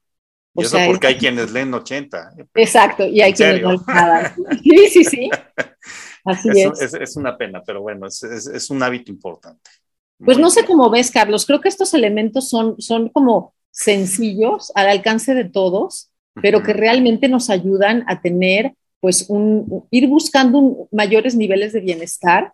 Y 0.55 0.63
eso 0.63 0.77
porque 0.87 1.07
hay 1.07 1.17
quienes 1.17 1.51
leen 1.51 1.73
80. 1.73 2.33
¿eh? 2.37 2.45
Exacto, 2.55 3.05
y 3.05 3.21
hay 3.21 3.33
quienes 3.33 3.61
no 3.61 3.71
leen 3.71 3.81
nada. 3.87 4.35
Sí, 4.63 4.87
sí, 4.89 5.03
sí. 5.03 5.29
Así 6.25 6.49
es. 6.49 6.93
Es, 6.93 7.15
una 7.17 7.37
pena, 7.37 7.61
pero 7.63 7.81
bueno, 7.81 8.07
es, 8.07 8.69
un 8.71 8.81
hábito 8.81 9.11
importante. 9.11 9.69
Pues 10.17 10.39
no 10.39 10.49
sé 10.49 10.65
cómo 10.65 10.89
ves, 10.89 11.11
Carlos. 11.11 11.45
Creo 11.45 11.61
que 11.61 11.69
estos 11.69 11.93
elementos 11.93 12.49
son, 12.49 12.81
son 12.81 13.09
como 13.09 13.53
sencillos, 13.69 14.71
al 14.73 14.87
alcance 14.87 15.35
de 15.35 15.43
todos, 15.43 16.09
pero 16.41 16.63
que 16.63 16.73
realmente 16.73 17.27
nos 17.27 17.49
ayudan 17.49 18.03
a 18.07 18.21
tener, 18.21 18.73
pues, 19.01 19.25
un, 19.29 19.85
ir 19.91 20.07
buscando 20.07 20.87
mayores 20.91 21.35
niveles 21.35 21.73
de 21.73 21.81
bienestar. 21.81 22.53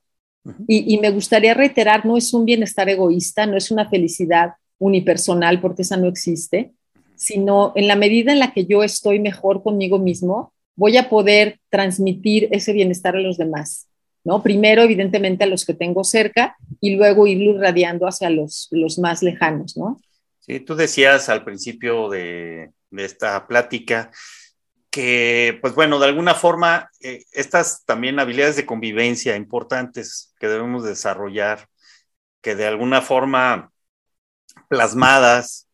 y, 0.67 0.95
y 0.95 0.97
me 0.99 1.11
gustaría 1.11 1.53
reiterar, 1.53 2.05
no 2.05 2.17
es 2.17 2.33
un 2.33 2.45
bienestar 2.45 2.89
egoísta, 2.89 3.45
no 3.45 3.55
es 3.55 3.71
una 3.71 3.87
felicidad 3.89 4.53
unipersonal, 4.79 5.61
porque 5.61 5.83
esa 5.83 5.95
no 5.95 6.07
existe, 6.07 6.73
sino 7.21 7.71
en 7.75 7.87
la 7.87 7.95
medida 7.95 8.31
en 8.31 8.39
la 8.39 8.51
que 8.51 8.65
yo 8.65 8.81
estoy 8.81 9.19
mejor 9.19 9.61
conmigo 9.61 9.99
mismo, 9.99 10.53
voy 10.75 10.97
a 10.97 11.07
poder 11.07 11.59
transmitir 11.69 12.47
ese 12.49 12.73
bienestar 12.73 13.15
a 13.15 13.19
los 13.19 13.37
demás, 13.37 13.87
¿no? 14.23 14.41
Primero, 14.41 14.81
evidentemente, 14.81 15.43
a 15.43 15.47
los 15.47 15.63
que 15.63 15.75
tengo 15.75 16.03
cerca 16.03 16.57
y 16.79 16.95
luego 16.95 17.27
irlo 17.27 17.51
irradiando 17.51 18.07
hacia 18.07 18.31
los, 18.31 18.69
los 18.71 18.97
más 18.97 19.21
lejanos, 19.21 19.77
¿no? 19.77 20.01
Sí, 20.39 20.61
tú 20.61 20.73
decías 20.73 21.29
al 21.29 21.43
principio 21.43 22.09
de, 22.09 22.71
de 22.89 23.05
esta 23.05 23.45
plática 23.45 24.09
que, 24.89 25.59
pues 25.61 25.75
bueno, 25.75 25.99
de 25.99 26.07
alguna 26.07 26.33
forma, 26.33 26.89
eh, 27.01 27.23
estas 27.33 27.85
también 27.85 28.19
habilidades 28.19 28.55
de 28.55 28.65
convivencia 28.65 29.35
importantes 29.35 30.33
que 30.39 30.47
debemos 30.47 30.83
desarrollar, 30.83 31.67
que 32.41 32.55
de 32.55 32.65
alguna 32.65 33.03
forma 33.03 33.71
plasmadas, 34.69 35.67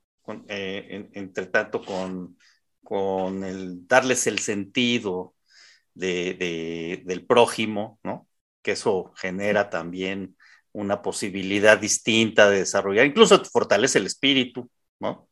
eh, 0.47 1.09
entre 1.13 1.47
tanto 1.47 1.83
con 1.83 2.37
con 2.87 3.43
el 3.43 3.85
darles 3.85 4.27
el 4.27 4.39
sentido 4.39 5.35
de, 5.93 7.03
del 7.03 7.25
prójimo, 7.25 7.99
¿no? 8.01 8.29
Que 8.61 8.71
eso 8.71 9.11
genera 9.17 9.69
también 9.69 10.37
una 10.71 11.01
posibilidad 11.01 11.77
distinta 11.77 12.49
de 12.49 12.59
desarrollar, 12.59 13.05
incluso 13.05 13.43
fortalece 13.43 13.99
el 13.99 14.05
espíritu, 14.05 14.71
¿no? 15.01 15.27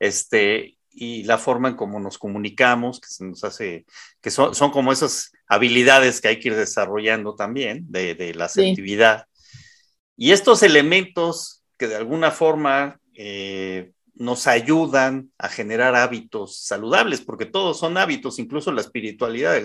Este, 0.00 0.76
y 0.90 1.22
la 1.22 1.38
forma 1.38 1.68
en 1.68 1.76
cómo 1.76 2.00
nos 2.00 2.18
comunicamos, 2.18 2.98
que 2.98 3.10
se 3.10 3.26
nos 3.26 3.44
hace, 3.44 3.86
que 4.20 4.32
son, 4.32 4.52
son 4.52 4.72
como 4.72 4.90
esas 4.90 5.30
habilidades 5.46 6.20
que 6.20 6.26
hay 6.26 6.40
que 6.40 6.48
ir 6.48 6.56
desarrollando 6.56 7.36
también, 7.36 7.84
de, 7.88 8.16
de 8.16 8.34
la 8.34 8.46
asertividad. 8.46 9.26
Y 10.16 10.32
estos 10.32 10.64
elementos 10.64 11.62
que 11.78 11.86
de 11.86 11.94
alguna 11.94 12.32
forma 12.32 12.98
eh, 13.14 13.92
nos 14.22 14.46
ayudan 14.46 15.32
a 15.36 15.48
generar 15.48 15.96
hábitos 15.96 16.60
saludables, 16.60 17.20
porque 17.20 17.44
todos 17.44 17.78
son 17.78 17.98
hábitos, 17.98 18.38
incluso 18.38 18.70
la 18.70 18.80
espiritualidad, 18.80 19.56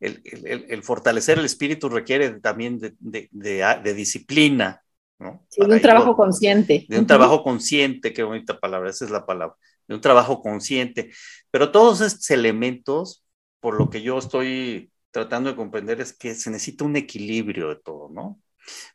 el, 0.00 0.82
fortalecer 0.82 1.38
el 1.38 1.44
espíritu 1.44 1.90
requiere 1.90 2.40
también 2.40 2.78
de, 2.78 3.94
disciplina. 3.94 4.82
¿no? 5.18 5.44
de 5.54 5.74
un 5.74 5.80
trabajo 5.82 6.16
consciente. 6.16 6.86
De 6.88 6.98
un 6.98 7.06
trabajo 7.06 7.42
consciente, 7.42 8.14
qué 8.14 8.22
bonita 8.22 8.58
palabra, 8.58 8.88
esa 8.88 9.04
es 9.04 9.10
la 9.10 9.26
palabra, 9.26 9.56
de 9.86 9.94
un 9.94 10.00
trabajo 10.00 10.40
consciente. 10.40 11.10
Pero 11.50 11.70
todos 11.70 12.00
estos 12.00 12.30
elementos, 12.30 13.26
por 13.60 13.78
lo 13.78 13.90
que 13.90 14.00
yo 14.00 14.16
estoy 14.16 14.90
tratando 15.10 15.50
de 15.50 15.56
comprender, 15.56 16.00
es 16.00 16.14
que 16.14 16.34
se 16.34 16.50
necesita 16.50 16.84
un 16.84 16.96
equilibrio 16.96 17.68
de 17.68 17.76
todo, 17.76 18.08
¿no? 18.08 18.40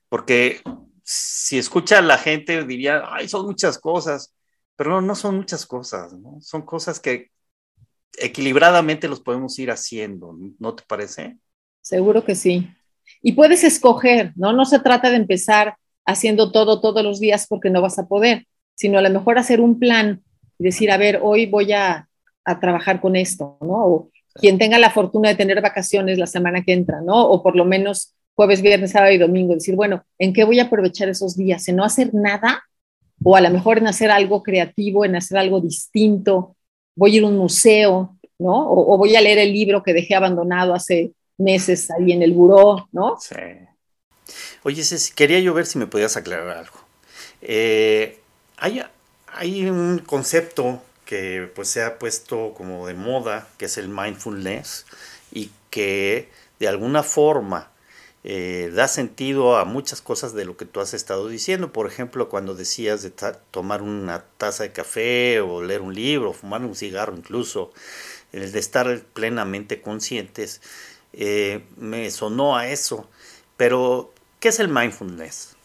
Porque 0.10 0.62
si 1.04 1.60
escucha 1.60 2.00
a 2.00 2.02
la 2.02 2.18
gente, 2.18 2.64
diría, 2.64 3.04
ay, 3.12 3.30
son 3.30 3.46
muchas 3.46 3.78
cosas 3.78 4.34
pero 4.76 5.02
no, 5.02 5.16
son 5.16 5.38
muchas 5.38 5.66
cosas, 5.66 6.14
¿no? 6.14 6.40
Son 6.42 6.64
cosas 6.64 7.00
que 7.00 7.32
equilibradamente 8.18 9.08
los 9.08 9.20
podemos 9.20 9.58
ir 9.60 9.72
haciendo, 9.72 10.38
¿no 10.60 10.76
te 10.76 10.84
parece? 10.88 11.38
Seguro 11.82 12.24
que 12.24 12.36
sí. 12.36 12.70
Y 13.22 13.34
puedes 13.34 13.64
escoger, 13.64 14.34
¿no? 14.36 14.54
No 14.54 14.66
se 14.66 14.80
trata 14.80 15.10
de 15.10 15.18
empezar 15.18 15.78
haciendo 16.06 16.52
todo 16.52 16.82
todos 16.82 17.04
los 17.04 17.20
días 17.20 17.48
porque 17.48 17.70
no 17.70 17.82
vas 17.82 17.98
a 18.00 18.08
poder, 18.08 18.48
sino 18.76 19.00
a 19.00 19.02
lo 19.02 19.10
mejor 19.10 19.38
hacer 19.38 19.62
un 19.62 19.80
plan 19.80 20.24
y 20.60 20.66
decir, 20.66 20.92
a 20.92 20.98
ver, 20.98 21.20
hoy 21.22 21.46
voy 21.46 21.74
a, 21.74 22.08
a 22.46 22.60
trabajar 22.60 23.02
con 23.02 23.16
esto, 23.16 23.58
¿no? 23.62 23.86
O 23.86 24.10
quien 24.36 24.58
tenga 24.58 24.80
la 24.80 24.90
fortuna 24.90 25.30
de 25.30 25.36
tener 25.36 25.62
vacaciones 25.62 26.18
la 26.18 26.28
semana 26.28 26.64
que 26.64 26.74
entra, 26.74 27.02
¿no? 27.02 27.28
O 27.30 27.44
por 27.44 27.56
lo 27.56 27.66
menos 27.66 28.16
jueves, 28.36 28.62
viernes, 28.62 28.92
sábado 28.92 29.12
y 29.12 29.18
domingo, 29.18 29.54
decir, 29.54 29.76
bueno, 29.76 30.04
¿en 30.18 30.34
qué 30.34 30.44
voy 30.44 30.60
a 30.60 30.64
aprovechar 30.64 31.10
esos 31.10 31.36
días? 31.38 31.68
¿En 31.68 31.76
no 31.76 31.84
hacer 31.84 32.14
nada 32.14 32.64
o 33.24 33.36
a 33.36 33.42
lo 33.42 33.50
mejor 33.50 33.78
en 33.78 33.88
hacer 33.88 34.12
algo 34.12 34.44
creativo, 34.44 35.06
en 35.06 35.16
hacer 35.16 35.38
algo 35.38 35.62
distinto, 35.62 36.56
voy 36.96 37.16
a 37.16 37.18
ir 37.18 37.24
a 37.24 37.28
un 37.28 37.38
museo, 37.38 38.18
¿no? 38.40 38.70
O, 38.70 38.98
voy 38.98 39.16
a 39.16 39.22
leer 39.22 39.40
el 39.40 39.54
libro 39.54 39.84
que 39.84 39.94
dejé 39.94 40.16
abandonado 40.16 40.74
hace 40.74 41.12
meses 41.38 41.90
ahí 41.92 42.12
en 42.12 42.22
el 42.22 42.34
buró, 42.34 42.88
¿no? 42.92 43.18
Sí. 43.20 43.36
Oye, 44.64 44.84
Ceci, 44.84 45.14
quería 45.14 45.40
yo 45.40 45.54
ver 45.54 45.66
si 45.66 45.78
me 45.78 45.88
podías 45.88 46.16
aclarar 46.16 46.58
algo. 46.58 46.78
Eh, 47.42 48.20
hay, 48.58 48.82
hay 49.28 49.66
un 49.70 50.00
concepto 50.00 50.82
que 51.06 51.52
pues 51.54 51.68
se 51.68 51.84
ha 51.84 52.00
puesto 52.00 52.54
como 52.54 52.88
de 52.88 52.94
moda, 52.94 53.48
que 53.58 53.66
es 53.66 53.78
el 53.78 53.90
mindfulness, 53.90 54.86
y 55.32 55.52
que 55.70 56.30
de 56.60 56.68
alguna 56.68 57.04
forma 57.04 57.73
eh, 58.24 58.72
da 58.74 58.88
sentido 58.88 59.58
a 59.58 59.66
muchas 59.66 60.02
cosas 60.02 60.34
de 60.34 60.46
lo 60.46 60.56
que 60.56 60.66
tú 60.66 60.80
has 60.80 60.94
estado 60.94 61.28
diciendo. 61.28 61.74
Por 61.74 61.88
ejemplo, 61.88 62.30
cuando 62.30 62.56
decías 62.56 63.04
de 63.04 63.12
tomar 63.52 63.82
una 63.82 64.24
taza 64.38 64.64
de 64.64 64.72
café 64.72 65.42
o 65.42 65.62
leer 65.62 65.82
un 65.82 65.94
libro, 65.94 66.34
fumar 66.34 66.62
un 66.62 66.76
cigarro 66.76 67.16
incluso, 67.18 67.74
el 68.32 68.52
de 68.52 68.60
estar 68.60 69.02
plenamente 69.14 69.82
conscientes, 69.82 70.62
eh, 71.12 71.64
me 71.78 72.10
sonó 72.12 72.56
a 72.56 72.70
eso. 72.70 73.10
Pero, 73.58 74.14
¿qué 74.40 74.50
es 74.50 74.60
el 74.60 74.70
mindfulness? 74.70 75.56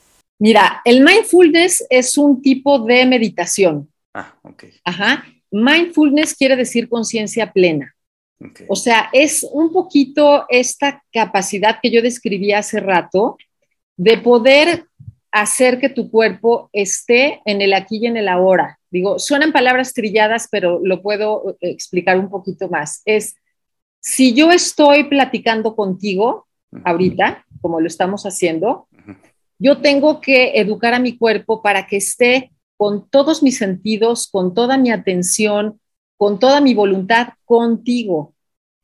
Mira, 0.40 0.82
el 0.84 1.02
mindfulness 1.02 1.84
es 1.90 2.18
un 2.18 2.42
tipo 2.42 2.80
de 2.80 3.06
meditación. 3.06 3.88
Ah, 4.14 4.34
ok. 4.42 4.64
Ajá. 4.84 5.24
Mindfulness 5.50 6.34
quiere 6.34 6.56
decir 6.56 6.88
conciencia 6.88 7.52
plena. 7.52 7.94
O 8.68 8.76
sea, 8.76 9.08
es 9.12 9.44
un 9.50 9.72
poquito 9.72 10.44
esta 10.48 11.02
capacidad 11.12 11.78
que 11.82 11.90
yo 11.90 12.02
describí 12.02 12.52
hace 12.52 12.80
rato 12.80 13.36
de 13.96 14.18
poder 14.18 14.84
hacer 15.32 15.78
que 15.78 15.88
tu 15.88 16.10
cuerpo 16.10 16.70
esté 16.72 17.42
en 17.44 17.60
el 17.60 17.74
aquí 17.74 17.98
y 17.98 18.06
en 18.06 18.16
el 18.16 18.28
ahora. 18.28 18.78
Digo, 18.90 19.18
suenan 19.18 19.52
palabras 19.52 19.92
trilladas, 19.92 20.48
pero 20.50 20.80
lo 20.82 21.02
puedo 21.02 21.50
eh, 21.60 21.70
explicar 21.70 22.18
un 22.18 22.30
poquito 22.30 22.68
más. 22.68 23.02
Es, 23.04 23.34
si 24.00 24.34
yo 24.34 24.50
estoy 24.50 25.04
platicando 25.04 25.74
contigo 25.74 26.46
ahorita, 26.84 27.44
como 27.60 27.80
lo 27.80 27.86
estamos 27.86 28.24
haciendo, 28.24 28.88
yo 29.58 29.78
tengo 29.78 30.20
que 30.20 30.58
educar 30.60 30.94
a 30.94 30.98
mi 30.98 31.18
cuerpo 31.18 31.60
para 31.62 31.86
que 31.86 31.96
esté 31.96 32.52
con 32.76 33.08
todos 33.10 33.42
mis 33.42 33.58
sentidos, 33.58 34.28
con 34.30 34.54
toda 34.54 34.78
mi 34.78 34.90
atención, 34.90 35.80
con 36.18 36.38
toda 36.38 36.60
mi 36.60 36.74
voluntad 36.74 37.28
contigo. 37.46 38.34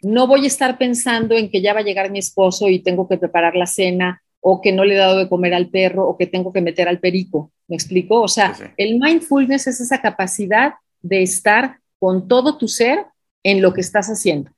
No 0.01 0.27
voy 0.27 0.45
a 0.45 0.47
estar 0.47 0.79
pensando 0.79 1.35
en 1.35 1.51
que 1.51 1.61
ya 1.61 1.75
va 1.75 1.81
a 1.81 1.85
llegar 1.85 2.11
mi 2.11 2.21
esposo 2.21 2.71
y 2.71 2.79
tengo 2.79 3.07
que 3.09 3.19
preparar 3.19 3.57
la 3.57 3.67
cena 3.67 4.23
o 4.41 4.61
que 4.61 4.73
no 4.73 4.85
le 4.85 4.95
he 4.95 4.99
dado 4.99 5.19
de 5.19 5.29
comer 5.29 5.53
al 5.53 5.69
perro 5.69 6.09
o 6.09 6.17
que 6.17 6.27
tengo 6.27 6.53
que 6.53 6.61
meter 6.61 6.89
al 6.89 7.01
perico. 7.01 7.51
¿Me 7.67 7.77
explico? 7.77 8.21
O 8.21 8.29
sea, 8.29 8.55
el 8.77 9.01
mindfulness 9.01 9.67
es 9.67 9.81
esa 9.81 10.01
capacidad 10.01 10.75
de 11.03 11.23
estar 11.23 11.79
con 11.99 12.29
todo 12.29 12.57
tu 12.57 12.69
ser 12.69 13.07
en 13.43 13.61
lo 13.63 13.73
que 13.75 13.81
estás 13.81 14.09
haciendo. 14.09 14.51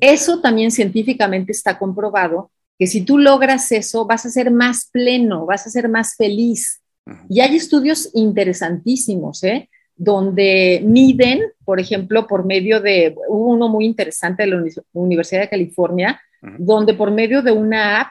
Eso 0.00 0.40
también 0.40 0.70
científicamente 0.70 1.52
está 1.52 1.78
comprobado, 1.78 2.50
que 2.78 2.86
si 2.86 3.02
tú 3.02 3.18
logras 3.18 3.72
eso, 3.72 4.04
vas 4.04 4.26
a 4.26 4.30
ser 4.30 4.50
más 4.50 4.88
pleno, 4.92 5.46
vas 5.46 5.66
a 5.66 5.70
ser 5.70 5.88
más 5.88 6.14
feliz. 6.16 6.82
Y 7.28 7.40
hay 7.40 7.56
estudios 7.56 8.10
interesantísimos, 8.14 9.42
¿eh? 9.42 9.70
Donde 9.98 10.80
miden, 10.84 11.42
por 11.64 11.80
ejemplo, 11.80 12.26
por 12.26 12.46
medio 12.46 12.80
de, 12.80 13.16
hubo 13.28 13.48
uno 13.48 13.68
muy 13.68 13.84
interesante 13.84 14.44
de 14.44 14.50
la 14.50 14.64
Universidad 14.92 15.42
de 15.42 15.48
California, 15.48 16.20
donde 16.56 16.94
por 16.94 17.10
medio 17.10 17.42
de 17.42 17.50
una 17.50 18.00
app 18.00 18.08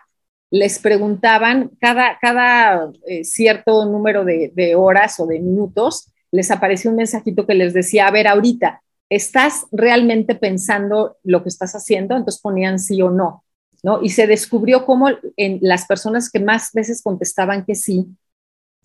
les 0.51 0.79
preguntaban 0.79 1.71
cada, 1.79 2.17
cada 2.19 2.91
eh, 3.05 3.23
cierto 3.23 3.85
número 3.85 4.25
de, 4.25 4.51
de, 4.53 4.75
horas 4.75 5.17
o 5.19 5.25
de 5.25 5.39
minutos, 5.39 6.11
les 6.31 6.51
apareció 6.51 6.91
un 6.91 6.97
mensajito 6.97 7.47
que 7.47 7.53
les 7.53 7.73
decía, 7.73 8.07
a 8.07 8.11
ver, 8.11 8.27
ahorita, 8.27 8.81
¿estás 9.09 9.65
realmente 9.71 10.35
pensando 10.35 11.17
lo 11.23 11.41
que 11.41 11.49
estás 11.49 11.73
haciendo? 11.73 12.17
Entonces 12.17 12.41
ponían 12.41 12.79
sí 12.79 13.01
o 13.01 13.09
no, 13.09 13.45
¿no? 13.81 14.01
Y 14.03 14.09
se 14.09 14.27
descubrió 14.27 14.85
cómo 14.85 15.07
en 15.37 15.59
las 15.61 15.85
personas 15.85 16.29
que 16.29 16.41
más 16.41 16.71
veces 16.73 17.01
contestaban 17.01 17.63
que 17.65 17.75
sí, 17.75 18.07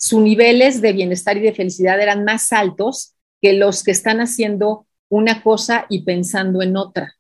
sus 0.02 0.20
niveles 0.20 0.80
de 0.80 0.92
bienestar 0.92 1.36
y 1.36 1.42
de 1.42 1.54
felicidad 1.54 2.00
eran 2.00 2.24
más 2.24 2.52
altos 2.52 3.14
que 3.40 3.52
los 3.52 3.84
que 3.84 3.92
están 3.92 4.20
haciendo 4.20 4.84
una 5.08 5.44
cosa 5.44 5.86
y 5.88 6.02
pensando 6.02 6.60
en 6.60 6.76
otra. 6.76 7.14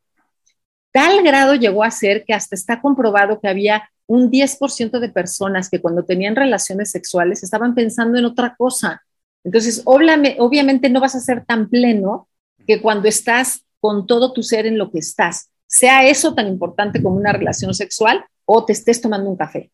Tal 0.90 1.22
grado 1.22 1.54
llegó 1.54 1.84
a 1.84 1.92
ser 1.92 2.24
que 2.24 2.34
hasta 2.34 2.56
está 2.56 2.82
comprobado 2.82 3.40
que 3.40 3.46
había 3.46 3.88
un 4.08 4.32
10% 4.32 4.98
de 4.98 5.08
personas 5.10 5.70
que 5.70 5.80
cuando 5.80 6.04
tenían 6.04 6.34
relaciones 6.34 6.90
sexuales 6.90 7.44
estaban 7.44 7.76
pensando 7.76 8.18
en 8.18 8.24
otra 8.24 8.56
cosa. 8.56 9.00
Entonces, 9.44 9.82
obviamente 9.84 10.90
no 10.90 10.98
vas 10.98 11.14
a 11.14 11.20
ser 11.20 11.44
tan 11.44 11.68
pleno 11.68 12.28
que 12.66 12.82
cuando 12.82 13.06
estás 13.06 13.64
con 13.78 14.08
todo 14.08 14.32
tu 14.32 14.42
ser 14.42 14.66
en 14.66 14.76
lo 14.76 14.90
que 14.90 14.98
estás, 14.98 15.50
sea 15.68 16.08
eso 16.08 16.34
tan 16.34 16.48
importante 16.48 17.00
como 17.00 17.14
una 17.14 17.32
relación 17.32 17.74
sexual 17.74 18.24
o 18.44 18.64
te 18.64 18.72
estés 18.72 19.00
tomando 19.00 19.30
un 19.30 19.36
café. 19.36 19.70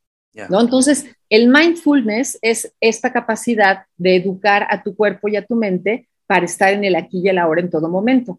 ¿No? 0.48 0.60
Entonces, 0.60 1.06
el 1.28 1.48
mindfulness 1.48 2.38
es 2.42 2.72
esta 2.80 3.12
capacidad 3.12 3.84
de 3.96 4.16
educar 4.16 4.66
a 4.70 4.82
tu 4.82 4.94
cuerpo 4.94 5.28
y 5.28 5.36
a 5.36 5.44
tu 5.44 5.56
mente 5.56 6.08
para 6.26 6.44
estar 6.44 6.72
en 6.72 6.84
el 6.84 6.94
aquí 6.94 7.20
y 7.22 7.28
el 7.28 7.38
ahora 7.38 7.60
en 7.60 7.70
todo 7.70 7.88
momento. 7.88 8.38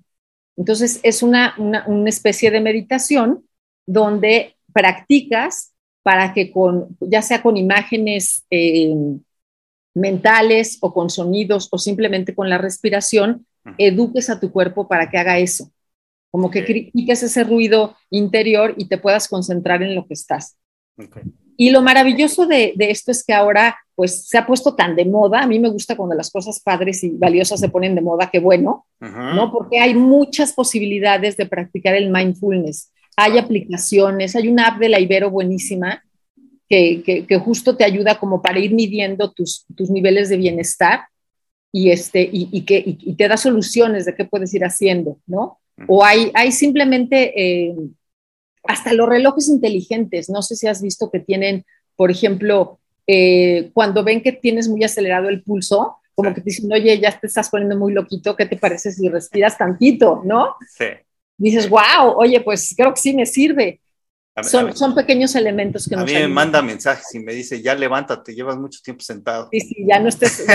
Entonces, 0.55 0.99
es 1.03 1.23
una, 1.23 1.55
una 1.57 2.09
especie 2.09 2.51
de 2.51 2.61
meditación 2.61 3.45
donde 3.85 4.55
practicas 4.73 5.73
para 6.03 6.33
que 6.33 6.51
con, 6.51 6.97
ya 7.01 7.21
sea 7.21 7.41
con 7.41 7.57
imágenes 7.57 8.45
eh, 8.49 8.95
mentales 9.93 10.77
o 10.81 10.93
con 10.93 11.09
sonidos 11.09 11.67
o 11.71 11.77
simplemente 11.77 12.33
con 12.33 12.49
la 12.49 12.57
respiración, 12.57 13.45
eduques 13.77 14.29
a 14.29 14.39
tu 14.39 14.51
cuerpo 14.51 14.87
para 14.87 15.09
que 15.09 15.17
haga 15.17 15.37
eso. 15.37 15.71
Como 16.31 16.49
que 16.49 16.65
critiques 16.65 17.21
ese 17.21 17.43
ruido 17.43 17.95
interior 18.09 18.73
y 18.77 18.85
te 18.85 18.97
puedas 18.97 19.27
concentrar 19.27 19.83
en 19.83 19.95
lo 19.95 20.07
que 20.07 20.13
estás. 20.13 20.57
Y 21.59 21.71
lo 21.71 21.81
maravilloso 21.81 22.47
de, 22.47 22.73
esto 22.79 23.11
es 23.11 23.23
que 23.23 23.33
ahora 23.33 23.77
pues 23.93 24.29
se 24.29 24.37
ha 24.37 24.47
puesto 24.47 24.75
tan 24.75 24.95
de 24.95 25.03
moda. 25.03 25.41
A 25.41 25.47
mí 25.47 25.59
me 25.59 25.67
gusta 25.67 25.97
cuando 25.97 26.15
las 26.15 26.31
cosas 26.31 26.61
padres 26.61 27.03
y 27.03 27.09
valiosas 27.09 27.59
se 27.59 27.67
ponen 27.67 27.95
de 27.95 28.01
moda, 28.01 28.29
qué 28.31 28.39
bueno, 28.39 28.85
¿no? 28.99 29.51
Porque 29.51 29.77
hay 29.77 29.93
muchas 29.93 30.53
posibilidades 30.53 31.35
de 31.35 31.45
practicar 31.45 31.95
el 31.95 32.09
mindfulness 32.09 32.91
hay 33.21 33.37
aplicaciones, 33.37 34.35
hay 34.37 34.47
una 34.47 34.67
app 34.67 34.79
de 34.79 34.87
la 34.87 34.99
Ibero 34.99 35.29
buenísima 35.29 36.01
que, 36.69 37.25
justo 37.43 37.75
te 37.75 37.83
ayuda 37.83 38.17
como 38.17 38.41
para 38.41 38.59
ir 38.59 38.73
midiendo 38.73 39.31
tus, 39.33 39.65
niveles 39.89 40.29
de 40.29 40.37
bienestar 40.37 41.01
y, 41.71 41.89
este, 41.89 42.29
y, 42.31 42.61
que, 42.61 42.97
te 43.17 43.27
da 43.27 43.35
soluciones 43.35 44.05
de 44.05 44.15
qué 44.15 44.23
puedes 44.23 44.53
ir 44.53 44.63
haciendo, 44.63 45.19
¿no? 45.27 45.59
O 45.87 46.03
hay, 46.03 46.31
hay 46.33 46.51
simplemente 46.53 47.33
eh, 47.35 47.75
hasta 48.63 48.93
los 48.93 49.07
relojes 49.07 49.49
inteligentes, 49.49 50.29
no 50.29 50.41
sé 50.41 50.55
si 50.55 50.67
has 50.67 50.81
visto 50.81 51.09
que 51.11 51.19
tienen, 51.19 51.65
por 51.95 52.11
ejemplo, 52.11 52.79
eh, 53.07 53.71
cuando 53.73 54.03
ven 54.03 54.21
que 54.21 54.31
tienes 54.31 54.67
muy 54.67 54.83
acelerado 54.83 55.29
el 55.29 55.43
pulso, 55.43 55.97
como 56.15 56.33
que 56.33 56.41
te 56.41 56.49
dicen, 56.49 56.71
oye, 56.71 56.99
ya 56.99 57.17
te 57.17 57.27
estás 57.27 57.49
poniendo 57.49 57.77
muy 57.77 57.93
loquito, 57.93 58.35
¿qué 58.35 58.45
te 58.45 58.57
parece 58.57 58.91
si 58.91 59.07
respiras 59.07 59.57
tantito, 59.57 60.21
no? 60.25 60.55
Sí 60.67 60.85
dices, 61.39 61.69
wow, 61.69 62.13
oye, 62.17 62.41
pues 62.41 62.73
creo 62.77 62.93
que 62.93 63.01
sí 63.01 63.15
me 63.15 63.25
sirve. 63.25 63.81
son, 64.43 64.75
son, 64.75 64.93
pequeños 64.93 65.35
elementos 65.35 65.87
que 65.87 65.95
a 65.95 66.03
mí 66.03 66.13
me 66.13 66.27
manda 66.27 66.61
mensajes 66.61 67.13
y 67.15 67.19
me 67.19 67.33
dice, 67.33 67.61
ya 67.61 67.73
levántate, 67.73 68.35
llevas 68.35 68.57
mucho 68.57 68.79
tiempo 68.83 69.01
sentado. 69.01 69.49
Sí, 69.51 69.61
sí, 69.61 69.75
ya 69.87 69.99
no 69.99 70.09
estés, 70.09 70.45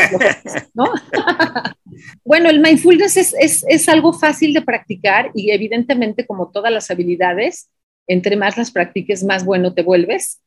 ¿no? 0.74 0.84
bueno, 2.24 2.48
el 2.48 2.60
mindfulness 2.60 3.16
es, 3.16 3.34
es, 3.38 3.64
es, 3.66 3.88
algo 3.88 4.12
fácil 4.12 4.54
de 4.54 4.62
practicar 4.62 5.30
y 5.34 5.50
evidentemente 5.50 6.26
como 6.26 6.50
todas 6.50 6.72
las 6.72 6.90
habilidades, 6.90 7.70
entre 8.06 8.36
más 8.36 8.56
las 8.56 8.70
practiques, 8.70 9.24
más 9.24 9.44
bueno 9.44 9.74
te 9.74 9.82
vuelves 9.82 10.40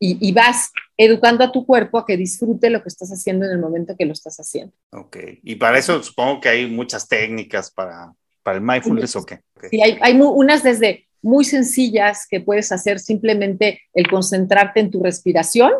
y, 0.00 0.16
y, 0.26 0.32
vas 0.32 0.70
educando 0.96 1.42
a 1.42 1.50
tu 1.50 1.66
cuerpo 1.66 1.98
a 1.98 2.06
que 2.06 2.16
disfrute 2.16 2.70
lo 2.70 2.82
que 2.82 2.88
estás 2.88 3.10
haciendo 3.10 3.46
en 3.46 3.52
el 3.52 3.58
momento 3.58 3.96
que 3.96 4.06
lo 4.06 4.12
estás 4.12 4.38
haciendo. 4.38 4.72
Ok, 4.90 5.16
y 5.42 5.56
para 5.56 5.78
eso 5.78 6.00
supongo 6.02 6.40
que 6.40 6.48
hay 6.48 6.70
muchas 6.70 7.08
técnicas 7.08 7.70
para 7.72 8.14
¿Para 8.48 8.56
el 8.56 8.64
mindfulness 8.64 9.14
o 9.16 9.26
qué? 9.26 9.40
Sí, 9.70 9.82
hay, 9.82 9.98
hay 10.00 10.18
unas 10.18 10.62
desde 10.62 11.06
muy 11.20 11.44
sencillas 11.44 12.26
que 12.26 12.40
puedes 12.40 12.72
hacer 12.72 12.98
simplemente 12.98 13.82
el 13.92 14.08
concentrarte 14.08 14.80
en 14.80 14.90
tu 14.90 15.02
respiración, 15.02 15.70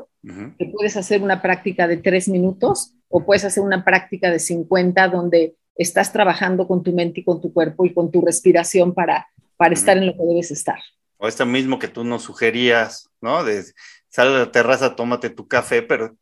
que 0.58 0.66
puedes 0.66 0.94
hacer 0.98 1.22
una 1.22 1.40
práctica 1.40 1.88
de 1.88 1.96
tres 1.96 2.28
minutos 2.28 2.92
o 3.08 3.24
puedes 3.24 3.46
hacer 3.46 3.62
una 3.62 3.86
práctica 3.86 4.30
de 4.30 4.38
50 4.38 5.08
donde 5.08 5.54
estás 5.76 6.12
trabajando 6.12 6.68
con 6.68 6.82
tu 6.82 6.92
mente 6.92 7.20
y 7.20 7.24
con 7.24 7.40
tu 7.40 7.54
cuerpo 7.54 7.86
y 7.86 7.94
con 7.94 8.10
tu 8.10 8.20
respiración 8.20 8.92
para, 8.92 9.28
para 9.56 9.72
estar 9.72 9.96
en 9.96 10.04
lo 10.04 10.12
que 10.12 10.24
debes 10.24 10.50
estar. 10.50 10.80
O 11.18 11.28
esto 11.28 11.44
mismo 11.46 11.78
que 11.78 11.88
tú 11.88 12.04
nos 12.04 12.22
sugerías, 12.22 13.10
¿no? 13.20 13.44
De 13.44 13.64
sal 14.08 14.28
a 14.28 14.38
la 14.38 14.52
terraza, 14.52 14.96
tómate 14.96 15.30
tu 15.30 15.46
café, 15.46 15.82
pero 15.82 16.16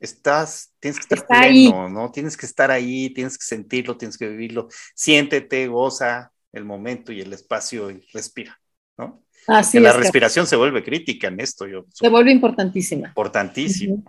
estás, 0.00 0.72
tienes 0.80 1.04
que 1.04 1.14
estar 1.14 1.42
pleno, 1.42 1.88
¿no? 1.88 2.10
Tienes 2.10 2.36
que 2.36 2.46
estar 2.46 2.70
ahí, 2.70 3.10
tienes 3.10 3.36
que 3.36 3.44
sentirlo, 3.44 3.96
tienes 3.96 4.16
que 4.16 4.28
vivirlo. 4.28 4.68
Siéntete, 4.94 5.66
goza 5.66 6.32
el 6.52 6.64
momento 6.64 7.12
y 7.12 7.20
el 7.20 7.32
espacio 7.32 7.90
y 7.90 8.06
respira, 8.12 8.58
¿no? 8.96 9.22
Así 9.46 9.78
que 9.78 9.84
la 9.84 9.92
respiración 9.92 10.46
se 10.46 10.56
vuelve 10.56 10.82
crítica 10.82 11.28
en 11.28 11.40
esto. 11.40 11.66
Yo, 11.66 11.84
se 11.92 12.08
vuelve 12.08 12.30
importantísima. 12.30 13.08
Importantísimo, 13.08 14.04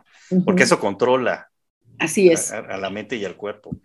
porque 0.46 0.64
eso 0.64 0.80
controla 0.80 1.50
Así 2.00 2.30
es. 2.30 2.52
A, 2.52 2.78
la 2.78 2.90
mente 2.90 3.18
y 3.18 3.26
al 3.26 3.36
cuerpo. 3.36 3.78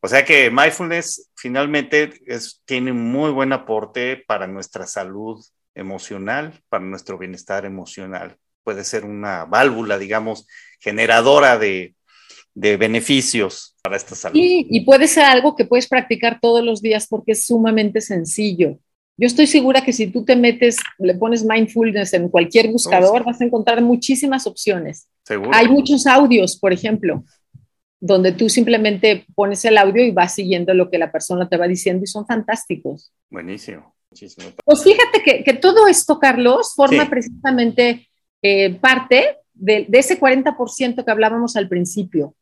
O 0.00 0.08
sea 0.08 0.24
que 0.24 0.50
mindfulness 0.50 1.30
finalmente 1.34 2.12
es, 2.26 2.62
tiene 2.64 2.92
un 2.92 3.10
muy 3.10 3.30
buen 3.30 3.52
aporte 3.52 4.22
para 4.26 4.46
nuestra 4.46 4.86
salud 4.86 5.42
emocional, 5.74 6.60
para 6.68 6.84
nuestro 6.84 7.18
bienestar 7.18 7.64
emocional. 7.64 8.36
Puede 8.64 8.84
ser 8.84 9.04
una 9.04 9.44
válvula, 9.44 9.98
digamos, 9.98 10.46
generadora 10.80 11.58
de, 11.58 11.94
beneficios 12.54 13.76
para 13.82 13.96
esta 13.96 14.16
salud. 14.16 14.36
y 14.36 14.80
puede 14.84 15.06
ser 15.06 15.24
algo 15.24 15.54
que 15.54 15.64
puedes 15.64 15.86
practicar 15.86 16.40
todos 16.40 16.64
los 16.64 16.82
días 16.82 17.06
porque 17.06 17.32
es 17.32 17.46
sumamente 17.46 18.00
sencillo. 18.00 18.78
Yo 19.20 19.26
estoy 19.26 19.48
segura 19.48 19.82
que 19.82 19.92
si 19.92 20.06
tú 20.06 20.24
te 20.24 20.36
metes, 20.36 20.76
le 20.98 21.14
pones 21.16 21.44
mindfulness 21.44 22.14
en 22.14 22.28
cualquier 22.28 22.68
buscador, 22.70 23.24
vas 23.24 23.40
a 23.40 23.44
encontrar 23.44 23.82
muchísimas 23.82 24.46
opciones. 24.46 25.08
Hay 25.52 25.66
muchos 25.66 26.06
audios, 26.06 26.56
por 26.56 26.72
ejemplo, 26.72 27.24
donde 27.98 28.30
tú 28.30 28.48
simplemente 28.48 29.26
pones 29.34 29.64
el 29.64 29.76
audio 29.76 30.04
y 30.04 30.12
vas 30.12 30.34
siguiendo 30.34 30.72
lo 30.72 30.88
que 30.88 30.98
la 30.98 31.10
persona 31.10 31.48
te 31.48 31.56
va 31.56 31.66
diciendo 31.66 32.04
y 32.04 32.06
son 32.06 32.26
fantásticos. 32.26 33.12
Buenísimo. 33.28 33.96
Pues 34.64 34.82
fíjate 34.82 35.44
que, 35.44 35.52
todo 35.54 35.86
esto, 35.86 36.18
Carlos, 36.18 36.72
forma 36.74 37.08
precisamente 37.08 38.08
eh, 38.42 38.74
parte 38.74 39.38
de, 39.54 39.86
ese 39.92 40.18
40% 40.18 41.04
que 41.04 41.10
hablábamos 41.10 41.56
al 41.56 41.68
principio, 41.68 42.34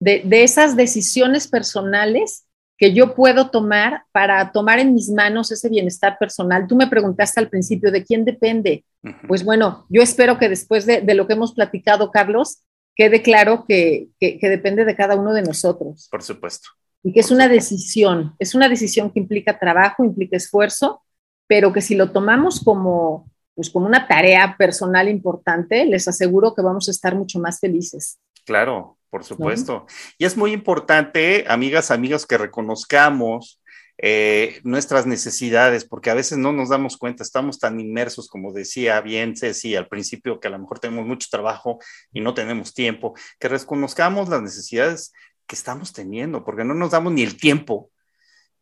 de, 0.00 0.24
esas 0.42 0.76
decisiones 0.76 1.48
personales 1.48 2.44
que 2.78 2.92
yo 2.92 3.14
puedo 3.14 3.50
tomar 3.50 4.02
para 4.12 4.52
tomar 4.52 4.78
en 4.78 4.92
mis 4.92 5.08
manos 5.08 5.50
ese 5.50 5.70
bienestar 5.70 6.18
personal. 6.18 6.66
Tú 6.66 6.76
me 6.76 6.88
preguntaste 6.88 7.40
al 7.40 7.48
principio 7.48 7.90
de 7.90 8.04
quién 8.04 8.24
depende. 8.24 8.84
Pues 9.26 9.44
bueno, 9.44 9.86
yo 9.88 10.02
espero 10.02 10.38
que 10.38 10.48
después 10.48 10.84
de, 10.84 11.02
lo 11.14 11.26
que 11.26 11.32
hemos 11.32 11.54
platicado, 11.54 12.10
Carlos, 12.10 12.62
quede 12.94 13.22
claro 13.22 13.64
que, 13.66 14.08
depende 14.20 14.84
de 14.84 14.96
cada 14.96 15.16
uno 15.16 15.32
de 15.32 15.42
nosotros. 15.42 16.08
Por 16.10 16.22
supuesto. 16.22 16.68
Y 17.02 17.12
que 17.12 17.20
es 17.20 17.30
una 17.30 17.48
decisión, 17.48 18.34
es 18.38 18.54
una 18.54 18.68
decisión 18.68 19.10
que 19.10 19.20
implica 19.20 19.58
trabajo, 19.58 20.04
implica 20.04 20.36
esfuerzo, 20.36 21.02
pero 21.46 21.72
que 21.72 21.80
si 21.80 21.94
lo 21.94 22.12
tomamos 22.12 22.62
como, 22.62 23.30
pues 23.54 23.70
como 23.70 23.86
una 23.86 24.06
tarea 24.06 24.56
personal 24.58 25.08
importante, 25.08 25.84
les 25.84 26.08
aseguro 26.08 26.54
que 26.54 26.62
vamos 26.62 26.88
a 26.88 26.90
estar 26.90 27.14
mucho 27.14 27.38
más 27.38 27.60
felices. 27.60 28.18
Claro, 28.44 28.96
por 29.10 29.24
supuesto. 29.24 29.86
Y 30.18 30.24
es 30.24 30.36
muy 30.36 30.52
importante, 30.52 31.44
amigas, 31.48 31.90
amigos, 31.90 32.26
que 32.26 32.38
reconozcamos 32.38 33.60
eh, 33.98 34.60
nuestras 34.62 35.06
necesidades, 35.06 35.86
porque 35.86 36.10
a 36.10 36.14
veces 36.14 36.36
no 36.36 36.52
nos 36.52 36.68
damos 36.68 36.98
cuenta, 36.98 37.22
estamos 37.22 37.58
tan 37.58 37.80
inmersos, 37.80 38.28
como 38.28 38.52
decía 38.52 39.00
bien 39.00 39.36
Ceci 39.36 39.74
al 39.74 39.88
principio, 39.88 40.38
que 40.38 40.48
a 40.48 40.50
lo 40.50 40.58
mejor 40.58 40.80
tenemos 40.80 41.06
mucho 41.06 41.28
trabajo 41.30 41.78
y 42.12 42.20
no 42.20 42.34
tenemos 42.34 42.74
tiempo, 42.74 43.14
que 43.40 43.48
reconozcamos 43.48 44.28
las 44.28 44.42
necesidades 44.42 45.14
que 45.46 45.56
estamos 45.56 45.94
teniendo, 45.94 46.44
porque 46.44 46.64
no 46.64 46.74
nos 46.74 46.90
damos 46.90 47.14
ni 47.14 47.22
el 47.22 47.38
tiempo 47.38 47.90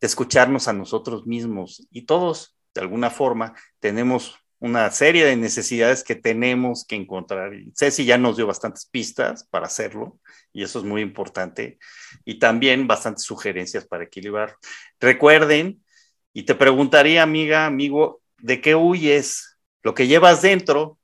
de 0.00 0.06
escucharnos 0.06 0.68
a 0.68 0.72
nosotros 0.72 1.26
mismos 1.26 1.86
y 1.90 2.02
todos, 2.02 2.53
de 2.74 2.80
alguna 2.80 3.10
forma, 3.10 3.54
tenemos 3.78 4.36
una 4.58 4.90
serie 4.90 5.26
de 5.26 5.36
necesidades 5.36 6.02
que 6.02 6.14
tenemos 6.14 6.86
que 6.86 6.96
encontrar. 6.96 7.52
Ceci 7.76 8.04
ya 8.04 8.16
nos 8.16 8.36
dio 8.36 8.46
bastantes 8.46 8.86
pistas 8.86 9.44
para 9.44 9.66
hacerlo 9.66 10.18
y 10.52 10.62
eso 10.62 10.78
es 10.78 10.84
muy 10.84 11.02
importante. 11.02 11.78
Y 12.24 12.38
también 12.38 12.86
bastantes 12.86 13.24
sugerencias 13.24 13.86
para 13.86 14.04
equilibrar. 14.04 14.56
Recuerden, 15.00 15.84
y 16.32 16.44
te 16.44 16.54
preguntaría, 16.54 17.22
amiga, 17.22 17.66
amigo, 17.66 18.22
¿de 18.38 18.60
qué 18.60 18.74
huyes? 18.74 19.58
Lo 19.82 19.94
que 19.94 20.06
llevas 20.06 20.42
dentro 20.42 20.98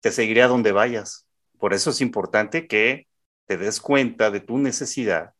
te 0.00 0.10
seguirá 0.10 0.48
donde 0.48 0.72
vayas. 0.72 1.26
Por 1.58 1.72
eso 1.72 1.90
es 1.90 2.00
importante 2.00 2.66
que 2.66 3.06
te 3.46 3.56
des 3.56 3.80
cuenta 3.80 4.30
de 4.30 4.40
tu 4.40 4.58
necesidad 4.58 5.34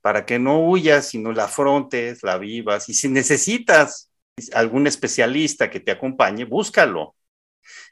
para 0.00 0.26
que 0.26 0.38
no 0.38 0.60
huyas, 0.60 1.08
sino 1.08 1.32
la 1.32 1.44
afrontes, 1.44 2.22
la 2.22 2.38
vivas. 2.38 2.88
Y 2.88 2.94
si 2.94 3.08
necesitas 3.08 4.07
algún 4.52 4.86
especialista 4.86 5.70
que 5.70 5.80
te 5.80 5.92
acompañe, 5.92 6.44
búscalo. 6.44 7.14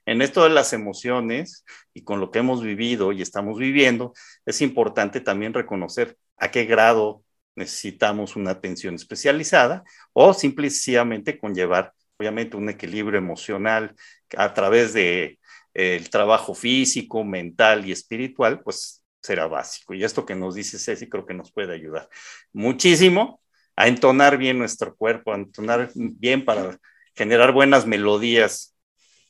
En 0.06 0.22
esto 0.22 0.44
de 0.44 0.50
las 0.50 0.72
emociones 0.72 1.64
y 1.92 2.02
con 2.02 2.20
lo 2.20 2.30
que 2.30 2.38
hemos 2.38 2.62
vivido 2.62 3.12
y 3.12 3.22
estamos 3.22 3.58
viviendo, 3.58 4.14
es 4.46 4.62
importante 4.62 5.20
también 5.20 5.52
reconocer 5.52 6.16
a 6.36 6.50
qué 6.50 6.64
grado 6.64 7.22
necesitamos 7.56 8.36
una 8.36 8.52
atención 8.52 8.94
especializada 8.94 9.84
o 10.12 10.32
simplemente 10.34 11.38
conllevar, 11.38 11.92
obviamente, 12.18 12.56
un 12.56 12.68
equilibrio 12.68 13.18
emocional 13.18 13.94
a 14.36 14.54
través 14.54 14.92
de 14.92 15.38
eh, 15.74 15.96
el 15.96 16.10
trabajo 16.10 16.54
físico, 16.54 17.24
mental 17.24 17.86
y 17.86 17.92
espiritual, 17.92 18.62
pues 18.62 19.02
será 19.22 19.46
básico. 19.46 19.94
Y 19.94 20.04
esto 20.04 20.24
que 20.24 20.34
nos 20.34 20.54
dice 20.54 20.78
Ceci 20.78 21.08
creo 21.08 21.26
que 21.26 21.34
nos 21.34 21.52
puede 21.52 21.74
ayudar 21.74 22.08
muchísimo 22.52 23.40
a 23.76 23.88
entonar 23.88 24.38
bien 24.38 24.58
nuestro 24.58 24.96
cuerpo, 24.96 25.32
a 25.32 25.36
entonar 25.36 25.90
bien 25.94 26.44
para 26.44 26.78
generar 27.14 27.52
buenas 27.52 27.86
melodías 27.86 28.74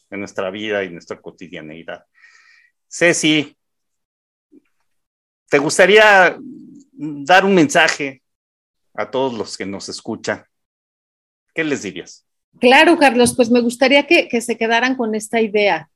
en 0.08 0.20
nuestra 0.20 0.50
vida 0.50 0.84
y 0.84 0.90
nuestra 0.90 1.20
cotidianeidad. 1.20 2.04
Ceci, 2.88 3.56
¿te 5.50 5.58
gustaría 5.58 6.38
dar 6.92 7.44
un 7.44 7.54
mensaje 7.54 8.22
a 8.94 9.10
todos 9.10 9.34
los 9.34 9.56
que 9.56 9.66
nos 9.66 9.88
escuchan? 9.88 10.44
¿Qué 11.52 11.64
les 11.64 11.82
dirías? 11.82 12.24
Claro, 12.60 12.98
Carlos, 12.98 13.34
pues 13.34 13.50
me 13.50 13.60
gustaría 13.60 14.06
que, 14.06 14.40
se 14.40 14.56
quedaran 14.56 14.94
con 14.94 15.14
esta 15.14 15.40
idea, 15.40 15.90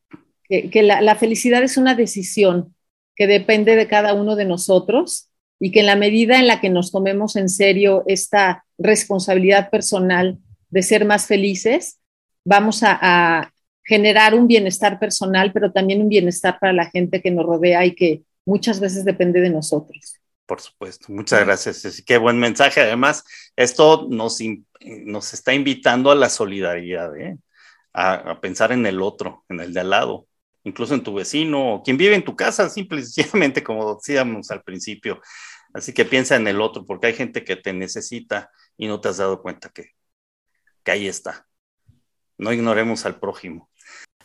que, 0.49 0.83
la 0.83 1.15
felicidad 1.15 1.63
es 1.63 1.77
una 1.77 1.95
decisión 1.95 2.75
que 3.15 3.27
depende 3.27 3.77
de 3.77 3.87
cada 3.87 4.13
uno 4.13 4.35
de 4.35 4.45
nosotros 4.45 5.30
y 5.61 5.71
que 5.71 5.81
en 5.81 5.87
la 5.87 5.97
medida 5.97 6.39
en 6.39 6.47
la 6.47 6.61
que 6.61 6.71
nos 6.71 6.91
tomemos 6.91 7.37
en 7.37 7.51
serio 7.51 8.03
esta 8.07 8.65
responsabilidad 8.79 9.71
personal 9.71 10.39
de 10.71 10.83
ser 10.83 11.05
más 11.05 11.27
felices, 11.27 12.01
vamos 12.45 12.81
a, 12.83 13.53
generar 13.83 14.35
un 14.35 14.47
bienestar 14.47 15.01
personal, 15.01 15.53
pero 15.53 15.73
también 15.73 16.01
un 16.01 16.09
bienestar 16.09 16.61
para 16.61 16.73
la 16.73 16.89
gente 16.91 17.21
que 17.21 17.33
nos 17.33 17.45
rodea 17.45 17.85
y 17.85 17.95
que 17.97 18.23
muchas 18.45 18.79
veces 18.79 19.05
depende 19.05 19.41
de 19.41 19.51
nosotros. 19.51 20.15
Por 20.47 20.61
supuesto, 20.61 21.07
muchas 21.09 21.45
gracias. 21.45 22.01
Qué 22.07 22.17
buen 22.17 22.39
mensaje. 22.39 22.83
Además, 22.83 23.25
esto 23.57 24.07
nos, 24.09 24.39
nos 24.81 25.35
está 25.35 25.55
invitando 25.55 26.13
a 26.13 26.15
la 26.15 26.29
solidaridad, 26.29 27.17
¿eh? 27.17 27.37
a, 27.93 28.13
a, 28.15 28.41
pensar 28.41 28.71
en 28.71 28.87
el 28.87 29.03
otro, 29.03 29.45
en 29.49 29.59
el 29.59 29.73
de 29.73 29.81
al 29.81 29.91
lado, 29.91 30.29
incluso 30.63 30.95
en 30.95 31.03
tu 31.03 31.15
vecino, 31.15 31.75
o 31.75 31.83
quien 31.83 31.97
vive 31.97 32.15
en 32.15 32.25
tu 32.25 32.37
casa, 32.37 32.69
simplemente 32.71 33.65
como 33.65 33.97
decíamos 33.97 34.53
al 34.53 34.63
principio. 34.63 35.21
Así 35.73 35.93
que 35.93 36.05
piensa 36.05 36.37
en 36.37 36.49
el 36.49 36.61
otro, 36.61 36.85
porque 36.85 37.09
hay 37.09 37.15
gente 37.15 37.45
que 37.45 37.57
te 37.57 37.73
necesita 37.73 38.51
y 38.77 38.89
no 38.89 39.01
te 39.01 39.09
has 39.09 39.19
dado 39.19 39.43
cuenta 39.43 39.71
que, 39.71 39.93
que 40.83 40.91
ahí 40.91 41.09
está. 41.09 41.47
No 42.39 42.53
ignoremos 42.53 43.05
al 43.07 43.21
prójimo. 43.21 43.71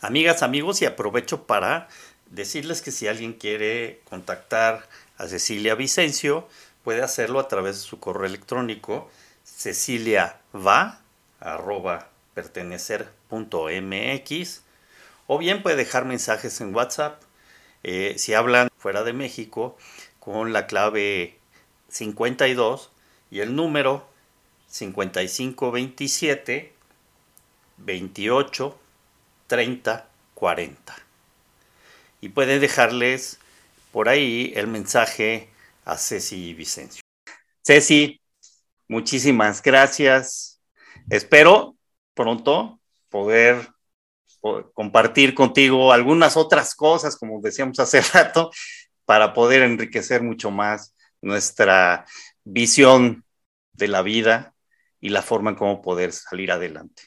Amigas, 0.01 0.43
amigos, 0.43 0.81
y 0.81 0.85
aprovecho 0.85 1.45
para 1.45 1.87
decirles 2.29 2.81
que 2.81 2.91
si 2.91 3.07
alguien 3.07 3.33
quiere 3.33 4.01
contactar 4.09 4.87
a 5.17 5.27
Cecilia 5.27 5.75
Vicencio, 5.75 6.47
puede 6.83 7.01
hacerlo 7.01 7.39
a 7.39 7.47
través 7.47 7.75
de 7.75 7.81
su 7.81 7.99
correo 7.99 8.25
electrónico 8.25 9.09
ceciliava 9.45 11.01
pertenecer.mx 12.33 14.61
o 15.27 15.37
bien 15.37 15.63
puede 15.63 15.77
dejar 15.77 16.03
mensajes 16.05 16.59
en 16.61 16.75
WhatsApp. 16.75 17.21
Eh, 17.83 18.15
si 18.17 18.33
hablan 18.33 18.69
fuera 18.77 19.03
de 19.03 19.13
México, 19.13 19.77
con 20.25 20.51
la 20.53 20.65
clave 20.65 21.37
52 21.89 22.89
y 23.29 23.41
el 23.41 23.55
número 23.55 24.09
5527 24.67 26.73
28 27.77 28.79
30 29.45 30.09
40. 30.33 30.95
Y 32.21 32.29
pueden 32.29 32.59
dejarles 32.59 33.37
por 33.91 34.09
ahí 34.09 34.51
el 34.55 34.65
mensaje 34.65 35.51
a 35.85 35.95
Ceci 35.95 36.55
Vicencio. 36.55 37.03
Ceci, 37.63 38.19
muchísimas 38.87 39.61
gracias. 39.61 40.59
Espero 41.07 41.75
pronto 42.15 42.79
poder 43.09 43.69
compartir 44.73 45.35
contigo 45.35 45.93
algunas 45.93 46.35
otras 46.35 46.73
cosas, 46.73 47.15
como 47.15 47.39
decíamos 47.41 47.79
hace 47.79 48.01
rato, 48.13 48.49
para 49.05 49.33
poder 49.33 49.61
enriquecer 49.61 50.21
mucho 50.21 50.51
más 50.51 50.95
nuestra 51.21 52.05
visión 52.43 53.23
de 53.73 53.87
la 53.87 54.01
vida 54.01 54.53
y 54.99 55.09
la 55.09 55.21
forma 55.21 55.51
en 55.51 55.55
cómo 55.55 55.81
poder 55.81 56.11
salir 56.11 56.51
adelante. 56.51 57.03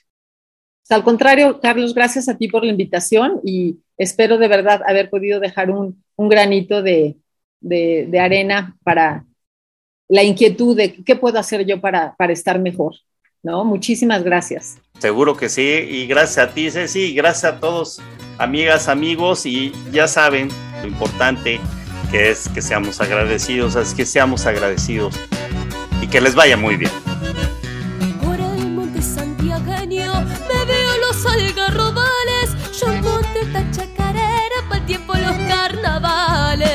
Al 0.88 1.04
contrario, 1.04 1.60
Carlos, 1.60 1.94
gracias 1.94 2.28
a 2.28 2.36
ti 2.36 2.48
por 2.48 2.64
la 2.64 2.70
invitación 2.70 3.40
y 3.44 3.78
espero 3.98 4.38
de 4.38 4.48
verdad 4.48 4.80
haber 4.86 5.10
podido 5.10 5.38
dejar 5.38 5.70
un, 5.70 6.02
granito 6.16 6.82
de, 6.82 7.16
de, 7.60 8.20
arena 8.20 8.76
para 8.82 9.24
la 10.08 10.22
inquietud 10.22 10.76
de 10.76 11.04
qué 11.04 11.14
puedo 11.14 11.38
hacer 11.38 11.66
yo 11.66 11.80
para, 11.80 12.16
para 12.16 12.32
estar 12.32 12.58
mejor. 12.58 12.94
¿no? 13.42 13.64
Muchísimas 13.64 14.22
gracias. 14.24 14.78
Seguro 14.98 15.36
que 15.36 15.48
sí, 15.48 15.62
y 15.62 16.06
gracias 16.06 16.48
a 16.48 16.54
ti, 16.54 16.70
Ceci, 16.70 17.00
y 17.00 17.14
gracias 17.14 17.52
a 17.52 17.60
todos, 17.60 18.00
amigas, 18.38 18.88
amigos, 18.88 19.46
y 19.46 19.72
ya 19.92 20.08
saben 20.08 20.48
lo 20.82 20.88
importante 20.88 21.60
que 22.10 22.30
es 22.30 22.48
que 22.48 22.62
seamos 22.62 23.00
agradecidos, 23.00 23.76
es 23.76 23.94
que 23.94 24.06
seamos 24.06 24.46
agradecidos 24.46 25.14
y 26.00 26.06
que 26.06 26.20
les 26.20 26.34
vaya 26.34 26.56
muy 26.56 26.76
bien. 26.76 26.90
Por 28.22 28.40
el 28.40 28.70
monte 28.70 29.02
santiagueño 29.02 30.12
me 30.22 30.64
veo 30.64 30.98
los 31.06 31.26
algarrobales, 31.26 32.56
yo 32.80 32.86
monte 33.02 33.40
esta 33.42 33.70
chacarera 33.70 34.56
para 34.68 34.80
el 34.80 34.86
tiempo 34.86 35.14
los 35.14 35.36
carnavales. 35.48 36.68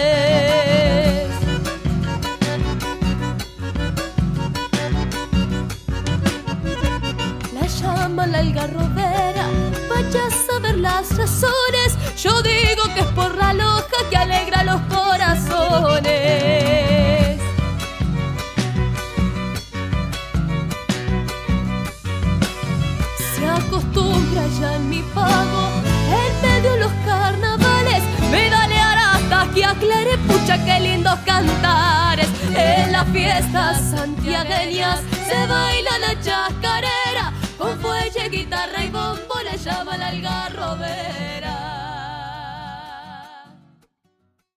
La 7.53 7.67
llama 7.67 8.27
la 8.27 8.39
algarrobera, 8.39 9.47
vaya 9.89 10.27
a 10.27 10.31
saber 10.47 10.77
las 10.77 11.17
razones, 11.17 11.97
yo 12.21 12.41
digo 12.43 12.83
que 12.93 12.99
es 13.01 13.07
por 13.07 13.35
la 13.35 13.53
que 14.09 14.17
alegra 14.17 14.63
los 14.63 14.81
se 23.35 23.47
acostumbra 23.47 24.43
ya 24.59 24.75
en 24.75 24.89
mi 24.89 25.01
pago, 25.13 25.69
en 26.09 26.41
medio 26.41 26.71
de 26.73 26.79
los 26.79 26.91
carnavales, 27.05 28.03
me 28.31 28.49
dale 28.49 28.79
arata 28.79 29.47
que 29.53 29.65
aclare 29.65 30.17
pucha, 30.27 30.63
qué 30.65 30.79
lindos 30.79 31.19
cantares, 31.25 32.27
en 32.55 32.91
la 32.91 33.05
fiestas 33.05 33.81
santiagueñas 33.91 35.01
se 35.27 35.47
baila 35.47 35.97
la 35.99 36.19
chacarera, 36.21 37.33
con 37.57 37.79
fuelle, 37.79 38.29
guitarra 38.29 38.83
y 38.83 38.89
bombo 38.89 39.35
le 39.43 39.57
llama 39.57 39.97
la 39.97 40.07
algarrobera. 40.07 41.62